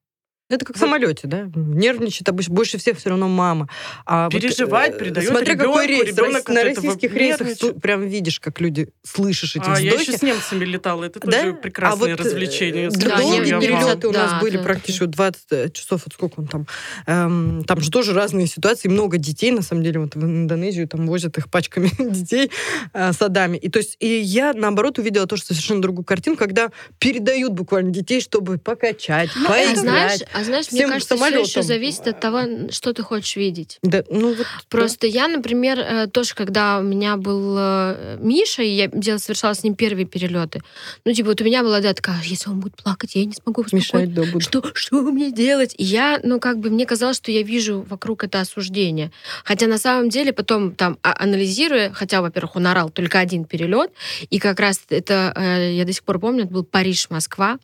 Это 0.50 0.64
как 0.64 0.76
в 0.76 0.80
Вот. 0.80 0.86
самолете, 0.86 1.28
да? 1.28 1.50
Нервничает 1.54 2.26
обычно 2.28 2.54
больше 2.54 2.78
всех 2.78 2.96
все 2.98 3.10
равно 3.10 3.28
мама. 3.28 3.68
А 4.06 4.30
вот, 4.30 4.40
Переживать, 4.40 4.94
э, 4.94 4.98
передает 4.98 5.28
Смотря 5.28 5.56
какой 5.56 5.86
ребенку, 5.86 6.04
рейс. 6.06 6.16
ребенок 6.16 6.48
на 6.48 6.64
российских 6.64 7.12
рейсах 7.14 7.40
нервничает. 7.48 7.74
су- 7.74 7.80
прям 7.80 8.06
видишь, 8.06 8.40
как 8.40 8.58
люди 8.60 8.88
слышишь 9.04 9.56
эти 9.56 9.64
А, 9.66 9.78
я 9.78 9.90
вздохи. 9.92 10.08
еще 10.08 10.18
с 10.18 10.22
немцами 10.22 10.64
летала, 10.64 11.04
это 11.04 11.20
Да? 11.20 11.30
тоже 11.42 11.52
прекрасное 11.52 12.14
а 12.14 12.16
вот, 12.16 12.20
э, 12.20 12.28
развлечение. 12.28 12.88
Да, 12.90 13.18
долгих 13.18 13.46
я- 13.46 13.56
я 13.56 13.60
перелеты 13.60 14.08
у 14.08 14.12
нас 14.12 14.30
да, 14.32 14.40
были 14.40 14.56
да, 14.56 14.62
практически 14.62 15.02
вот 15.02 15.10
20 15.10 15.72
часов, 15.74 16.02
вот 16.06 16.14
сколько 16.14 16.40
он 16.40 16.46
там. 16.46 16.66
Эм, 17.06 17.64
там 17.64 17.80
же 17.82 17.90
тоже 17.90 18.14
разные 18.14 18.46
ситуации, 18.46 18.88
много 18.88 19.18
детей, 19.18 19.50
на 19.50 19.60
самом 19.62 19.82
деле, 19.82 20.00
вот 20.00 20.14
в 20.14 20.24
Индонезию 20.24 20.88
там 20.88 21.06
возят 21.06 21.36
их 21.36 21.50
пачками 21.50 21.90
детей 21.98 22.50
э, 22.94 23.12
садами. 23.12 23.58
И 23.58 23.68
то 23.68 23.78
есть, 23.80 23.96
и 24.00 24.06
я, 24.20 24.54
наоборот, 24.54 24.98
увидела 24.98 25.26
тоже 25.26 25.42
совершенно 25.42 25.82
другую 25.82 26.06
картину, 26.06 26.36
когда 26.36 26.70
передают 26.98 27.52
буквально 27.52 27.90
детей, 27.90 28.22
чтобы 28.22 28.56
покачать, 28.56 29.28
А 29.44 29.48
поиграть. 29.48 29.78
знаешь, 29.78 30.20
а 30.38 30.44
знаешь, 30.44 30.70
мне 30.70 30.82
Всем 30.82 30.90
кажется, 30.90 31.16
все 31.16 31.24
еще 31.26 31.32
самолетом. 31.34 31.62
зависит 31.62 32.06
от 32.06 32.20
того, 32.20 32.70
что 32.70 32.92
ты 32.92 33.02
хочешь 33.02 33.36
видеть. 33.36 33.78
Да, 33.82 34.04
ну 34.08 34.34
вот, 34.34 34.46
Просто 34.68 35.06
я, 35.06 35.26
например, 35.26 35.78
э, 35.80 36.06
тоже, 36.06 36.34
когда 36.34 36.78
у 36.78 36.82
меня 36.82 37.16
был 37.16 37.56
э, 37.58 38.18
Миша, 38.20 38.62
и 38.62 38.68
я 38.68 38.86
делала, 38.86 39.18
совершала 39.18 39.54
с 39.54 39.64
ним 39.64 39.74
первые 39.74 40.06
перелеты, 40.06 40.62
ну, 41.04 41.12
типа, 41.12 41.30
вот 41.30 41.40
у 41.40 41.44
меня 41.44 41.62
была 41.62 41.80
да, 41.80 41.92
такая, 41.92 42.20
если 42.22 42.50
он 42.50 42.60
будет 42.60 42.76
плакать, 42.76 43.14
я 43.14 43.24
не 43.24 43.32
смогу 43.32 43.64
да, 43.64 43.76
мешать, 43.76 44.14
да, 44.14 44.22
буду. 44.22 44.40
Что, 44.40 44.62
что 44.74 45.02
мне 45.02 45.32
делать? 45.32 45.74
И 45.76 45.84
я, 45.84 46.20
ну, 46.22 46.38
как 46.38 46.58
бы, 46.58 46.70
мне 46.70 46.86
казалось, 46.86 47.16
что 47.16 47.32
я 47.32 47.42
вижу 47.42 47.84
вокруг 47.88 48.22
это 48.24 48.40
осуждение. 48.40 49.10
Хотя 49.44 49.66
на 49.66 49.78
самом 49.78 50.08
деле 50.08 50.32
потом 50.32 50.74
там 50.74 50.98
а- 51.02 51.16
анализируя, 51.22 51.90
хотя, 51.92 52.22
во-первых, 52.22 52.56
он 52.56 52.66
орал 52.66 52.90
только 52.90 53.18
один 53.18 53.44
перелет, 53.44 53.90
и 54.30 54.38
как 54.38 54.60
раз 54.60 54.80
это, 54.88 55.32
э, 55.34 55.74
я 55.74 55.84
до 55.84 55.92
сих 55.92 56.04
пор 56.04 56.18
помню, 56.20 56.44
это 56.44 56.52
был 56.52 56.64
Париж-Москва, 56.64 57.58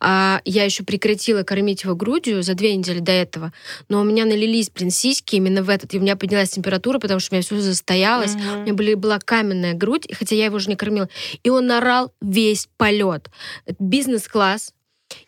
а, 0.00 0.40
я 0.44 0.64
еще 0.64 0.84
прекратила 0.84 1.42
кормить 1.42 1.84
его 1.84 1.94
грудью 1.94 2.42
за 2.42 2.54
две 2.54 2.74
недели 2.76 3.00
до 3.00 3.12
этого, 3.12 3.52
но 3.88 4.00
у 4.00 4.04
меня 4.04 4.24
налились, 4.24 4.70
блин, 4.70 4.90
сиськи 4.90 5.36
именно 5.36 5.62
в 5.62 5.68
этот, 5.70 5.94
и 5.94 5.98
у 5.98 6.00
меня 6.00 6.16
поднялась 6.16 6.50
температура, 6.50 6.98
потому 6.98 7.20
что 7.20 7.32
у 7.32 7.36
меня 7.36 7.42
все 7.42 7.58
застоялось, 7.60 8.34
у 8.34 8.38
Мгм. 8.38 8.62
меня 8.62 8.74
были, 8.74 8.94
была 8.94 9.18
каменная 9.18 9.74
грудь, 9.74 10.06
хотя 10.12 10.34
я 10.34 10.46
его 10.46 10.56
уже 10.56 10.68
не 10.68 10.76
кормила. 10.76 11.08
И 11.42 11.50
он 11.50 11.70
орал 11.70 12.12
весь 12.20 12.68
полет. 12.76 13.28
Бизнес-класс. 13.78 14.72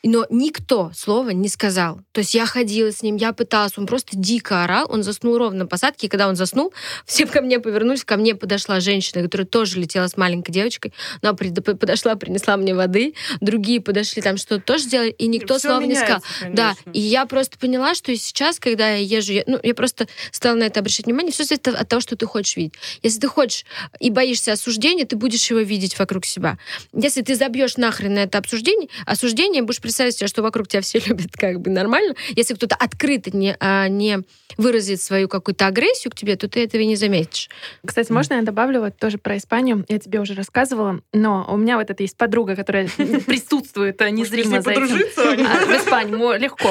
Но 0.03 0.27
никто 0.31 0.91
слова 0.95 1.31
не 1.31 1.49
сказал. 1.49 2.01
То 2.13 2.21
есть 2.21 2.35
я 2.35 2.47
ходила 2.47 2.91
с 2.93 3.03
ним, 3.03 3.17
я 3.17 3.33
пыталась, 3.33 3.77
он 3.77 3.87
просто 3.87 4.11
дико 4.17 4.65
орал, 4.65 4.87
он 4.91 5.03
заснул 5.03 5.37
ровно 5.39 5.61
на 5.61 5.67
посадке, 5.67 6.07
и 6.07 6.11
когда 6.11 6.29
он 6.29 6.37
заснул, 6.37 6.73
все 7.07 7.27
ко 7.27 7.41
мне 7.43 7.61
повернулись, 7.61 8.05
ко 8.05 8.17
мне 8.17 8.35
подошла 8.35 8.81
женщина, 8.81 9.23
которая 9.23 9.47
тоже 9.47 9.79
летела 9.79 10.07
с 10.07 10.17
маленькой 10.17 10.53
девочкой, 10.53 10.93
она 11.23 11.35
подошла, 11.35 12.15
принесла 12.17 12.57
мне 12.57 12.75
воды, 12.75 13.15
другие 13.41 13.81
подошли, 13.81 14.23
там 14.23 14.37
что-то 14.37 14.63
тоже 14.63 14.85
сделали, 14.85 15.11
и 15.11 15.27
никто 15.27 15.59
Всё 15.59 15.69
слова 15.69 15.83
не 15.83 15.95
сказал. 15.95 16.21
меняется, 16.41 16.57
Да, 16.57 16.75
конечно. 16.83 16.91
и 16.93 17.01
я 17.01 17.27
просто 17.27 17.59
поняла, 17.59 17.95
что 17.95 18.15
сейчас, 18.17 18.59
когда 18.59 18.91
я 18.91 18.97
езжу, 19.19 19.33
я, 19.33 19.45
ну, 19.47 19.59
я 19.63 19.75
просто 19.75 20.09
стала 20.31 20.57
на 20.57 20.65
это 20.65 20.81
обращать 20.81 21.07
внимание, 21.07 21.33
все 21.33 21.45
зависит 21.45 21.69
от 21.69 21.89
того, 21.89 22.01
что 22.01 22.17
ты 22.17 22.27
хочешь 22.27 22.57
видеть. 22.57 22.75
Если 23.03 23.21
ты 23.21 23.29
хочешь 23.29 23.65
и 23.99 24.11
боишься 24.11 24.53
осуждения, 24.53 25.05
ты 25.05 25.17
будешь 25.17 25.49
его 25.51 25.61
видеть 25.61 25.99
вокруг 25.99 26.25
себя. 26.25 26.59
Если 26.93 27.23
ты 27.23 27.35
забьешь 27.35 27.77
нахрен 27.77 28.15
на 28.15 28.21
это 28.21 28.39
обсуждение, 28.39 28.89
осуждение 29.07 29.63
будешь 29.71 29.81
представить 29.81 30.17
себе, 30.17 30.27
что 30.27 30.43
вокруг 30.43 30.67
тебя 30.67 30.83
все 30.83 30.99
любят 31.07 31.33
как 31.37 31.61
бы 31.61 31.71
нормально, 31.71 32.15
если 32.35 32.55
кто-то 32.55 32.75
открыто 32.75 33.37
не, 33.37 33.57
а, 33.61 33.89
не 33.89 34.19
выразит 34.57 35.01
свою 35.01 35.29
какую-то 35.29 35.67
агрессию 35.67 36.11
к 36.11 36.17
тебе, 36.17 36.35
то 36.35 36.49
ты 36.49 36.65
этого 36.65 36.83
и 36.83 36.87
не 36.87 36.97
заметишь. 36.97 37.49
Кстати, 37.87 38.11
можно 38.11 38.35
я 38.35 38.43
добавлю 38.43 38.81
вот 38.81 38.97
тоже 38.97 39.19
про 39.19 39.37
Испанию? 39.37 39.85
Я 39.89 39.99
тебе 40.01 40.21
уже 40.21 40.35
рассказывала, 40.35 41.01
но 41.13 41.47
у 41.49 41.57
меня 41.57 41.77
вот 41.77 41.89
это 41.89 42.03
есть 42.03 42.17
подруга, 42.17 42.57
которая 42.57 42.89
присутствует 43.27 44.01
э, 44.03 44.11
незримо 44.11 44.61
за 44.61 44.73
этим. 44.73 44.83
А, 45.47 45.67
В 45.67 45.77
Испании 45.77 46.39
легко. 46.39 46.71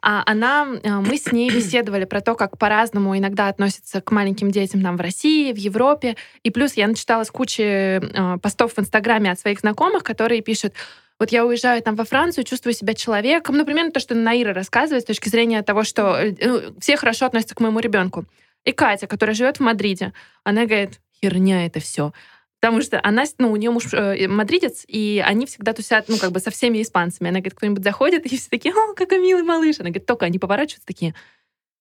А 0.00 0.22
Она, 0.24 0.64
мы 0.64 1.18
с 1.18 1.30
ней 1.30 1.50
беседовали 1.50 2.06
про 2.06 2.22
то, 2.22 2.34
как 2.34 2.56
по-разному 2.56 3.16
иногда 3.16 3.48
относятся 3.48 4.00
к 4.00 4.10
маленьким 4.10 4.50
детям 4.50 4.82
там 4.82 4.96
в 4.96 5.00
России, 5.00 5.52
в 5.52 5.56
Европе. 5.56 6.16
И 6.42 6.50
плюс 6.50 6.74
я 6.74 6.88
начиталась 6.88 7.30
кучи 7.30 8.00
постов 8.40 8.74
в 8.74 8.78
Инстаграме 8.78 9.30
от 9.30 9.38
своих 9.38 9.60
знакомых, 9.60 10.02
которые 10.02 10.40
пишут, 10.40 10.72
вот 11.18 11.32
я 11.32 11.44
уезжаю 11.44 11.82
там 11.82 11.96
во 11.96 12.04
Францию, 12.04 12.44
чувствую 12.44 12.74
себя 12.74 12.94
человеком. 12.94 13.56
Ну, 13.56 13.64
примерно 13.64 13.90
то, 13.90 14.00
что 14.00 14.14
Наира 14.14 14.54
рассказывает 14.54 15.02
с 15.02 15.06
точки 15.06 15.28
зрения 15.28 15.62
того, 15.62 15.82
что 15.82 16.16
э, 16.16 16.34
э, 16.38 16.70
все 16.80 16.96
хорошо 16.96 17.26
относятся 17.26 17.54
к 17.54 17.60
моему 17.60 17.80
ребенку. 17.80 18.24
И 18.64 18.72
Катя, 18.72 19.06
которая 19.06 19.34
живет 19.34 19.58
в 19.58 19.60
Мадриде, 19.60 20.12
она 20.44 20.66
говорит, 20.66 21.00
херня 21.20 21.66
это 21.66 21.80
все. 21.80 22.12
Потому 22.60 22.82
что 22.82 23.00
она, 23.02 23.24
ну, 23.38 23.52
у 23.52 23.56
нее 23.56 23.70
муж 23.70 23.92
э, 23.92 24.26
мадридец, 24.28 24.84
и 24.86 25.22
они 25.24 25.46
всегда 25.46 25.72
тусят, 25.72 26.08
ну, 26.08 26.18
как 26.18 26.32
бы 26.32 26.40
со 26.40 26.50
всеми 26.50 26.82
испанцами. 26.82 27.28
Она 27.28 27.38
говорит, 27.38 27.54
кто-нибудь 27.54 27.84
заходит, 27.84 28.26
и 28.26 28.36
все 28.36 28.48
такие, 28.50 28.74
о, 28.74 28.94
какой 28.94 29.18
милый 29.18 29.42
малыш. 29.42 29.76
Она 29.80 29.90
говорит, 29.90 30.06
только 30.06 30.26
они 30.26 30.38
поворачиваются 30.38 30.86
такие, 30.86 31.14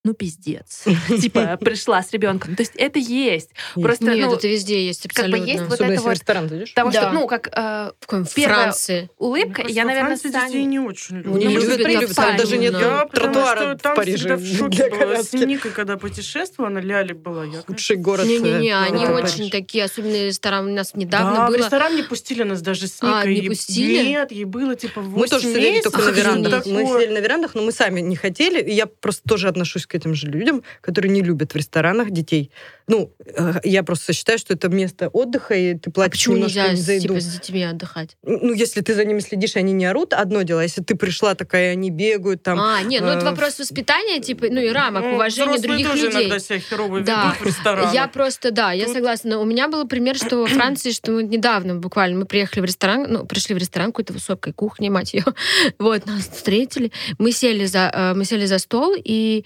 ну, 0.04 0.14
пиздец. 0.14 0.84
Типа, 1.22 1.58
пришла 1.58 2.02
с 2.02 2.12
ребенком. 2.14 2.56
То 2.56 2.62
есть 2.64 2.74
это 2.76 2.98
есть. 2.98 3.50
Просто, 3.76 4.06
Нет, 4.06 4.28
ну, 4.28 4.36
это 4.36 4.48
везде 4.48 4.86
есть 4.86 5.06
как 5.10 5.26
бы 5.28 5.36
абсолютно. 5.38 5.52
есть 5.52 5.64
вот 5.64 5.74
Особенно 5.74 5.86
это 5.88 5.93
если 5.93 6.04
в 6.04 6.08
вот 6.08 6.14
ресторан 6.14 6.50
зайдешь. 6.50 6.70
Потому 6.74 6.91
что, 6.91 7.02
Да. 7.02 7.12
ну, 7.12 7.28
как 7.28 7.48
э, 7.48 7.91
в 8.00 8.08
какой 8.08 8.24
Франции. 8.26 9.10
улыбка, 9.18 9.64
я, 9.68 9.84
наверное, 9.84 10.16
Франции 10.16 10.30
с 10.30 10.32
детей 10.32 10.62
Таней- 10.62 10.66
не 10.66 10.80
очень. 10.80 11.16
Ну, 11.26 11.38
Не 11.38 11.45
не 11.48 11.54
любят, 11.56 11.70
любят 11.78 11.88
не 11.88 11.95
на 11.95 12.00
любят. 12.02 12.16
Там 12.16 12.38
даже 12.38 12.58
нет. 12.58 12.74
Я 12.74 12.80
что 12.80 13.10
тротуара 13.12 13.76
в 13.76 13.80
там 13.80 13.95
Париже 13.95 14.18
всегда 14.18 14.36
в 14.38 14.45
шоке 14.45 14.89
была. 14.89 15.24
С. 15.24 15.34
Никой, 15.34 15.72
когда 15.72 15.98
путешествовала, 15.98 16.72
она 16.72 16.80
Ляли 16.82 17.14
была. 17.14 17.43
Я, 17.45 17.62
Худший 17.64 17.98
город. 17.98 18.26
Не-не-не, 18.28 18.78
они 18.78 19.04
это 19.04 19.14
очень 19.14 19.50
такие, 19.50 19.84
особенно 19.84 20.26
ресторан 20.28 20.68
у 20.68 20.74
нас 20.74 20.93
недавно 20.95 21.36
да, 21.36 21.45
в 21.45 21.50
было. 21.50 21.58
ресторан 21.58 21.95
не 21.95 22.04
пустили 22.04 22.43
нас 22.43 22.62
даже 22.62 22.88
с 22.88 22.98
А, 23.02 23.20
Никой. 23.22 23.34
не 23.36 23.41
Ей- 23.41 23.50
пустили? 23.50 24.08
Нет, 24.08 24.32
ей 24.32 24.45
было 24.45 24.76
типа 24.76 25.02
8 25.02 25.18
Мы 25.20 25.28
тоже 25.28 25.48
сидели 25.48 25.82
только 25.82 26.02
на 26.02 26.10
верандах. 26.12 26.66
Мы 26.66 26.86
сидели 26.86 27.14
на 27.14 27.18
верандах, 27.20 27.56
но 27.56 27.62
мы 27.64 27.72
сами 27.72 28.00
не 28.00 28.16
хотели. 28.16 28.62
И 28.62 28.74
я 28.74 28.86
просто 28.86 29.24
тоже 29.28 29.48
отношусь 29.48 29.86
к 29.88 29.96
этим 29.96 30.14
же 30.14 30.28
людям, 30.28 30.64
которые 30.82 31.12
не 31.12 31.22
любят 31.22 31.54
в 31.54 31.56
ресторанах 31.56 32.12
детей. 32.12 32.52
Ну, 32.88 33.12
э, 33.26 33.54
я 33.64 33.84
просто 33.84 34.14
считаю, 34.14 34.40
что 34.40 34.54
это 34.54 34.70
место 34.70 35.10
отдыха, 35.10 35.56
и 35.56 35.74
ты 35.76 35.90
А 35.90 35.92
платишь 35.92 36.12
почему 36.20 36.36
немножко 36.36 36.60
нельзя 36.60 36.72
не 36.74 36.82
за 36.82 36.86
с- 36.86 36.96
еду. 37.04 37.08
типа, 37.08 37.20
с 37.20 37.26
детьми 37.34 37.64
отдыхать? 37.64 38.18
Ну, 38.24 38.54
если 38.54 38.82
ты 38.82 38.94
за 38.94 39.04
ними 39.06 39.20
следишь, 39.20 39.56
и 39.56 39.60
они 39.60 39.74
не 39.74 39.86
орут, 39.86 40.14
одно 40.14 40.44
дело. 40.44 40.62
Если 40.62 40.82
ты 40.82 40.96
пришла 40.96 41.36
такая, 41.36 41.72
они 41.74 41.90
бегают 41.92 42.44
там. 42.44 42.60
а, 42.60 42.82
нет, 42.84 43.02
ну 43.02 43.10
это 43.10 43.26
э, 43.26 43.30
вопрос 43.30 43.60
воспитания, 43.60 44.20
типа, 44.22 44.46
ну 44.50 44.62
и 44.62 44.70
рамок, 44.70 45.04
Ну, 45.04 45.16
уважения 45.16 45.60
других 45.60 45.88
тоже 45.90 46.04
людей. 46.06 46.22
иногда 46.28 46.40
себя 46.40 46.60
херово 46.60 47.02
Да. 47.02 47.24
ведут 47.26 47.42
в 47.42 47.46
ресторанах. 47.46 47.94
Я 47.94 48.08
просто, 48.08 48.52
да, 48.52 48.72
я 48.72 48.86
Тут- 48.86 48.94
согласна. 48.96 49.30
Но 49.32 49.42
у 49.42 49.46
меня 49.46 49.68
был 49.68 49.86
пример, 49.88 50.16
что 50.16 50.38
во 50.38 50.48
Франции, 50.48 50.92
что 50.92 51.12
мы 51.12 51.24
недавно 51.24 51.76
буквально, 51.76 52.20
мы 52.20 52.26
приехали 52.26 52.62
в 52.62 52.66
ресторан, 52.66 53.06
ну, 53.10 53.26
пришли 53.26 53.54
в 53.56 53.58
ресторан 53.58 53.88
какой-то 53.92 54.14
высокой 54.14 54.54
кухни, 54.54 54.88
мать 54.90 55.14
ее. 55.14 55.26
Вот, 55.80 56.06
нас 56.06 56.30
встретили. 56.30 56.92
Мы 57.20 57.32
сели 57.32 57.66
за, 57.66 57.92
э, 57.94 58.14
мы 58.14 58.24
сели 58.26 58.46
за 58.46 58.60
стол, 58.60 58.94
и 58.98 59.44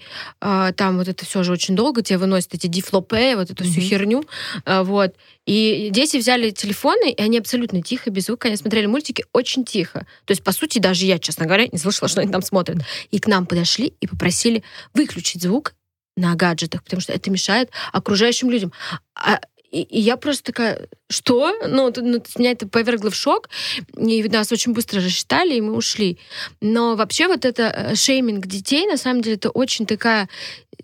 там 0.76 0.98
вот 0.98 1.08
это 1.08 1.24
все 1.24 1.42
же 1.42 1.52
очень 1.52 1.76
долго, 1.76 2.02
тебе 2.02 2.18
выносят 2.18 2.54
эти 2.54 2.66
дифлопе, 2.66 3.36
вот 3.36 3.50
эту 3.50 3.64
всю 3.64 3.80
Мгм. 3.80 3.88
херню. 3.88 4.24
Э, 4.64 4.82
Вот. 4.82 5.14
И 5.46 5.88
дети 5.92 6.16
взяли 6.16 6.50
телефоны, 6.50 7.10
и 7.12 7.22
они 7.22 7.38
абсолютно 7.38 7.82
тихо, 7.82 8.10
без 8.10 8.26
звука, 8.26 8.48
они 8.48 8.56
смотрели 8.56 8.86
мультики 8.86 9.24
очень 9.32 9.64
тихо. 9.64 10.06
То 10.24 10.32
есть, 10.32 10.42
по 10.42 10.52
сути, 10.52 10.78
даже 10.78 11.04
я, 11.06 11.18
честно 11.18 11.46
говоря, 11.46 11.66
не 11.70 11.78
слышала, 11.78 12.08
что 12.08 12.20
они 12.20 12.30
там 12.32 12.42
смотрят. 12.42 12.78
И 13.10 13.18
к 13.18 13.26
нам 13.26 13.46
подошли 13.46 13.94
и 14.00 14.06
попросили 14.06 14.62
выключить 14.94 15.42
звук 15.42 15.74
на 16.16 16.34
гаджетах, 16.34 16.82
потому 16.84 17.00
что 17.00 17.12
это 17.12 17.30
мешает 17.30 17.70
окружающим 17.92 18.50
людям. 18.50 18.72
А, 19.14 19.40
и, 19.72 19.82
и 19.82 20.00
я 20.00 20.16
просто 20.16 20.44
такая, 20.44 20.88
что? 21.08 21.52
Ну, 21.66 21.90
ну, 21.96 22.22
меня 22.36 22.52
это 22.52 22.68
повергло 22.68 23.10
в 23.10 23.14
шок, 23.14 23.48
и 23.96 24.22
нас 24.28 24.52
очень 24.52 24.72
быстро 24.72 25.00
рассчитали, 25.00 25.54
и 25.54 25.60
мы 25.60 25.74
ушли. 25.74 26.18
Но 26.60 26.94
вообще 26.94 27.26
вот 27.26 27.44
это 27.44 27.62
э, 27.74 27.94
шейминг 27.94 28.46
детей, 28.46 28.86
на 28.86 28.98
самом 28.98 29.22
деле, 29.22 29.36
это 29.36 29.48
очень 29.50 29.86
такая 29.86 30.28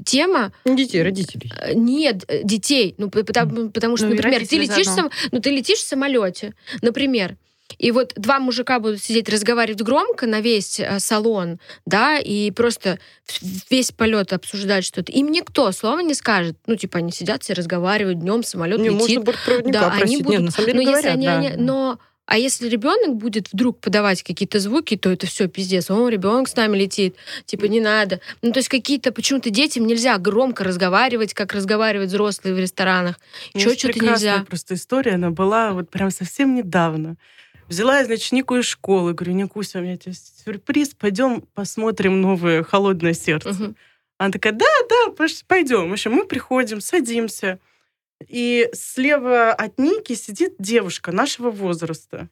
тема. 0.04 0.52
Не 0.64 0.76
детей, 0.76 1.02
родителей. 1.02 1.52
Э, 1.60 1.74
Нет, 1.74 2.24
э, 2.28 2.42
детей. 2.42 2.94
Ну, 2.98 3.10
потому, 3.10 3.68
потому 3.70 3.96
что, 3.98 4.06
Ну, 4.06 4.14
например, 4.14 4.46
ты 4.46 4.56
летишь, 4.56 4.86
сам- 4.86 5.10
ну, 5.32 5.40
ты 5.40 5.50
летишь 5.50 5.78
в 5.78 5.86
самолете, 5.86 6.54
например, 6.80 7.36
и 7.76 7.90
вот 7.90 8.12
два 8.16 8.38
мужика 8.40 8.78
будут 8.80 9.02
сидеть 9.02 9.28
разговаривать 9.28 9.82
громко 9.82 10.26
на 10.26 10.40
весь 10.40 10.80
э, 10.80 10.98
салон, 11.00 11.58
да, 11.86 12.18
и 12.18 12.50
просто 12.50 12.98
весь 13.70 13.92
полет 13.92 14.32
обсуждать 14.32 14.84
что-то. 14.84 15.12
Им 15.12 15.30
никто 15.30 15.70
слова 15.72 16.00
не 16.02 16.14
скажет. 16.14 16.56
Ну, 16.66 16.76
типа, 16.76 16.98
они 16.98 17.12
сидят 17.12 17.42
все 17.42 17.52
разговаривают 17.52 18.20
днем, 18.20 18.42
самолет 18.42 18.80
Не, 18.80 18.88
летит. 18.88 19.18
можно 19.24 19.70
Да, 19.70 19.90
они 19.92 19.98
просить. 20.00 20.16
Нет, 20.18 20.24
будут- 20.24 20.40
на 20.42 20.50
самом 20.50 20.66
деле 20.66 20.74
но 20.74 20.80
если 20.80 20.92
говорят, 20.92 21.14
они, 21.14 21.26
да. 21.26 21.36
они- 21.38 21.50
но 21.62 21.98
а 22.26 22.36
если 22.36 22.68
ребенок 22.68 23.16
будет 23.16 23.48
вдруг 23.52 23.80
подавать 23.80 24.22
какие-то 24.22 24.60
звуки, 24.60 24.98
то 24.98 25.10
это 25.10 25.26
все 25.26 25.48
пиздец. 25.48 25.90
О, 25.90 26.08
ребенок 26.10 26.46
с 26.48 26.56
нами 26.56 26.76
летит, 26.76 27.16
типа 27.46 27.64
не 27.66 27.80
надо. 27.80 28.20
Ну 28.42 28.52
то 28.52 28.58
есть 28.58 28.68
какие-то 28.68 29.12
почему-то 29.12 29.48
детям 29.48 29.86
нельзя 29.86 30.18
громко 30.18 30.62
разговаривать, 30.62 31.32
как 31.32 31.54
разговаривают 31.54 32.10
взрослые 32.10 32.54
в 32.54 32.58
ресторанах. 32.58 33.18
У 33.54 33.58
меня 33.58 33.64
Чё 33.64 33.70
есть 33.70 33.80
что-то 33.80 34.04
нельзя. 34.04 34.44
просто 34.46 34.74
история, 34.74 35.12
она 35.12 35.30
была 35.30 35.72
вот 35.72 35.88
прям 35.90 36.10
совсем 36.10 36.54
недавно. 36.54 37.16
Взяла 37.68 37.98
я, 37.98 38.04
значит, 38.06 38.32
Нику 38.32 38.56
из 38.56 38.64
школы, 38.64 39.12
говорю, 39.12 39.34
Никуся, 39.34 39.78
у 39.78 39.82
меня 39.82 39.96
тебе 39.96 40.14
сюрприз, 40.14 40.94
пойдем 40.94 41.42
посмотрим 41.54 42.20
новое 42.20 42.62
«Холодное 42.62 43.12
сердце». 43.12 43.50
Мгм. 43.50 43.76
Она 44.16 44.32
такая, 44.32 44.52
да, 44.52 44.66
да, 44.88 45.26
пойдем. 45.46 45.90
В 45.90 45.92
общем, 45.92 46.12
мы 46.12 46.26
приходим, 46.26 46.80
садимся. 46.80 47.60
И 48.26 48.68
слева 48.72 49.52
от 49.52 49.78
Ники 49.78 50.14
сидит 50.14 50.54
девушка 50.58 51.12
нашего 51.12 51.50
возраста. 51.50 52.28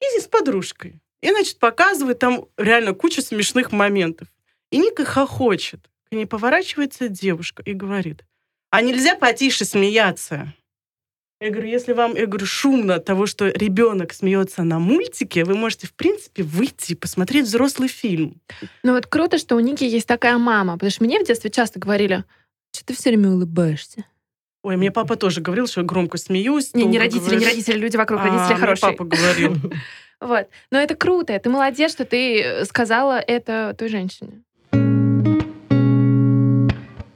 И 0.00 0.20
с 0.20 0.26
подружкой. 0.26 1.00
И, 1.20 1.30
значит, 1.30 1.58
показывает 1.58 2.18
там 2.18 2.46
реально 2.56 2.94
кучу 2.94 3.22
смешных 3.22 3.70
моментов. 3.70 4.26
И 4.70 4.78
Ника 4.78 5.04
хохочет. 5.04 5.88
К 6.10 6.14
ней 6.14 6.26
поворачивается 6.26 7.08
девушка 7.08 7.62
и 7.62 7.72
говорит, 7.72 8.24
а 8.70 8.80
нельзя 8.82 9.14
потише 9.14 9.64
смеяться? 9.64 10.52
Я 11.42 11.50
говорю, 11.50 11.66
если 11.66 11.92
вам, 11.92 12.14
я 12.14 12.26
говорю, 12.26 12.46
шумно 12.46 12.94
от 12.94 13.04
того, 13.04 13.26
что 13.26 13.48
ребенок 13.48 14.12
смеется 14.12 14.62
на 14.62 14.78
мультике, 14.78 15.42
вы 15.44 15.56
можете, 15.56 15.88
в 15.88 15.92
принципе, 15.92 16.44
выйти 16.44 16.92
и 16.92 16.94
посмотреть 16.94 17.46
взрослый 17.46 17.88
фильм. 17.88 18.40
Ну 18.84 18.92
вот 18.92 19.08
круто, 19.08 19.38
что 19.38 19.56
у 19.56 19.58
Ники 19.58 19.82
есть 19.82 20.06
такая 20.06 20.38
мама, 20.38 20.74
потому 20.74 20.90
что 20.92 21.02
мне 21.02 21.18
в 21.18 21.26
детстве 21.26 21.50
часто 21.50 21.80
говорили, 21.80 22.22
что 22.72 22.86
ты 22.86 22.94
все 22.94 23.10
время 23.10 23.30
улыбаешься. 23.30 24.04
Ой, 24.62 24.76
мне 24.76 24.92
папа 24.92 25.16
тоже 25.16 25.40
говорил, 25.40 25.66
что 25.66 25.80
я 25.80 25.84
громко 25.84 26.16
смеюсь. 26.16 26.74
Не, 26.74 26.84
не 26.84 27.00
родители, 27.00 27.22
говорю. 27.24 27.40
не 27.40 27.46
родители, 27.46 27.76
люди 27.76 27.96
вокруг, 27.96 28.20
А, 28.20 28.24
родители 28.24 28.60
хорошие. 28.60 28.92
папа 28.92 29.04
говорил. 29.04 29.56
Вот. 30.20 30.46
Но 30.70 30.78
это 30.78 30.94
круто, 30.94 31.36
ты 31.36 31.50
молодец, 31.50 31.90
что 31.90 32.04
ты 32.04 32.40
э, 32.40 32.64
сказала 32.66 33.18
это 33.18 33.74
той 33.76 33.88
женщине. 33.88 34.44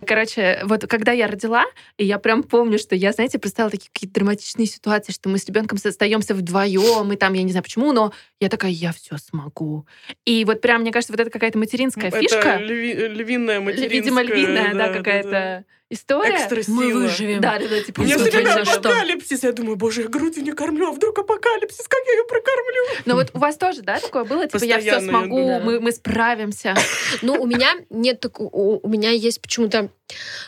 Короче, 0.07 0.61
вот 0.65 0.87
когда 0.87 1.13
я 1.13 1.27
родила, 1.27 1.65
и 1.99 2.05
я 2.05 2.19
прям 2.19 2.43
помню, 2.43 2.79
что 2.79 2.95
я, 2.95 3.13
знаете, 3.13 3.39
представила 3.39 3.71
такие 3.71 3.91
какие-то 3.93 4.15
драматичные 4.15 4.67
ситуации, 4.67 5.13
что 5.13 5.29
мы 5.29 5.39
с 5.39 5.47
ребенком 5.47 5.79
остаемся 5.83 6.35
вдвоем, 6.35 7.13
и 7.13 7.17
там, 7.17 7.33
я 7.35 7.43
не 7.43 7.51
знаю 7.51 7.65
почему, 7.65 7.93
но 7.93 8.13
я 8.41 8.49
такая, 8.49 8.71
я 8.71 8.93
все 8.93 9.17
смогу. 9.19 9.87
И 10.25 10.45
вот 10.45 10.61
прям, 10.61 10.83
мне 10.83 10.93
кажется, 10.93 11.13
вот 11.13 11.21
это 11.21 11.31
какая-то 11.31 11.59
материнская 11.59 12.09
Это 12.09 12.21
фишка. 12.21 12.59
льви- 12.61 13.09
львиная 13.09 13.61
материнская. 13.61 13.89
Видимо, 13.89 14.23
львиная, 14.23 14.75
да, 14.75 14.89
да, 14.89 14.93
какая-то 14.93 15.31
да. 15.31 15.65
История. 15.91 16.37
Экстра 16.37 16.63
Мы 16.69 16.93
выживем. 16.93 17.41
Да, 17.41 17.59
да, 17.59 17.69
да, 17.69 17.81
типа, 17.83 18.01
У 18.01 18.05
меня 18.05 18.19
все 18.19 18.31
время 18.31 18.65
что. 18.65 18.79
апокалипсис. 18.79 19.43
Я 19.43 19.53
думаю, 19.53 19.77
боже, 19.77 20.03
я 20.03 20.09
грудью 20.09 20.43
не 20.43 20.53
кормлю, 20.53 20.89
а 20.89 20.93
вдруг 20.93 21.19
апокалипсис, 21.19 21.87
как 21.89 22.01
я 22.07 22.13
ее 22.13 22.25
прокормлю? 22.25 22.83
Но 23.05 23.15
вот 23.15 23.31
у 23.35 23.39
вас 23.39 23.57
тоже, 23.57 23.83
да, 23.83 23.99
такое 24.01 24.25
было? 24.25 24.47
Типа, 24.47 24.65
я 24.65 24.79
все 24.79 24.87
я 24.87 25.01
смогу, 25.01 25.61
мы, 25.61 25.81
мы 25.81 25.93
справимся. 25.93 26.75
Ну, 27.23 27.35
у 27.41 27.47
меня 27.47 27.73
нет 27.91 28.21
такого... 28.21 28.49
У 28.49 28.81
у 28.83 28.89
меня 28.89 29.11
есть 29.11 29.41
почему-то... 29.41 29.91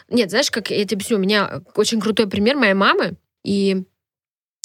Нет, 0.09 0.31
знаешь, 0.31 0.51
как 0.51 0.71
я 0.71 0.85
тебе 0.85 0.97
объясню, 0.97 1.17
у 1.17 1.21
меня 1.21 1.63
очень 1.75 2.01
крутой 2.01 2.29
пример 2.29 2.57
моей 2.57 2.75
мамы, 2.75 3.15
и 3.45 3.85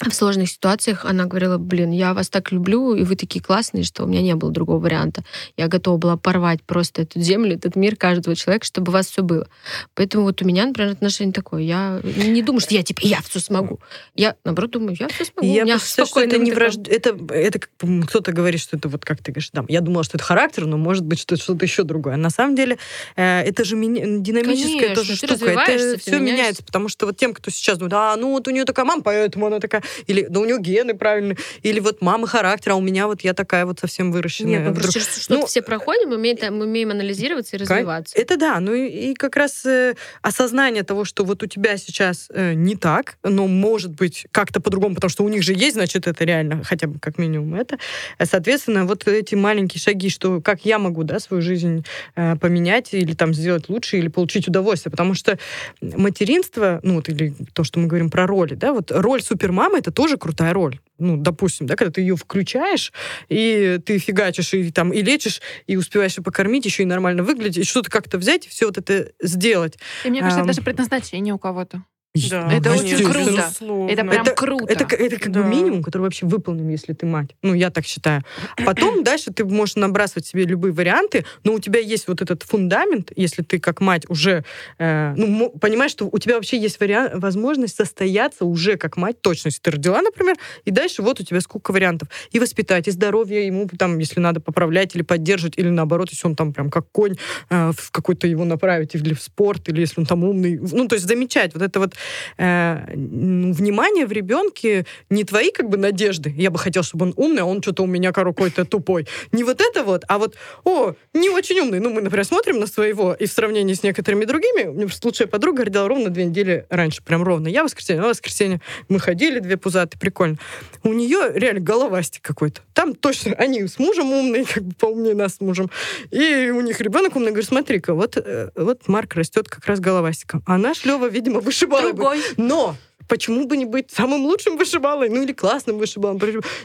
в 0.01 0.11
сложных 0.11 0.49
ситуациях 0.49 1.05
она 1.05 1.25
говорила, 1.25 1.57
блин, 1.57 1.91
я 1.91 2.13
вас 2.13 2.29
так 2.29 2.51
люблю, 2.51 2.95
и 2.95 3.03
вы 3.03 3.15
такие 3.15 3.43
классные, 3.43 3.83
что 3.83 4.03
у 4.03 4.07
меня 4.07 4.21
не 4.21 4.33
было 4.35 4.51
другого 4.51 4.79
варианта. 4.79 5.23
Я 5.55 5.67
готова 5.67 5.97
была 5.97 6.17
порвать 6.17 6.63
просто 6.63 7.03
эту 7.03 7.21
землю, 7.21 7.55
этот 7.55 7.75
мир 7.75 7.95
каждого 7.95 8.35
человека, 8.35 8.65
чтобы 8.65 8.89
у 8.89 8.93
вас 8.93 9.07
все 9.07 9.21
было. 9.21 9.47
Поэтому 9.93 10.23
вот 10.23 10.41
у 10.41 10.45
меня, 10.45 10.65
например, 10.65 10.91
отношение 10.91 11.31
такое. 11.31 11.61
Я 11.61 12.01
не 12.03 12.41
думаю, 12.41 12.59
что 12.59 12.73
я 12.73 12.81
типа, 12.81 13.01
я 13.03 13.21
все 13.21 13.39
смогу. 13.39 13.79
Я, 14.15 14.35
наоборот, 14.43 14.71
думаю, 14.71 14.97
я 14.99 15.07
все 15.09 15.25
смогу. 15.25 15.47
Я 15.47 15.61
у 15.61 15.65
меня 15.65 15.79
считаю, 15.79 16.07
что 16.07 16.21
это 16.21 16.39
не 16.39 16.51
вот 16.51 16.57
вражд... 16.57 16.87
это, 16.87 17.15
это 17.29 17.59
кто-то 18.07 18.31
говорит, 18.31 18.61
что 18.61 18.77
это 18.77 18.89
вот 18.89 19.05
как 19.05 19.21
ты 19.21 19.31
говоришь, 19.31 19.51
да, 19.53 19.63
я 19.67 19.81
думала, 19.81 20.03
что 20.03 20.17
это 20.17 20.23
характер, 20.25 20.65
но 20.65 20.77
может 20.77 21.05
быть, 21.05 21.19
что 21.19 21.35
это 21.35 21.43
что-то 21.43 21.65
еще 21.65 21.83
другое. 21.83 22.15
На 22.15 22.31
самом 22.31 22.55
деле, 22.55 22.79
э, 23.15 23.41
это 23.41 23.63
же 23.63 23.75
мини- 23.75 24.21
динамическая 24.21 24.79
Конечно, 24.79 24.95
тоже 24.95 25.15
штука. 25.15 25.45
Это 25.45 25.99
все 25.99 26.17
меняется, 26.17 26.63
потому 26.63 26.89
что 26.89 27.05
вот 27.05 27.15
тем, 27.15 27.35
кто 27.35 27.51
сейчас 27.51 27.77
думает, 27.77 27.93
а, 27.93 28.15
ну 28.15 28.31
вот 28.31 28.47
у 28.47 28.51
нее 28.51 28.65
такая 28.65 28.85
мама, 28.85 29.03
поэтому 29.03 29.45
она 29.47 29.59
такая. 29.59 29.82
Или 30.07 30.25
да 30.29 30.39
у 30.39 30.45
него 30.45 30.59
гены 30.59 30.93
правильные, 30.93 31.37
или 31.61 31.79
вот 31.79 32.01
мама 32.01 32.27
характер, 32.27 32.71
а 32.71 32.75
у 32.75 32.81
меня 32.81 33.07
вот 33.07 33.21
я 33.21 33.33
такая 33.33 33.65
вот 33.65 33.79
совсем 33.79 34.11
выращенная. 34.11 34.51
Нет, 34.59 34.61
мы 34.67 34.71
Вдруг- 34.71 34.93
просто 34.93 35.19
что-то 35.21 35.39
Ну, 35.39 35.45
все 35.47 35.61
проходим, 35.61 36.09
мы 36.09 36.15
умеем, 36.15 36.57
мы 36.57 36.65
умеем 36.65 36.91
анализироваться 36.91 37.55
и 37.55 37.59
развиваться. 37.59 38.15
Это 38.17 38.37
да, 38.37 38.59
ну 38.59 38.73
и, 38.73 38.87
и 38.87 39.13
как 39.13 39.35
раз 39.35 39.65
э, 39.65 39.95
осознание 40.21 40.83
того, 40.83 41.05
что 41.05 41.23
вот 41.25 41.43
у 41.43 41.47
тебя 41.47 41.77
сейчас 41.77 42.27
э, 42.33 42.53
не 42.53 42.75
так, 42.75 43.17
но 43.23 43.47
может 43.47 43.91
быть 43.91 44.25
как-то 44.31 44.61
по-другому, 44.61 44.95
потому 44.95 45.09
что 45.09 45.23
у 45.23 45.29
них 45.29 45.43
же 45.43 45.53
есть, 45.53 45.73
значит, 45.75 46.07
это 46.07 46.23
реально, 46.25 46.63
хотя 46.63 46.87
бы 46.87 46.99
как 46.99 47.17
минимум 47.17 47.55
это. 47.55 47.77
Э, 48.19 48.25
Соответственно, 48.25 48.85
вот 48.85 49.07
эти 49.07 49.35
маленькие 49.35 49.79
шаги, 49.81 50.09
что 50.09 50.41
как 50.41 50.65
я 50.65 50.79
могу, 50.79 51.03
да, 51.03 51.19
свою 51.19 51.41
жизнь 51.41 51.85
э, 52.15 52.35
поменять 52.37 52.93
или 52.93 53.13
там 53.13 53.33
сделать 53.33 53.69
лучше, 53.69 53.97
или 53.97 54.07
получить 54.07 54.47
удовольствие, 54.47 54.91
потому 54.91 55.13
что 55.13 55.37
материнство, 55.81 56.79
ну 56.83 56.95
вот 56.95 57.09
или 57.09 57.33
то, 57.53 57.63
что 57.63 57.79
мы 57.79 57.87
говорим 57.87 58.09
про 58.09 58.27
роли, 58.27 58.55
да, 58.55 58.73
вот 58.73 58.91
роль 58.91 59.21
супермамы 59.21 59.72
это 59.77 59.91
тоже 59.91 60.17
крутая 60.17 60.53
роль. 60.53 60.79
Ну, 60.99 61.17
допустим, 61.17 61.65
да, 61.67 61.75
когда 61.75 61.91
ты 61.91 62.01
ее 62.01 62.15
включаешь, 62.15 62.93
и 63.27 63.79
ты 63.85 63.97
фигачишь, 63.97 64.53
и 64.53 64.71
там, 64.71 64.93
и 64.93 65.01
лечишь, 65.01 65.41
и 65.67 65.75
успеваешь 65.75 66.17
и 66.17 66.21
покормить, 66.21 66.65
еще 66.65 66.83
и 66.83 66.85
нормально 66.85 67.23
выглядеть, 67.23 67.65
и 67.65 67.69
что-то 67.69 67.89
как-то 67.89 68.17
взять, 68.17 68.45
и 68.45 68.49
все 68.49 68.67
вот 68.67 68.77
это 68.77 69.11
сделать. 69.21 69.77
И 70.05 70.09
мне 70.09 70.19
кажется, 70.21 70.41
Ам. 70.41 70.45
это 70.45 70.55
даже 70.55 70.61
преднозначение 70.63 71.33
у 71.33 71.39
кого-то. 71.39 71.83
Да, 72.29 72.47
Это 72.53 72.71
очень 72.73 72.83
конечно, 72.83 73.11
круто. 73.11 73.31
безусловно. 73.31 73.89
Это 73.91 74.03
прям 74.05 74.21
Это- 74.21 74.35
круто. 74.35 74.65
Это, 74.71 74.85
к- 74.85 74.93
это 74.93 75.17
как 75.17 75.31
бы 75.31 75.41
Да. 75.41 75.47
минимум, 75.47 75.81
который 75.81 76.03
вообще 76.03 76.27
выполним, 76.27 76.69
если 76.69 76.93
ты 76.93 77.07
мать. 77.07 77.31
Ну, 77.41 77.55
я 77.55 77.71
так 77.71 77.87
считаю. 77.87 78.23
Потом 78.63 79.03
дальше 79.03 79.33
ты 79.33 79.43
можешь 79.45 79.77
набрасывать 79.77 80.27
себе 80.27 80.43
любые 80.43 80.73
варианты, 80.73 81.25
но 81.43 81.53
у 81.53 81.59
тебя 81.59 81.79
есть 81.79 82.07
вот 82.07 82.21
этот 82.21 82.43
фундамент, 82.43 83.11
если 83.15 83.41
ты 83.41 83.57
как 83.59 83.81
мать 83.81 84.03
уже 84.09 84.45
э, 84.77 85.13
ну, 85.17 85.49
понимаешь, 85.59 85.89
что 85.89 86.07
у 86.11 86.19
тебя 86.19 86.35
вообще 86.35 86.59
есть 86.59 86.79
вариант, 86.79 87.13
возможность 87.15 87.75
состояться 87.75 88.45
уже 88.45 88.77
как 88.77 88.95
мать, 88.95 89.19
точно, 89.21 89.47
если 89.47 89.61
ты 89.61 89.71
родила, 89.71 89.99
например, 90.03 90.35
и 90.65 90.71
дальше 90.71 91.01
вот 91.01 91.19
у 91.19 91.23
тебя 91.23 91.41
сколько 91.41 91.71
вариантов. 91.71 92.09
И 92.29 92.37
воспитать, 92.39 92.87
и 92.87 92.91
здоровье 92.91 93.47
ему 93.47 93.67
там, 93.75 93.97
если 93.97 94.19
надо, 94.19 94.39
поправлять 94.39 94.93
или 94.95 95.01
поддерживать, 95.01 95.57
или 95.57 95.69
наоборот, 95.69 96.09
если 96.11 96.27
он 96.27 96.35
там 96.35 96.53
прям 96.53 96.69
как 96.69 96.85
конь, 96.91 97.15
э, 97.49 97.71
в 97.75 97.89
какой-то 97.89 98.27
его 98.27 98.45
направить, 98.45 98.93
или 98.93 99.15
в 99.15 99.21
спорт, 99.23 99.67
или 99.69 99.81
если 99.81 99.99
он 99.99 100.05
там 100.05 100.23
умный. 100.23 100.59
Ну, 100.59 100.87
то 100.87 100.93
есть 100.93 101.07
замечать 101.07 101.55
вот 101.55 101.63
это 101.63 101.79
вот 101.79 101.95
э, 102.37 102.85
внимание 102.93 104.05
в 104.05 104.11
ребенке, 104.11 104.85
не 105.09 105.23
твои 105.23 105.51
как 105.51 105.69
бы 105.69 105.77
надежды. 105.77 106.33
Я 106.35 106.51
бы 106.51 106.59
хотел, 106.59 106.83
чтобы 106.83 107.07
он 107.07 107.13
умный, 107.15 107.41
а 107.41 107.45
он 107.45 107.61
что-то 107.61 107.83
у 107.83 107.87
меня 107.87 108.11
какой-то 108.11 108.65
тупой. 108.65 109.07
Не 109.31 109.43
вот 109.43 109.61
это 109.61 109.83
вот, 109.83 110.03
а 110.07 110.17
вот, 110.17 110.35
о, 110.63 110.93
не 111.13 111.29
очень 111.29 111.59
умный. 111.59 111.79
Ну, 111.79 111.89
мы, 111.89 112.01
например, 112.01 112.25
смотрим 112.25 112.59
на 112.59 112.67
своего, 112.67 113.13
и 113.13 113.25
в 113.25 113.31
сравнении 113.31 113.73
с 113.73 113.83
некоторыми 113.83 114.25
другими, 114.25 114.67
у 114.67 114.73
меня 114.73 114.85
просто 114.85 115.07
лучшая 115.07 115.27
подруга 115.27 115.65
родила 115.65 115.87
ровно 115.87 116.09
две 116.09 116.25
недели 116.25 116.65
раньше, 116.69 117.03
прям 117.03 117.23
ровно. 117.23 117.47
Я 117.47 117.63
воскресенье, 117.63 117.99
она 117.99 118.07
в 118.07 118.11
воскресенье. 118.11 118.61
Мы 118.89 118.99
ходили, 118.99 119.39
две 119.39 119.57
пузатые, 119.57 119.99
прикольно. 119.99 120.37
У 120.83 120.93
нее 120.93 121.31
реально 121.33 121.61
головастик 121.61 122.21
какой-то. 122.21 122.61
Там 122.73 122.95
точно 122.95 123.33
они 123.33 123.67
с 123.67 123.79
мужем 123.79 124.11
умные, 124.11 124.45
как 124.53 124.63
бы 124.63 124.73
поумнее 124.75 125.15
нас 125.15 125.35
с 125.35 125.41
мужем. 125.41 125.69
И 126.11 126.51
у 126.53 126.61
них 126.61 126.79
ребенок 126.81 127.15
умный. 127.15 127.31
Говорю, 127.31 127.47
смотри-ка, 127.47 127.93
вот, 127.93 128.17
э, 128.17 128.49
вот 128.55 128.87
Марк 128.87 129.15
растет 129.15 129.49
как 129.49 129.65
раз 129.65 129.79
головастиком. 129.79 130.43
А 130.45 130.57
наш 130.57 130.85
Лева, 130.85 131.07
видимо, 131.07 131.39
вышибала 131.39 131.91
бы. 131.91 131.92
Другой. 131.95 132.21
Но 132.37 132.75
почему 133.07 133.47
бы 133.47 133.57
не 133.57 133.65
быть 133.65 133.91
самым 133.91 134.25
лучшим 134.25 134.57
вышибалой, 134.57 135.09
ну 135.09 135.23
или 135.23 135.33
классным 135.33 135.77
вышибалом, 135.77 136.19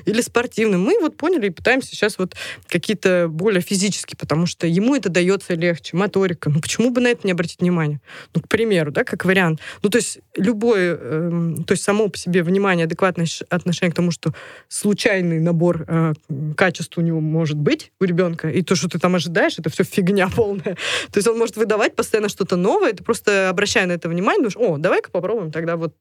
или 0.07 0.21
спортивным. 0.21 0.83
Мы 0.83 0.99
вот 1.01 1.17
поняли 1.17 1.47
и 1.47 1.51
пытаемся 1.51 1.91
сейчас 1.91 2.19
вот 2.19 2.35
какие-то 2.69 3.29
более 3.29 3.61
физические, 3.61 4.17
потому 4.17 4.47
что 4.47 4.67
ему 4.67 4.95
это 4.95 5.09
дается 5.09 5.55
легче, 5.55 5.97
моторика. 5.97 6.51
Ну 6.51 6.61
почему 6.61 6.91
бы 6.91 7.01
на 7.01 7.09
это 7.09 7.27
не 7.27 7.33
обратить 7.33 7.61
внимание? 7.61 8.01
Ну, 8.35 8.41
к 8.43 8.49
примеру, 8.49 8.91
да, 8.91 9.05
как 9.05 9.25
вариант. 9.25 9.61
Ну, 9.83 9.91
то 9.91 9.97
есть 9.97 10.19
любое, 10.37 10.97
эм, 10.97 11.65
то 11.65 11.73
есть 11.73 11.85
само 11.85 12.09
по 12.09 12.19
себе 12.19 12.43
внимание, 12.43 12.85
адекватное 12.85 13.27
отношение 13.49 13.93
к 13.93 13.97
тому, 13.97 14.11
что 14.11 14.33
случайный 14.69 15.41
набор 15.41 15.85
э, 15.87 16.13
качеств 16.57 16.99
у 16.99 17.01
него 17.01 17.21
может 17.21 17.57
быть 17.57 17.93
у 18.01 18.05
ребенка, 18.05 18.49
и 18.49 18.63
то, 18.63 18.75
что 18.75 18.89
ты 18.89 18.99
там 18.99 19.15
ожидаешь, 19.15 19.59
это 19.59 19.71
все 19.71 19.85
фигня 19.85 20.29
полная. 20.29 20.77
То 21.13 21.17
есть 21.17 21.29
он 21.29 21.39
может 21.39 21.57
выдавать 21.57 21.97
постоянно 21.97 22.29
что-то 22.29 22.57
новое, 22.57 22.93
ты 22.93 23.03
просто 23.03 23.49
обращая 23.49 23.87
на 23.87 23.93
это 23.93 24.09
внимание, 24.09 24.51
думаешь, 24.51 24.57
о, 24.57 24.79
давай-ка 24.79 25.11
попробуем 25.11 25.51
тогда 25.51 25.77
вот 25.77 25.95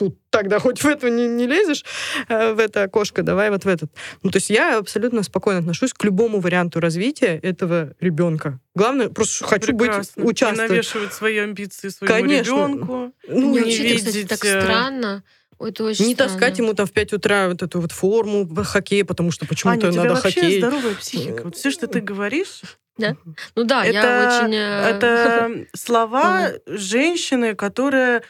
тут 0.00 0.16
тогда 0.30 0.58
хоть 0.58 0.82
в 0.82 0.86
это 0.86 1.10
не, 1.10 1.28
не 1.28 1.46
лезешь, 1.46 1.84
э, 2.28 2.54
в 2.54 2.58
это 2.58 2.84
окошко, 2.84 3.22
давай 3.22 3.50
вот 3.50 3.64
в 3.64 3.68
этот. 3.68 3.92
Ну, 4.22 4.30
то 4.30 4.38
есть 4.38 4.48
я 4.48 4.78
абсолютно 4.78 5.22
спокойно 5.22 5.60
отношусь 5.60 5.92
к 5.92 6.02
любому 6.04 6.40
варианту 6.40 6.80
развития 6.80 7.38
этого 7.42 7.92
ребенка. 8.00 8.58
Главное, 8.74 9.10
просто 9.10 9.44
хочу 9.44 9.76
Прекрасно. 9.76 10.22
быть, 10.22 10.30
участвовать. 10.32 10.70
Не 10.70 10.76
навешивать 10.76 11.12
свои 11.12 11.36
амбиции 11.36 11.90
своему 11.90 12.14
Конечно. 12.14 12.50
ребенку. 12.50 13.12
Ну, 13.28 13.52
не 13.52 13.58
вообще 13.60 13.88
это, 13.88 13.96
кстати, 13.98 14.16
видеть, 14.16 14.28
так 14.30 14.44
э, 14.44 14.60
странно. 14.62 15.22
Это 15.60 15.84
очень 15.84 16.06
не 16.06 16.14
странно. 16.14 16.32
таскать 16.32 16.58
ему 16.58 16.72
там 16.72 16.86
в 16.86 16.92
5 16.92 17.12
утра 17.12 17.48
вот 17.48 17.62
эту 17.62 17.80
вот 17.80 17.92
форму 17.92 18.44
в 18.46 18.64
хоккее, 18.64 19.04
потому 19.04 19.30
что 19.30 19.44
Аня, 19.44 19.48
почему-то 19.50 19.92
тебя 19.92 20.02
надо 20.04 20.14
вообще 20.14 20.40
хоккей. 20.40 20.58
здоровая 20.58 20.94
психика. 20.94 21.42
Вот 21.44 21.56
все, 21.56 21.70
что 21.70 21.86
ты 21.86 22.00
говоришь, 22.00 22.62
Ну 22.96 23.64
да, 23.64 23.84
я 23.84 24.00
это, 24.00 24.44
очень... 24.44 24.54
э, 24.54 24.90
это 24.90 25.50
слова 25.76 26.52
женщины, 26.66 27.54
которая... 27.54 28.22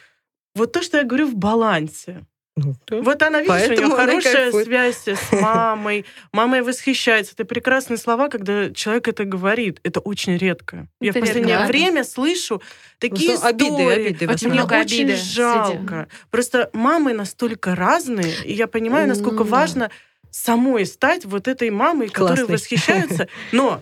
Вот 0.55 0.71
то, 0.71 0.81
что 0.81 0.97
я 0.97 1.03
говорю 1.03 1.27
в 1.27 1.35
балансе. 1.35 2.25
Ну, 2.57 2.75
да. 2.85 3.01
Вот 3.01 3.21
она, 3.23 3.39
видишь, 3.39 3.55
у 3.55 3.67
Поэтому 3.67 3.87
нее 3.87 3.95
она 3.95 4.05
хорошая 4.05 4.51
связь 4.51 5.07
с 5.07 5.31
мамой. 5.31 6.05
Мама 6.33 6.57
ей 6.57 6.63
восхищается. 6.63 7.33
Это 7.33 7.45
прекрасные 7.45 7.97
слова, 7.97 8.27
когда 8.27 8.71
человек 8.71 9.07
это 9.07 9.23
говорит. 9.23 9.79
Это 9.83 10.01
очень 10.01 10.35
редко. 10.35 10.87
Я 10.99 11.13
в 11.13 11.15
Это 11.15 11.25
последнее 11.25 11.55
редко. 11.57 11.67
время 11.71 12.03
слышу 12.03 12.61
такие 12.99 13.37
Ну, 13.37 13.43
обиды, 13.45 13.65
истории. 13.69 14.05
обиды 14.07 14.25
Очень 14.25 14.33
основном. 14.35 14.51
Мне 14.51 14.59
много 14.63 14.79
очень 14.81 15.03
обиды 15.05 15.15
жалко. 15.17 16.07
Просто 16.29 16.69
мамы 16.73 17.13
настолько 17.13 17.73
разные, 17.73 18.33
и 18.43 18.51
я 18.51 18.67
понимаю, 18.67 19.07
насколько 19.07 19.45
да. 19.45 19.49
важно 19.49 19.91
самой 20.29 20.85
стать 20.85 21.23
вот 21.23 21.47
этой 21.47 21.69
мамой, 21.69 22.09
которой 22.09 22.35
Классной. 22.35 22.53
восхищаются. 22.55 23.27
Но 23.53 23.81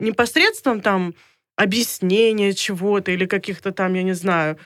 не 0.00 0.10
посредством 0.10 0.80
там 0.80 1.14
объяснения 1.56 2.52
чего-то 2.52 3.12
или 3.12 3.26
каких-то 3.26 3.70
там, 3.70 3.94
я 3.94 4.02
не 4.02 4.14
знаю, 4.14 4.58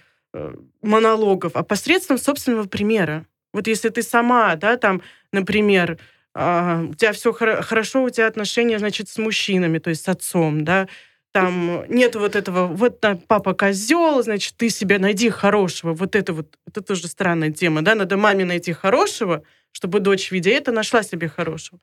монологов, 0.82 1.52
а 1.54 1.62
посредством 1.62 2.18
собственного 2.18 2.64
примера. 2.64 3.26
Вот 3.52 3.66
если 3.66 3.88
ты 3.88 4.02
сама, 4.02 4.56
да, 4.56 4.76
там, 4.76 5.02
например, 5.32 5.98
а, 6.34 6.84
у 6.88 6.94
тебя 6.94 7.12
все 7.12 7.32
хорошо, 7.32 8.04
у 8.04 8.10
тебя 8.10 8.26
отношения, 8.26 8.78
значит, 8.78 9.08
с 9.08 9.18
мужчинами, 9.18 9.78
то 9.78 9.90
есть 9.90 10.04
с 10.04 10.08
отцом, 10.08 10.64
да, 10.64 10.88
там 11.32 11.84
нет 11.88 12.14
вот 12.16 12.36
этого, 12.36 12.66
вот 12.66 13.04
папа 13.26 13.54
козел, 13.54 14.22
значит, 14.22 14.54
ты 14.56 14.70
себе 14.70 14.98
найди 14.98 15.30
хорошего. 15.30 15.92
Вот 15.92 16.16
это 16.16 16.32
вот, 16.32 16.56
это 16.66 16.80
тоже 16.80 17.06
странная 17.08 17.50
тема, 17.50 17.82
да, 17.82 17.94
надо 17.94 18.16
маме 18.16 18.44
найти 18.44 18.72
хорошего, 18.72 19.42
чтобы 19.72 20.00
дочь, 20.00 20.30
видя 20.30 20.50
это, 20.50 20.72
нашла 20.72 21.02
себе 21.02 21.28
хорошего. 21.28 21.80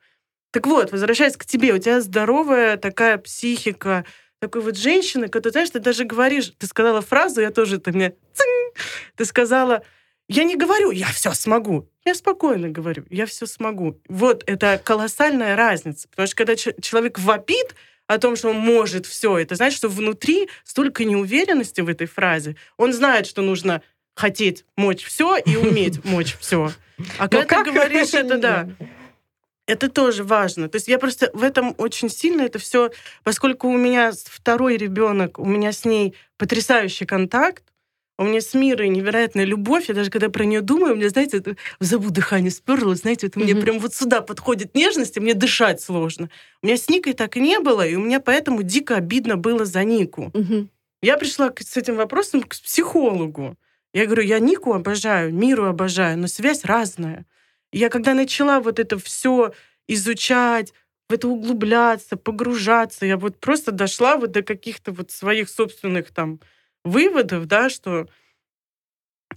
Так 0.52 0.66
вот, 0.66 0.92
возвращаясь 0.92 1.36
к 1.36 1.44
тебе, 1.44 1.74
у 1.74 1.78
тебя 1.78 2.00
здоровая 2.00 2.76
такая 2.76 3.18
психика, 3.18 4.04
такой 4.38 4.62
вот 4.62 4.76
женщины, 4.76 5.28
которая, 5.28 5.52
знаешь, 5.52 5.70
ты 5.70 5.80
даже 5.80 6.04
говоришь, 6.04 6.52
ты 6.58 6.66
сказала 6.66 7.00
фразу, 7.00 7.40
я 7.40 7.50
тоже, 7.50 7.78
ты 7.78 7.92
мне 7.92 8.14
цинь, 8.32 8.84
ты 9.16 9.24
сказала, 9.24 9.82
я 10.28 10.44
не 10.44 10.56
говорю, 10.56 10.90
я 10.90 11.06
все 11.06 11.32
смогу. 11.32 11.88
Я 12.04 12.14
спокойно 12.14 12.68
говорю, 12.68 13.04
я 13.10 13.26
все 13.26 13.46
смогу. 13.46 14.00
Вот 14.08 14.44
это 14.46 14.80
колоссальная 14.82 15.56
разница. 15.56 16.08
Потому 16.08 16.26
что 16.26 16.36
когда 16.36 16.56
человек 16.56 17.18
вопит 17.18 17.74
о 18.06 18.18
том, 18.18 18.36
что 18.36 18.50
он 18.50 18.56
может 18.56 19.06
все, 19.06 19.38
это 19.38 19.54
значит, 19.54 19.78
что 19.78 19.88
внутри 19.88 20.48
столько 20.64 21.04
неуверенности 21.04 21.80
в 21.80 21.88
этой 21.88 22.06
фразе. 22.06 22.56
Он 22.76 22.92
знает, 22.92 23.26
что 23.26 23.42
нужно 23.42 23.82
хотеть 24.14 24.64
мочь 24.76 25.04
все 25.04 25.36
и 25.36 25.56
уметь 25.56 26.04
мочь 26.04 26.36
все. 26.40 26.72
А 27.18 27.28
когда 27.28 27.64
ты 27.64 27.70
говоришь 27.70 28.14
это, 28.14 28.38
да, 28.38 28.68
это 29.66 29.88
тоже 29.90 30.24
важно. 30.24 30.68
То 30.68 30.76
есть 30.76 30.88
я 30.88 30.98
просто 30.98 31.30
в 31.32 31.42
этом 31.42 31.74
очень 31.78 32.08
сильно 32.08 32.42
это 32.42 32.58
все, 32.58 32.90
поскольку 33.24 33.68
у 33.68 33.76
меня 33.76 34.12
второй 34.24 34.76
ребенок, 34.76 35.38
у 35.38 35.44
меня 35.44 35.72
с 35.72 35.84
ней 35.84 36.14
потрясающий 36.38 37.04
контакт, 37.06 37.64
у 38.18 38.24
меня 38.24 38.40
с 38.40 38.54
Мирой 38.54 38.88
невероятная 38.88 39.44
любовь. 39.44 39.88
Я 39.88 39.94
даже 39.94 40.10
когда 40.10 40.30
про 40.30 40.44
нее 40.44 40.62
думаю, 40.62 40.94
у 40.94 40.96
меня, 40.96 41.10
знаете, 41.10 41.36
это 41.38 41.56
забу 41.80 42.10
дыхание 42.10 42.50
сперло, 42.50 42.94
знаете, 42.94 43.26
это 43.26 43.38
мне 43.38 43.52
Мгм. 43.52 43.62
прям 43.62 43.78
вот 43.78 43.94
сюда 43.94 44.22
подходит 44.22 44.74
нежность, 44.74 45.16
и 45.18 45.20
мне 45.20 45.34
дышать 45.34 45.82
сложно. 45.82 46.30
У 46.62 46.66
меня 46.66 46.78
с 46.78 46.88
Никой 46.88 47.12
так 47.12 47.36
и 47.36 47.40
не 47.40 47.58
было, 47.60 47.86
и 47.86 47.94
у 47.94 48.00
меня 48.00 48.20
поэтому 48.20 48.62
дико 48.62 48.96
обидно 48.96 49.36
было 49.36 49.66
за 49.66 49.84
Нику. 49.84 50.30
Мгм. 50.32 50.70
Я 51.02 51.18
пришла 51.18 51.52
с 51.58 51.76
этим 51.76 51.96
вопросом 51.96 52.42
к 52.42 52.48
психологу. 52.48 53.56
Я 53.92 54.06
говорю, 54.06 54.22
я 54.22 54.38
Нику 54.38 54.72
обожаю, 54.72 55.34
миру 55.34 55.66
обожаю, 55.66 56.16
но 56.18 56.26
связь 56.26 56.64
разная. 56.64 57.26
Я 57.76 57.90
когда 57.90 58.14
начала 58.14 58.60
вот 58.60 58.78
это 58.78 58.98
все 58.98 59.52
изучать, 59.86 60.72
в 61.10 61.12
это 61.12 61.28
углубляться, 61.28 62.16
погружаться, 62.16 63.04
я 63.04 63.18
вот 63.18 63.38
просто 63.38 63.70
дошла 63.70 64.16
вот 64.16 64.32
до 64.32 64.42
каких-то 64.42 64.92
вот 64.92 65.10
своих 65.10 65.50
собственных 65.50 66.10
там 66.10 66.40
выводов, 66.84 67.44
да, 67.44 67.68
что 67.68 68.08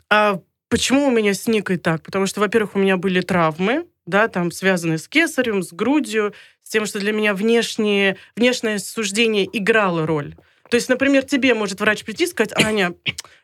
а 0.09 0.41
почему 0.69 1.07
у 1.07 1.11
меня 1.11 1.33
с 1.33 1.47
Никой 1.47 1.77
так? 1.77 2.01
Потому 2.03 2.27
что, 2.27 2.39
во-первых, 2.39 2.75
у 2.75 2.79
меня 2.79 2.95
были 2.95 3.19
травмы, 3.19 3.87
да, 4.05 4.29
там 4.29 4.51
связанные 4.51 4.99
с 4.99 5.09
кесарем, 5.09 5.61
с 5.61 5.73
грудью, 5.73 6.33
с 6.63 6.69
тем, 6.69 6.85
что 6.85 6.99
для 6.99 7.11
меня 7.11 7.33
внешнее, 7.33 8.15
внешнее 8.37 8.79
суждение 8.79 9.47
играло 9.51 10.07
роль. 10.07 10.35
То 10.70 10.76
есть, 10.76 10.88
например, 10.89 11.24
тебе 11.24 11.53
может 11.53 11.80
врач 11.80 12.03
прийти 12.03 12.26
и 12.26 12.28
сказать, 12.28 12.53
Аня, 12.55 12.93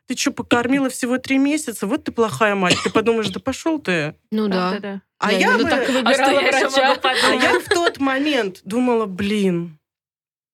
ты 0.08 0.16
что, 0.16 0.32
покормила 0.32 0.90
всего 0.90 1.18
три 1.18 1.38
месяца? 1.38 1.88
Вот 1.88 2.04
ты 2.04 2.12
плохая 2.12 2.54
мать. 2.56 2.78
Ты 2.84 2.90
подумаешь, 2.92 3.30
да 3.30 3.40
пошел 3.40 3.80
ты. 3.80 4.16
Ну 4.32 4.48
да. 4.48 5.02
А 5.18 5.32
Я 5.32 5.38
я, 5.40 5.48
именно 5.54 5.64
бы- 5.64 5.70
так 5.70 5.90
и 5.90 5.94
А 6.04 6.14
что 6.14 6.32
я 6.32 6.42
врача. 6.42 7.00
а 7.04 7.34
я 7.36 7.60
в 7.60 7.64
тот 7.66 8.00
момент 8.00 8.62
думала, 8.64 9.06
блин, 9.06 9.80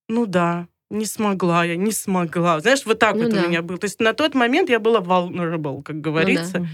ну 0.07 0.25
да, 0.25 0.67
не 0.89 1.05
смогла 1.05 1.65
я, 1.65 1.75
не 1.75 1.91
смогла. 1.91 2.59
Знаешь, 2.59 2.85
вот 2.85 2.99
так 2.99 3.15
Ну 3.15 3.23
вот 3.23 3.33
да. 3.33 3.43
у 3.43 3.47
меня 3.49 3.61
было. 3.61 3.77
То 3.77 3.85
есть 3.85 3.99
на 3.99 4.13
тот 4.13 4.33
момент 4.35 4.69
я 4.69 4.79
была 4.79 4.99
vulnerable, 4.99 5.81
как 5.83 5.95
Ну 5.97 6.01
говорится. 6.01 6.59
да. 6.59 6.67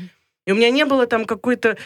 И 0.45 0.51
у 0.51 0.55
меня 0.55 0.69
не 0.69 0.85
было 0.85 1.07
там 1.07 1.25
какой-то... 1.25 1.77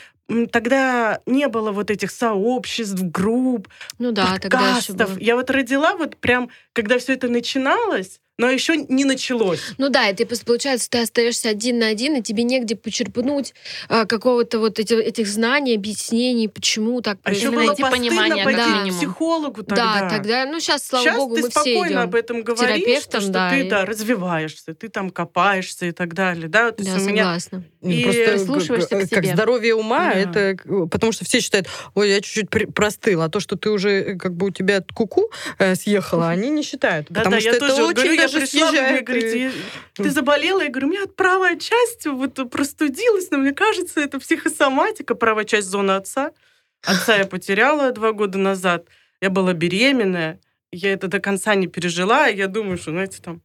Тогда 0.51 1.19
не 1.25 1.47
было 1.47 1.71
вот 1.71 1.91
этих 1.91 2.11
сообществ, 2.11 3.01
групп, 3.01 3.67
Ну 3.99 4.11
да, 4.11 4.37
тогда 4.39 4.59
подкастов. 4.59 4.95
было. 5.15 5.19
Я 5.19 5.35
вот 5.35 5.49
родила 5.49 5.95
вот 5.95 6.17
прям, 6.17 6.49
когда 6.73 6.97
все 6.99 7.13
это 7.13 7.27
начиналось, 7.27 8.19
но 8.41 8.49
еще 8.49 8.75
не 8.89 9.05
началось. 9.05 9.59
Ну 9.77 9.89
да, 9.89 10.09
и 10.09 10.15
ты, 10.15 10.25
получается, 10.25 10.89
ты 10.89 11.01
остаешься 11.03 11.49
один 11.49 11.77
на 11.79 11.87
один, 11.87 12.15
и 12.15 12.21
тебе 12.23 12.41
негде 12.43 12.75
почерпнуть 12.75 13.53
а, 13.87 14.05
какого-то 14.05 14.57
вот 14.59 14.79
эти- 14.79 14.95
этих 14.95 15.27
знаний, 15.27 15.75
объяснений, 15.75 16.47
почему 16.47 17.01
так 17.01 17.19
А 17.23 17.31
еще 17.31 17.51
было 17.51 17.67
найти 17.67 17.83
понимание, 17.83 18.43
пойти 18.43 18.59
как 18.61 18.85
к 18.85 18.97
психологу 18.97 19.63
тогда. 19.63 19.99
Да, 20.01 20.09
тогда, 20.09 20.45
ну 20.45 20.59
сейчас, 20.59 20.83
слава 20.87 21.05
Сейчас 21.05 21.17
богу, 21.17 21.35
ты 21.35 21.41
мы 21.43 21.49
все 21.49 21.59
спокойно 21.61 21.87
идем. 21.91 21.99
об 21.99 22.15
этом 22.15 22.41
говоришь, 22.41 22.75
терапевтам, 22.83 23.21
что 23.21 23.31
да, 23.31 23.49
ты 23.51 23.59
и- 23.59 23.69
да, 23.69 23.85
развиваешься, 23.85 24.73
ты 24.73 24.89
там 24.89 25.11
копаешься 25.11 25.85
и 25.85 25.91
так 25.91 26.13
далее. 26.15 26.47
Да, 26.47 26.71
То 26.71 26.81
есть 26.81 26.95
Да, 26.95 27.01
у 27.01 27.05
меня 27.07 27.23
согласна. 27.23 27.63
И 27.81 28.03
Просто 28.03 28.31
прислушиваешься 28.31 28.89
как, 28.89 29.07
к 29.07 29.09
как 29.09 29.23
себе. 29.25 29.33
здоровье 29.33 29.75
ума, 29.75 30.13
Да. 30.13 30.19
это 30.19 30.57
потому 30.89 31.11
что 31.11 31.25
все 31.25 31.39
считают, 31.41 31.67
ой, 31.95 32.09
я 32.09 32.21
чуть-чуть 32.21 32.49
при- 32.49 32.65
простыл, 32.65 33.21
а 33.21 33.29
то, 33.29 33.39
что 33.39 33.55
ты 33.55 33.69
уже 33.69 33.89
э, 33.91 34.15
как 34.17 34.33
бы 34.35 34.47
у 34.47 34.49
тебя 34.51 34.83
куку 34.93 35.31
э, 35.59 35.75
съехала, 35.75 36.29
они 36.29 36.49
не 36.49 36.63
считают. 36.63 37.07
Да, 37.09 37.21
потому 37.21 37.35
да, 37.35 37.39
что 37.41 37.49
я 37.49 37.55
это 37.57 37.67
тоже 37.67 37.83
очень 37.83 37.93
говорю, 37.95 38.13
я 38.13 38.27
даже 38.33 38.45
пришла, 38.51 38.71
мне 38.91 38.99
э, 38.99 39.03
«Я- 39.39 39.51
ты 40.03 40.09
заболела? 40.09 40.61
Я 40.61 40.69
говорю, 40.69 40.87
у 40.87 40.91
меня 40.91 41.07
правая 41.07 41.57
часть 41.57 42.05
вот 42.07 42.39
простудилась, 42.49 43.29
но 43.31 43.37
мне 43.37 43.51
кажется, 43.53 43.99
это 44.01 44.19
психосоматика, 44.19 45.15
правая 45.15 45.45
часть 45.45 45.67
зоны 45.67 45.91
отца. 45.91 46.31
Отца 46.83 47.15
я 47.17 47.25
потеряла 47.25 47.91
два 47.91 48.11
года 48.11 48.37
назад, 48.39 48.87
я 49.21 49.29
была 49.29 49.53
беременная, 49.53 50.39
я 50.71 50.93
это 50.93 51.07
до 51.07 51.19
конца 51.19 51.53
не 51.55 51.67
пережила, 51.67 52.27
я 52.27 52.47
думаю, 52.47 52.77
что, 52.77 52.91
знаете, 52.91 53.21
там 53.21 53.41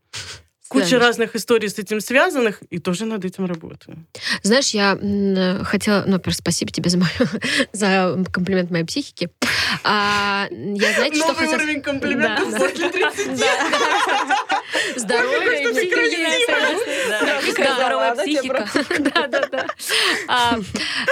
куча 0.68 0.98
разных 0.98 1.36
историй 1.36 1.68
с 1.68 1.78
этим 1.78 2.00
связанных, 2.00 2.62
и 2.70 2.78
тоже 2.78 3.04
над 3.06 3.24
этим 3.24 3.46
работаю. 3.46 4.06
Знаешь, 4.42 4.70
я 4.70 4.96
хотела, 5.64 6.04
ну, 6.06 6.12
во-первых, 6.14 6.36
спасибо 6.36 6.70
тебе 6.72 6.90
за, 6.90 6.98
мою, 6.98 7.10
за 7.72 8.24
комплимент 8.32 8.70
моей 8.70 8.84
психики. 8.84 9.30
А, 9.84 10.48
я, 10.50 10.92
знаете, 10.92 11.16
что 11.16 11.28
Новый 11.28 11.36
хотела... 11.36 11.54
уровень 11.62 11.82
комплиментов 11.82 12.50
Да. 12.50 12.58
после 12.58 12.90
30. 12.90 13.40
Здоровья 14.96 15.52
и 15.52 15.62
Что 15.62 15.74
ты 15.74 15.86
психики. 15.86 16.46
Да, 17.08 17.40
какая 17.40 17.66
Да, 17.66 17.74
здоровая 17.76 18.14
психика. 18.14 18.68
Да, 18.98 19.26
да, 19.28 19.46
да. 19.50 19.66
А, 20.28 20.58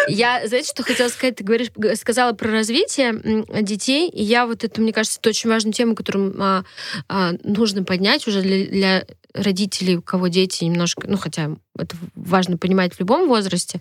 Я, 0.09 0.47
знаете, 0.47 0.71
что 0.71 0.83
хотела 0.83 1.09
сказать? 1.09 1.37
Ты 1.37 1.45
говоришь, 1.45 1.69
сказала 1.99 2.33
про 2.33 2.51
развитие 2.51 3.45
детей, 3.63 4.09
и 4.09 4.23
я 4.23 4.47
вот 4.47 4.65
это, 4.65 4.81
мне 4.81 4.93
кажется, 4.93 5.19
это 5.21 5.31
очень 5.31 5.51
важную 5.51 5.73
тему, 5.73 5.95
которую 5.95 6.35
а, 6.41 6.65
а, 7.09 7.33
нужно 7.43 7.85
поднять 7.85 8.27
уже 8.27 8.43
для, 8.43 9.05
родителей, 9.35 9.97
у 9.97 10.03
кого 10.03 10.29
дети 10.29 10.65
немножко, 10.65 11.07
ну, 11.09 11.17
хотя 11.17 11.51
это 11.77 11.97
важно 12.15 12.57
понимать 12.57 12.95
в 12.95 13.01
любом 13.01 13.29
возрасте. 13.29 13.81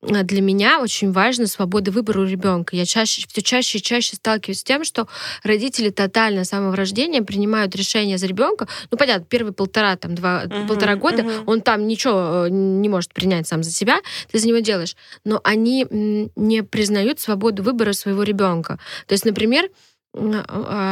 А 0.00 0.22
Для 0.22 0.40
меня 0.40 0.80
очень 0.80 1.10
важна 1.10 1.48
свобода 1.48 1.90
выбора 1.90 2.20
у 2.20 2.24
ребенка. 2.24 2.76
Я 2.76 2.86
чаще, 2.86 3.26
все 3.26 3.42
чаще 3.42 3.78
и 3.78 3.82
чаще 3.82 4.14
сталкиваюсь 4.14 4.60
с 4.60 4.64
тем, 4.64 4.84
что 4.84 5.08
родители 5.42 5.90
тотально 5.90 6.44
с 6.44 6.50
самого 6.50 6.76
рождения 6.76 7.20
принимают 7.22 7.74
решение 7.74 8.16
за 8.16 8.28
ребенка. 8.28 8.68
Ну, 8.92 8.96
понятно, 8.96 9.26
первые 9.28 9.52
полтора, 9.52 9.96
там, 9.96 10.14
два, 10.14 10.44
Мгм, 10.44 10.68
полтора 10.68 10.94
года 10.94 11.24
мгм. 11.24 11.42
он 11.46 11.60
там 11.62 11.88
ничего 11.88 12.46
э, 12.46 12.48
не 12.48 12.88
может 12.88 13.12
принять 13.12 13.48
сам 13.48 13.64
за 13.64 13.72
себя, 13.72 13.98
ты 14.30 14.38
за 14.38 14.46
него 14.46 14.60
делаешь. 14.60 14.94
Но 15.24 15.40
они 15.42 15.84
не 15.90 16.62
признают 16.62 17.18
свободу 17.18 17.64
выбора 17.64 17.92
своего 17.92 18.22
ребенка. 18.22 18.78
То 19.08 19.14
есть, 19.14 19.24
например, 19.24 19.68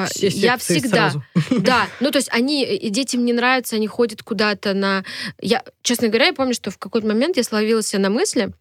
все 0.07 0.29
я 0.29 0.57
всегда, 0.57 1.11
сразу. 1.11 1.25
да, 1.63 1.89
ну 2.01 2.11
то 2.11 2.19
есть 2.19 2.29
они, 2.33 2.65
и 2.65 2.91
детям 2.91 3.25
не 3.25 3.33
нравится, 3.33 3.77
они 3.77 3.87
ходят 3.87 4.23
куда-то 4.23 4.75
на... 4.75 5.05
Я, 5.41 5.65
честно 5.83 6.09
говоря, 6.09 6.27
я 6.27 6.33
помню, 6.33 6.55
что 6.55 6.71
в 6.71 6.79
какой-то 6.79 7.07
момент 7.07 7.37
я 7.37 7.43
словила 7.43 7.83
себя 7.83 8.01
на 8.01 8.11
мысли, 8.11 8.53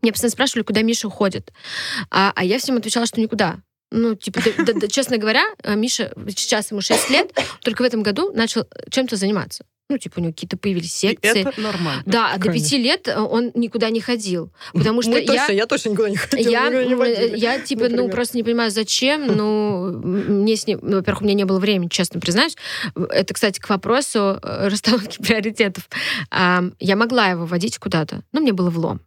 меня 0.00 0.12
постоянно 0.12 0.32
спрашивали, 0.32 0.64
куда 0.64 0.82
Миша 0.82 1.06
уходит. 1.08 1.52
А, 2.10 2.32
а 2.34 2.44
я 2.44 2.58
всем 2.58 2.76
отвечала, 2.76 3.06
что 3.06 3.20
никуда. 3.20 3.60
Ну, 3.92 4.14
типа, 4.14 4.40
да- 4.44 4.64
да- 4.64 4.72
да, 4.72 4.88
честно 4.88 5.18
говоря, 5.18 5.44
э, 5.62 5.76
Миша, 5.76 6.12
сейчас 6.28 6.70
ему 6.70 6.80
6 6.80 7.10
лет, 7.10 7.32
только 7.60 7.82
в 7.82 7.84
этом 7.84 8.02
году 8.02 8.32
начал 8.32 8.66
чем-то 8.90 9.16
заниматься. 9.16 9.64
Ну, 9.92 9.98
типа, 9.98 10.20
у 10.20 10.22
него 10.22 10.32
какие-то 10.32 10.56
появились 10.56 10.94
И 11.04 11.08
секции. 11.08 11.46
это 11.46 11.60
нормально. 11.60 12.02
Да, 12.06 12.32
а 12.32 12.38
до 12.38 12.46
Конечно. 12.46 12.64
пяти 12.64 12.82
лет 12.82 13.08
э, 13.08 13.20
он 13.20 13.50
никуда 13.54 13.90
не 13.90 14.00
ходил. 14.00 14.50
Потому 14.72 15.02
что 15.02 15.10
Мы 15.10 15.20
я... 15.20 15.26
точно, 15.26 15.52
я 15.52 15.66
точно 15.66 15.90
никуда 15.90 16.08
не 16.08 16.16
хотела. 16.16 16.50
Я, 16.50 16.70
не 16.70 16.94
водили. 16.94 17.36
я 17.36 17.58
типа, 17.58 17.82
ну, 17.82 17.88
например. 17.90 18.12
просто 18.14 18.36
не 18.38 18.42
понимаю, 18.42 18.70
зачем, 18.70 19.26
ну, 19.26 19.92
мне 19.92 20.56
с 20.56 20.66
ним, 20.66 20.78
ну, 20.80 20.96
во-первых, 20.96 21.20
у 21.20 21.24
меня 21.26 21.34
не 21.34 21.44
было 21.44 21.58
времени, 21.58 21.88
честно 21.88 22.20
признаюсь. 22.20 22.56
Это, 22.94 23.34
кстати, 23.34 23.60
к 23.60 23.68
вопросу 23.68 24.38
э, 24.42 24.68
расстановки 24.70 25.18
приоритетов. 25.22 25.86
Я 26.30 26.96
могла 26.96 27.28
его 27.28 27.44
водить 27.44 27.76
куда-то, 27.76 28.22
но 28.32 28.40
мне 28.40 28.54
было 28.54 28.70
влом. 28.70 29.02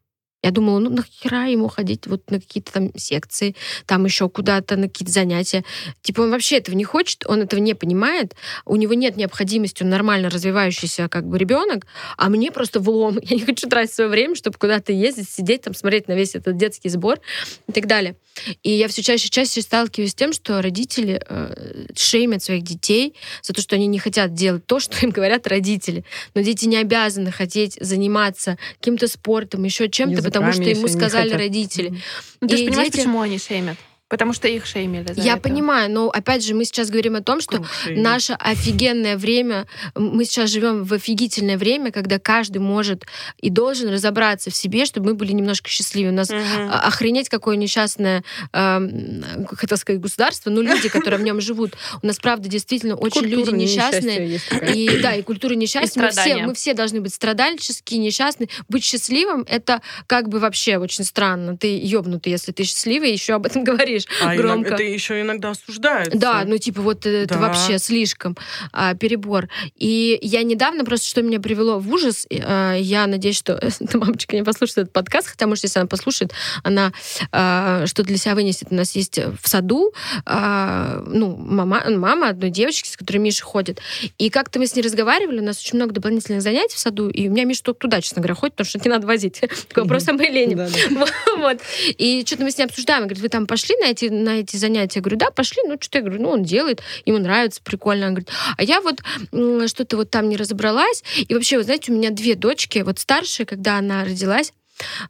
Я 0.46 0.52
думала, 0.52 0.78
ну 0.78 0.92
нахера 0.92 1.50
ему 1.50 1.68
ходить 1.70 2.06
вот 2.06 2.30
на 2.30 2.40
какие-то 2.40 2.72
там 2.72 2.96
секции, 2.96 3.56
там 3.88 4.06
еще 4.06 4.30
куда-то 4.30 4.76
на 4.76 4.88
какие-то 4.88 5.12
занятия. 5.12 5.66
Типа 6.04 6.22
он 6.22 6.30
вообще 6.30 6.58
этого 6.58 6.76
не 6.76 6.84
хочет, 6.84 7.26
он 7.26 7.42
этого 7.42 7.60
не 7.60 7.74
понимает, 7.74 8.36
у 8.64 8.76
него 8.76 8.94
нет 8.94 9.18
необходимости, 9.18 9.82
он 9.82 9.90
нормально 9.90 10.30
развивающийся 10.30 11.10
как 11.10 11.26
бы 11.26 11.40
ребенок, 11.40 11.88
а 12.16 12.30
мне 12.30 12.52
просто 12.52 12.80
влом. 12.80 13.18
Я 13.24 13.38
не 13.38 13.42
хочу 13.42 13.68
тратить 13.68 13.96
свое 13.96 14.08
время, 14.08 14.36
чтобы 14.36 14.60
куда-то 14.60 14.94
ездить, 14.94 15.28
сидеть 15.28 15.64
там, 15.64 15.74
смотреть 15.74 16.08
на 16.08 16.14
весь 16.14 16.36
этот 16.36 16.58
детский 16.58 16.90
сбор 16.90 17.20
и 17.68 17.72
так 17.72 17.88
далее. 17.88 18.16
И 18.64 18.72
я 18.72 18.88
все 18.88 19.02
чаще 19.02 19.28
и 19.28 19.32
чаще 19.32 19.62
сталкиваюсь 19.62 20.12
с 20.12 20.16
тем, 20.16 20.34
что 20.34 20.62
родители 20.62 21.22
э, 21.28 21.86
шеймят 21.96 22.44
своих 22.44 22.64
детей 22.64 23.16
за 23.42 23.54
то, 23.54 23.62
что 23.62 23.76
они 23.76 23.88
не 23.88 23.98
хотят 23.98 24.34
делать 24.34 24.66
то, 24.66 24.80
что 24.82 24.98
им 25.04 25.12
говорят 25.12 25.48
родители. 25.48 26.04
Но 26.34 26.42
дети 26.42 26.66
не 26.66 26.78
обязаны 26.78 27.32
хотеть 27.32 27.78
заниматься 27.80 28.58
каким-то 28.80 29.08
спортом, 29.08 29.64
еще 29.64 29.90
чем-то, 29.90 30.22
потому 30.40 30.54
что 30.54 30.64
ему 30.64 30.88
сказали 30.88 31.24
хотят. 31.30 31.40
родители. 31.40 32.02
Ну, 32.42 32.48
ты 32.48 32.58
же 32.58 32.66
понимаешь, 32.66 32.90
дети- 32.90 32.98
почему 32.98 33.22
они 33.22 33.38
шеймят? 33.40 33.78
Потому 34.08 34.34
что 34.34 34.48
их 34.48 34.68
шеймили 34.68 35.14
за 35.14 35.20
Я 35.22 35.34
это. 35.34 35.42
понимаю, 35.42 35.90
но 35.92 36.10
опять 36.10 36.46
же 36.46 36.54
мы 36.54 36.64
сейчас 36.66 36.92
говорим 36.92 37.16
о 37.16 37.22
том, 37.22 37.42
что 37.42 37.58
Круг 37.58 37.68
шейминга. 37.72 38.04
наше 38.10 38.34
офигенное 38.34 39.18
время, 39.18 39.66
мы 39.96 40.26
сейчас 40.26 40.52
живем 40.52 40.84
в 40.84 40.94
офигительное 40.94 41.58
время, 41.58 41.92
когда 41.92 42.20
каждый 42.20 42.60
может 42.60 43.04
и 43.42 43.50
должен 43.50 43.90
разобраться 43.90 44.52
в 44.52 44.56
себе, 44.56 44.86
чтобы 44.86 45.08
мы 45.10 45.16
были 45.16 45.32
немножко 45.32 45.70
счастливее. 45.70 46.12
У 46.12 46.16
нас 46.16 46.30
а- 46.30 46.82
охренеть 46.88 47.30
какое 47.30 47.56
несчастное, 47.56 48.24
как 48.52 49.60
хотел 49.60 49.78
сказать, 49.78 50.00
государство, 50.02 50.52
но 50.52 50.62
люди, 50.62 50.88
которые 50.90 51.20
в 51.20 51.24
нем 51.24 51.42
живут, 51.42 51.74
у 52.04 52.06
нас, 52.06 52.18
правда, 52.20 52.48
действительно 52.48 52.96
очень 52.96 53.22
Культура 53.22 53.40
люди 53.52 53.56
несчастные. 53.64 54.40
И 54.76 55.00
да, 55.02 55.16
и 55.16 55.24
культура 55.24 55.56
несчастья. 55.56 56.00
Мы 56.02 56.12
все, 56.12 56.36
мы 56.46 56.54
все 56.54 56.74
должны 56.76 57.02
быть 57.02 57.14
страдальческие, 57.14 58.00
несчастные. 58.00 58.50
Быть 58.70 58.84
счастливым 58.84 59.46
это 59.50 59.82
как 60.06 60.30
бы 60.30 60.40
вообще 60.40 60.78
очень 60.78 61.04
странно. 61.06 61.58
Ты 61.58 61.80
ёбнутый, 61.80 62.32
если 62.32 62.52
ты 62.52 62.64
счастливый, 62.64 63.10
и 63.10 63.14
еще 63.14 63.34
об 63.34 63.46
этом 63.48 63.64
говоришь 63.64 63.95
А 64.22 64.36
громко. 64.36 64.70
иногда- 64.70 64.76
это 64.76 64.84
еще 64.84 65.22
иногда 65.22 65.50
осуждается. 65.52 66.18
Да, 66.18 66.44
ну 66.46 66.58
типа 66.58 66.82
вот 66.82 67.06
это 67.06 67.36
Да. 67.36 67.40
вообще 67.40 67.80
слишком 67.80 68.38
а, 68.72 68.94
перебор. 68.96 69.48
И 69.76 70.18
я 70.22 70.44
недавно 70.44 70.86
просто, 70.86 71.08
что 71.08 71.22
меня 71.22 71.40
привело 71.40 71.80
в 71.80 71.92
ужас, 71.92 72.28
а, 72.32 72.76
я 72.76 73.08
надеюсь, 73.08 73.38
что 73.38 73.54
эта 73.80 73.98
мамочка 73.98 74.36
не 74.36 74.44
послушает 74.44 74.78
этот 74.78 74.94
подкаст, 74.94 75.28
хотя, 75.28 75.48
может, 75.48 75.64
если 75.64 75.80
она 75.80 75.88
послушает, 75.88 76.32
она 76.64 76.92
а, 77.32 77.86
что 77.88 78.04
для 78.04 78.18
себя 78.18 78.36
вынесет. 78.36 78.68
У 78.72 78.76
нас 78.76 78.96
есть 78.96 79.18
в 79.18 79.48
саду 79.48 79.94
а, 80.26 81.04
ну, 81.08 81.36
мама, 81.36 81.84
мама 81.90 82.30
одной 82.30 82.50
девочки, 82.50 82.88
с 82.88 82.98
которой 82.98 83.18
Миша 83.18 83.44
ходит. 83.44 83.80
И 84.18 84.30
как-то 84.30 84.60
мы 84.60 84.68
с 84.68 84.76
ней 84.76 84.82
разговаривали, 84.82 85.40
у 85.40 85.44
нас 85.44 85.60
очень 85.60 85.78
много 85.78 85.94
дополнительных 85.94 86.42
занятий 86.42 86.76
в 86.76 86.80
саду, 86.80 87.10
и 87.10 87.28
у 87.28 87.32
меня 87.32 87.46
Миша 87.46 87.64
только 87.64 87.82
туда, 87.82 88.02
честно 88.02 88.22
говоря, 88.22 88.36
ходит, 88.36 88.56
потому 88.56 88.68
что 88.68 88.80
не 88.80 88.90
надо 88.90 89.08
возить. 89.08 89.40
Такой 89.70 89.84
вопрос 89.84 90.08
о. 90.08 90.16
Вот. 91.38 91.58
И 91.98 92.24
что-то 92.26 92.44
мы 92.44 92.52
с 92.52 92.58
ней 92.58 92.64
обсуждаем. 92.66 93.00
Она 93.00 93.08
говорит, 93.08 93.22
вы 93.22 93.30
там 93.30 93.46
пошли 93.46 93.76
на 93.78 93.85
эти, 93.88 94.06
на 94.06 94.40
эти 94.40 94.58
занятия? 94.58 95.00
Я 95.00 95.02
говорю, 95.02 95.18
да, 95.18 95.32
пошли. 95.32 95.62
Ну, 95.66 95.78
что 95.80 95.98
я 95.98 96.04
говорю, 96.04 96.22
ну, 96.22 96.30
он 96.30 96.44
делает, 96.44 96.82
ему 97.06 97.20
нравится, 97.20 97.62
прикольно. 97.64 98.08
Она 98.08 98.16
говорит, 98.16 98.30
а 98.58 98.64
я 98.64 98.82
вот 98.82 99.02
что-то 99.70 99.98
вот 99.98 100.10
там 100.10 100.30
не 100.30 100.38
разобралась. 100.38 101.04
И 101.18 101.34
вообще, 101.34 101.58
вы 101.58 101.64
знаете, 101.64 101.92
у 101.92 101.96
меня 101.96 102.12
две 102.12 102.36
дочки. 102.36 102.80
Вот 102.80 103.00
старшая, 103.00 103.46
когда 103.46 103.78
она 103.78 104.04
родилась, 104.04 104.54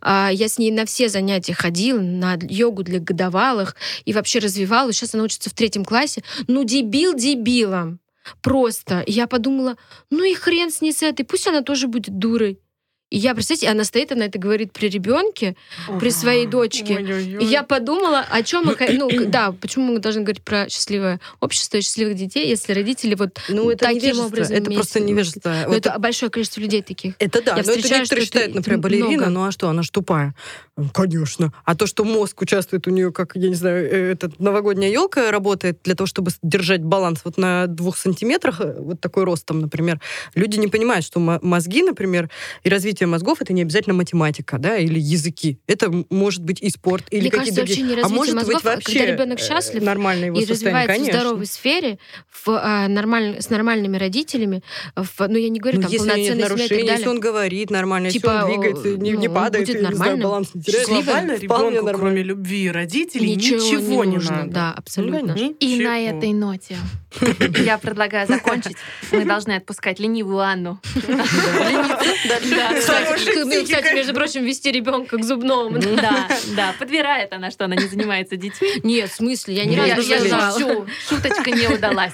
а, 0.01 0.29
я 0.31 0.47
с 0.47 0.57
ней 0.57 0.71
на 0.71 0.85
все 0.85 1.09
занятия 1.09 1.53
ходила, 1.53 1.99
на 1.99 2.37
йогу 2.41 2.83
для 2.83 2.99
годовалых 2.99 3.75
и 4.05 4.13
вообще 4.13 4.39
развивала. 4.39 4.91
Сейчас 4.93 5.15
она 5.15 5.23
учится 5.23 5.49
в 5.49 5.53
третьем 5.53 5.85
классе. 5.85 6.23
Ну, 6.47 6.63
дебил 6.63 7.13
дебилом. 7.13 7.99
Просто. 8.41 9.01
И 9.01 9.11
я 9.11 9.27
подумала, 9.27 9.77
ну 10.09 10.23
и 10.23 10.33
хрен 10.33 10.71
с 10.71 10.81
ней 10.81 10.93
с 10.93 11.03
этой, 11.03 11.23
пусть 11.25 11.47
она 11.47 11.61
тоже 11.61 11.87
будет 11.87 12.17
дурой. 12.17 12.59
И 13.11 13.17
я, 13.19 13.35
представьте, 13.35 13.69
она 13.69 13.83
стоит, 13.83 14.11
она 14.11 14.25
это 14.25 14.39
говорит 14.39 14.73
при 14.73 14.87
ребенке, 14.89 15.55
при 15.99 16.09
своей 16.09 16.47
дочке. 16.47 16.99
И 17.39 17.45
я 17.45 17.61
подумала, 17.63 18.25
о 18.27 18.41
чем 18.41 18.65
мы... 18.65 18.75
Ну, 18.93 19.09
да, 19.27 19.51
почему 19.51 19.93
мы 19.93 19.99
должны 19.99 20.23
говорить 20.23 20.41
про 20.41 20.67
счастливое 20.69 21.19
общество 21.39 21.77
и 21.77 21.81
счастливых 21.81 22.15
детей, 22.15 22.47
если 22.49 22.73
родители 22.73 23.13
вот 23.13 23.39
Ну, 23.47 23.69
это 23.69 23.85
таким 23.85 24.01
невежество, 24.01 24.25
образом 24.25 24.57
это 24.57 24.71
просто 24.71 24.99
невежество. 25.01 25.55
Ну, 25.63 25.67
Вот 25.69 25.77
это 25.77 25.99
большое 25.99 26.31
количество 26.31 26.59
людей 26.61 26.81
таких. 26.81 27.13
Это 27.19 27.43
да, 27.43 27.51
Я 27.57 27.63
но 27.63 27.71
это 27.73 27.75
некоторые 27.75 28.05
что 28.05 28.15
это- 28.15 28.25
считают, 28.25 28.55
например, 28.55 28.79
это 28.79 28.83
балерина, 28.83 29.07
много. 29.09 29.29
ну 29.29 29.45
а 29.45 29.51
что, 29.51 29.69
она 29.69 29.83
ж 29.83 29.89
тупая. 29.91 30.33
Ну, 30.77 30.89
Конечно. 30.93 31.53
А 31.63 31.73
то, 31.73 31.87
что 31.87 32.03
мозг 32.03 32.41
участвует 32.41 32.85
у 32.87 32.89
нее, 32.89 33.13
как, 33.13 33.35
я 33.35 33.47
не 33.47 33.55
знаю, 33.55 33.85
э, 33.89 34.11
этот 34.11 34.39
новогодняя 34.41 34.91
елка 34.91 35.31
работает 35.31 35.79
для 35.85 35.95
того, 35.95 36.05
чтобы 36.05 36.31
держать 36.41 36.81
баланс 36.83 37.21
вот 37.23 37.37
на 37.37 37.67
двух 37.67 37.97
сантиметрах, 37.97 38.59
э, 38.59 38.75
вот 38.79 38.99
такой 38.99 39.23
рост 39.23 39.45
там, 39.45 39.61
например, 39.61 40.01
люди 40.33 40.57
не 40.57 40.67
понимают, 40.67 41.05
что 41.05 41.21
мо- 41.21 41.39
мозги, 41.41 41.81
например, 41.81 42.29
и 42.63 42.69
развитие 42.69 43.07
мозгов 43.07 43.41
это 43.41 43.53
не 43.53 43.61
обязательно 43.61 43.93
математика, 43.93 44.57
да, 44.57 44.75
или 44.75 44.99
языки. 44.99 45.59
Это 45.65 45.89
может 46.09 46.43
быть 46.43 46.61
и 46.61 46.69
спорт, 46.69 47.05
или 47.09 47.29
какие-то 47.29 47.61
вообще 47.61 47.75
не 47.81 47.87
другие- 47.87 47.95
развитие 48.01 48.03
а 48.03 48.09
может 48.09 48.35
мозгов, 48.35 48.53
быть 48.55 48.65
а 48.65 48.69
вообще 48.75 48.99
когда 48.99 49.11
ребенок 49.13 49.39
э, 49.39 49.43
счастлив 49.43 49.81
нормальное 49.81 50.25
его 50.25 50.37
и 50.37 50.45
состояние, 50.45 50.55
развивается 50.81 50.91
в 50.93 50.97
конечно. 50.97 51.19
здоровой 51.21 51.45
сфере, 51.45 51.99
в, 52.29 52.49
а, 52.49 52.87
нормаль- 52.89 53.41
с 53.41 53.49
нормальными 53.49 53.95
родителями, 53.95 54.61
в, 54.97 55.13
ну, 55.25 55.37
я 55.37 55.47
не 55.47 55.61
говорю, 55.61 55.77
Ну, 55.77 55.83
там, 55.83 55.91
если 55.93 56.05
нет 56.05 56.13
полноценной 56.15 56.37
и 56.37 56.41
так 56.41 56.49
нарушений, 56.57 56.89
если 56.89 57.07
он 57.07 57.19
говорит 57.21 57.69
нормально, 57.69 58.09
Типа, 58.11 58.27
если 58.27 58.41
он 58.41 58.47
двигается, 58.61 58.97
не, 59.01 59.11
не 59.11 59.27
ну, 59.29 59.33
падает, 59.33 59.67
будет 59.67 59.81
и, 59.81 59.85
не 59.87 59.93
знаю, 59.95 60.17
баланс 60.17 60.49
не 60.53 60.64
счастливым. 60.65 61.03
Глобально 61.03 61.35
ребенку, 61.37 61.97
кроме 61.97 62.23
любви 62.23 62.63
и 62.65 62.69
родителей, 62.69 63.35
Ничего, 63.35 63.59
ничего, 63.59 64.03
не 64.03 64.09
не, 64.11 64.15
нужно. 64.17 64.35
надо. 64.37 64.51
Да, 64.51 64.73
абсолютно. 64.77 65.31
Ничего. 65.31 65.55
И 65.59 65.83
на 65.83 65.99
этой 65.99 66.33
ноте 66.33 66.77
я 67.63 67.77
предлагаю 67.77 68.27
закончить. 68.27 68.75
Мы 69.11 69.25
должны 69.25 69.53
отпускать 69.53 69.99
ленивую 69.99 70.39
Анну. 70.39 70.79
Да, 71.07 72.73
кстати, 72.79 73.39
ну, 73.39 73.95
между 73.95 74.13
прочим, 74.13 74.43
вести 74.43 74.71
ребенка 74.71 75.17
к 75.17 75.23
зубному. 75.23 75.79
Да, 75.79 76.27
да, 76.55 76.73
подбирает 76.77 77.33
она, 77.33 77.51
что 77.51 77.65
она 77.65 77.75
не 77.75 77.87
занимается 77.87 78.35
детьми. 78.35 78.69
Нет, 78.83 79.09
в 79.11 79.15
смысле, 79.15 79.53
я 79.55 79.65
не 79.65 79.75
шучу, 79.95 80.85
шуточка 81.07 81.51
не 81.51 81.67
удалась. 81.67 82.13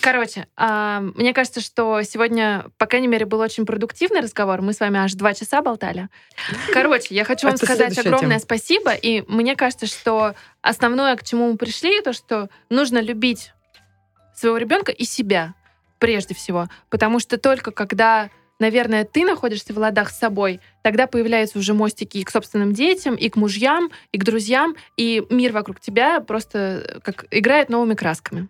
Короче, 0.00 0.46
а, 0.56 1.00
мне 1.00 1.32
кажется, 1.32 1.60
что 1.60 2.02
сегодня, 2.02 2.66
по 2.76 2.86
крайней 2.86 3.08
мере, 3.08 3.26
был 3.26 3.40
очень 3.40 3.66
продуктивный 3.66 4.20
разговор. 4.20 4.62
Мы 4.62 4.72
с 4.72 4.80
вами 4.80 4.98
аж 4.98 5.14
два 5.14 5.34
часа 5.34 5.62
болтали. 5.62 6.08
Короче, 6.72 7.14
я 7.14 7.24
хочу 7.24 7.46
вам 7.46 7.54
Это 7.54 7.66
сказать 7.76 7.98
огромное 7.98 8.38
тема. 8.38 8.40
спасибо. 8.40 8.94
И 8.94 9.22
мне 9.28 9.56
кажется, 9.56 9.86
что 9.86 10.34
основное, 10.62 11.16
к 11.16 11.24
чему 11.24 11.52
мы 11.52 11.56
пришли, 11.56 12.00
то, 12.02 12.12
что 12.12 12.48
нужно 12.70 13.00
любить 13.00 13.52
своего 14.34 14.56
ребенка 14.56 14.92
и 14.92 15.04
себя 15.04 15.54
прежде 15.98 16.34
всего. 16.34 16.68
Потому 16.90 17.18
что 17.20 17.38
только 17.38 17.70
когда 17.70 18.30
наверное, 18.58 19.04
ты 19.04 19.24
находишься 19.24 19.72
в 19.72 19.78
ладах 19.78 20.10
с 20.10 20.18
собой, 20.18 20.60
тогда 20.82 21.06
появляются 21.06 21.58
уже 21.58 21.74
мостики 21.74 22.18
и 22.18 22.24
к 22.24 22.30
собственным 22.30 22.72
детям, 22.72 23.14
и 23.14 23.28
к 23.28 23.36
мужьям, 23.36 23.90
и 24.12 24.18
к 24.18 24.24
друзьям, 24.24 24.74
и 24.96 25.24
мир 25.30 25.52
вокруг 25.52 25.80
тебя 25.80 26.20
просто 26.20 26.58
э, 26.58 27.00
как 27.00 27.26
играет 27.30 27.68
новыми 27.68 27.94
красками. 27.94 28.48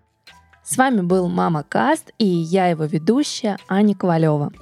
С 0.65 0.77
вами 0.77 1.01
был 1.01 1.29
Мама 1.29 1.63
Каст 1.63 2.13
и 2.19 2.27
я 2.27 2.69
его 2.69 2.85
ведущая 2.85 3.59
Аня 3.69 3.95
Ковалева. 3.95 4.53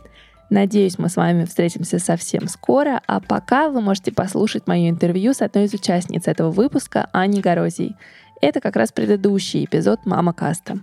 Надеюсь, 0.48 0.98
мы 0.98 1.08
с 1.08 1.16
вами 1.16 1.44
встретимся 1.44 1.98
совсем 1.98 2.46
скоро, 2.46 3.00
а 3.06 3.20
пока 3.20 3.68
вы 3.68 3.80
можете 3.80 4.12
послушать 4.12 4.66
мое 4.66 4.90
интервью 4.90 5.34
с 5.34 5.42
одной 5.42 5.64
из 5.64 5.74
участниц 5.74 6.28
этого 6.28 6.50
выпуска, 6.50 7.08
Аней 7.12 7.40
Горозией. 7.40 7.96
Это 8.40 8.60
как 8.60 8.76
раз 8.76 8.92
предыдущий 8.92 9.64
эпизод 9.64 10.06
Мама 10.06 10.32
Каста. 10.32 10.78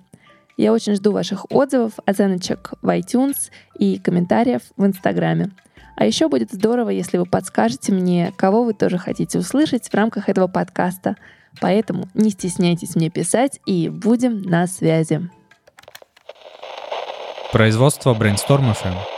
Я 0.58 0.74
очень 0.74 0.96
жду 0.96 1.12
ваших 1.12 1.46
отзывов, 1.50 1.94
оценочек 2.06 2.74
в 2.82 2.90
iTunes 2.90 3.52
и 3.78 4.00
комментариев 4.00 4.62
в 4.76 4.86
Инстаграме. 4.86 5.52
А 5.96 6.06
еще 6.06 6.28
будет 6.28 6.52
здорово, 6.52 6.90
если 6.90 7.18
вы 7.18 7.26
подскажете 7.26 7.94
мне, 7.94 8.34
кого 8.36 8.64
вы 8.64 8.74
тоже 8.74 8.98
хотите 8.98 9.40
услышать 9.40 9.88
в 9.88 9.94
рамках 9.94 10.28
этого 10.28 10.48
подкаста. 10.48 11.16
Поэтому 11.62 12.10
не 12.14 12.32
стесняйтесь 12.32 12.96
мне 12.96 13.10
писать 13.10 13.60
и 13.66 13.88
будем 13.90 14.42
на 14.42 14.68
связи. 14.68 15.30
Производство 17.52 18.14
Brainstorm 18.14 18.74
FM. 18.74 19.13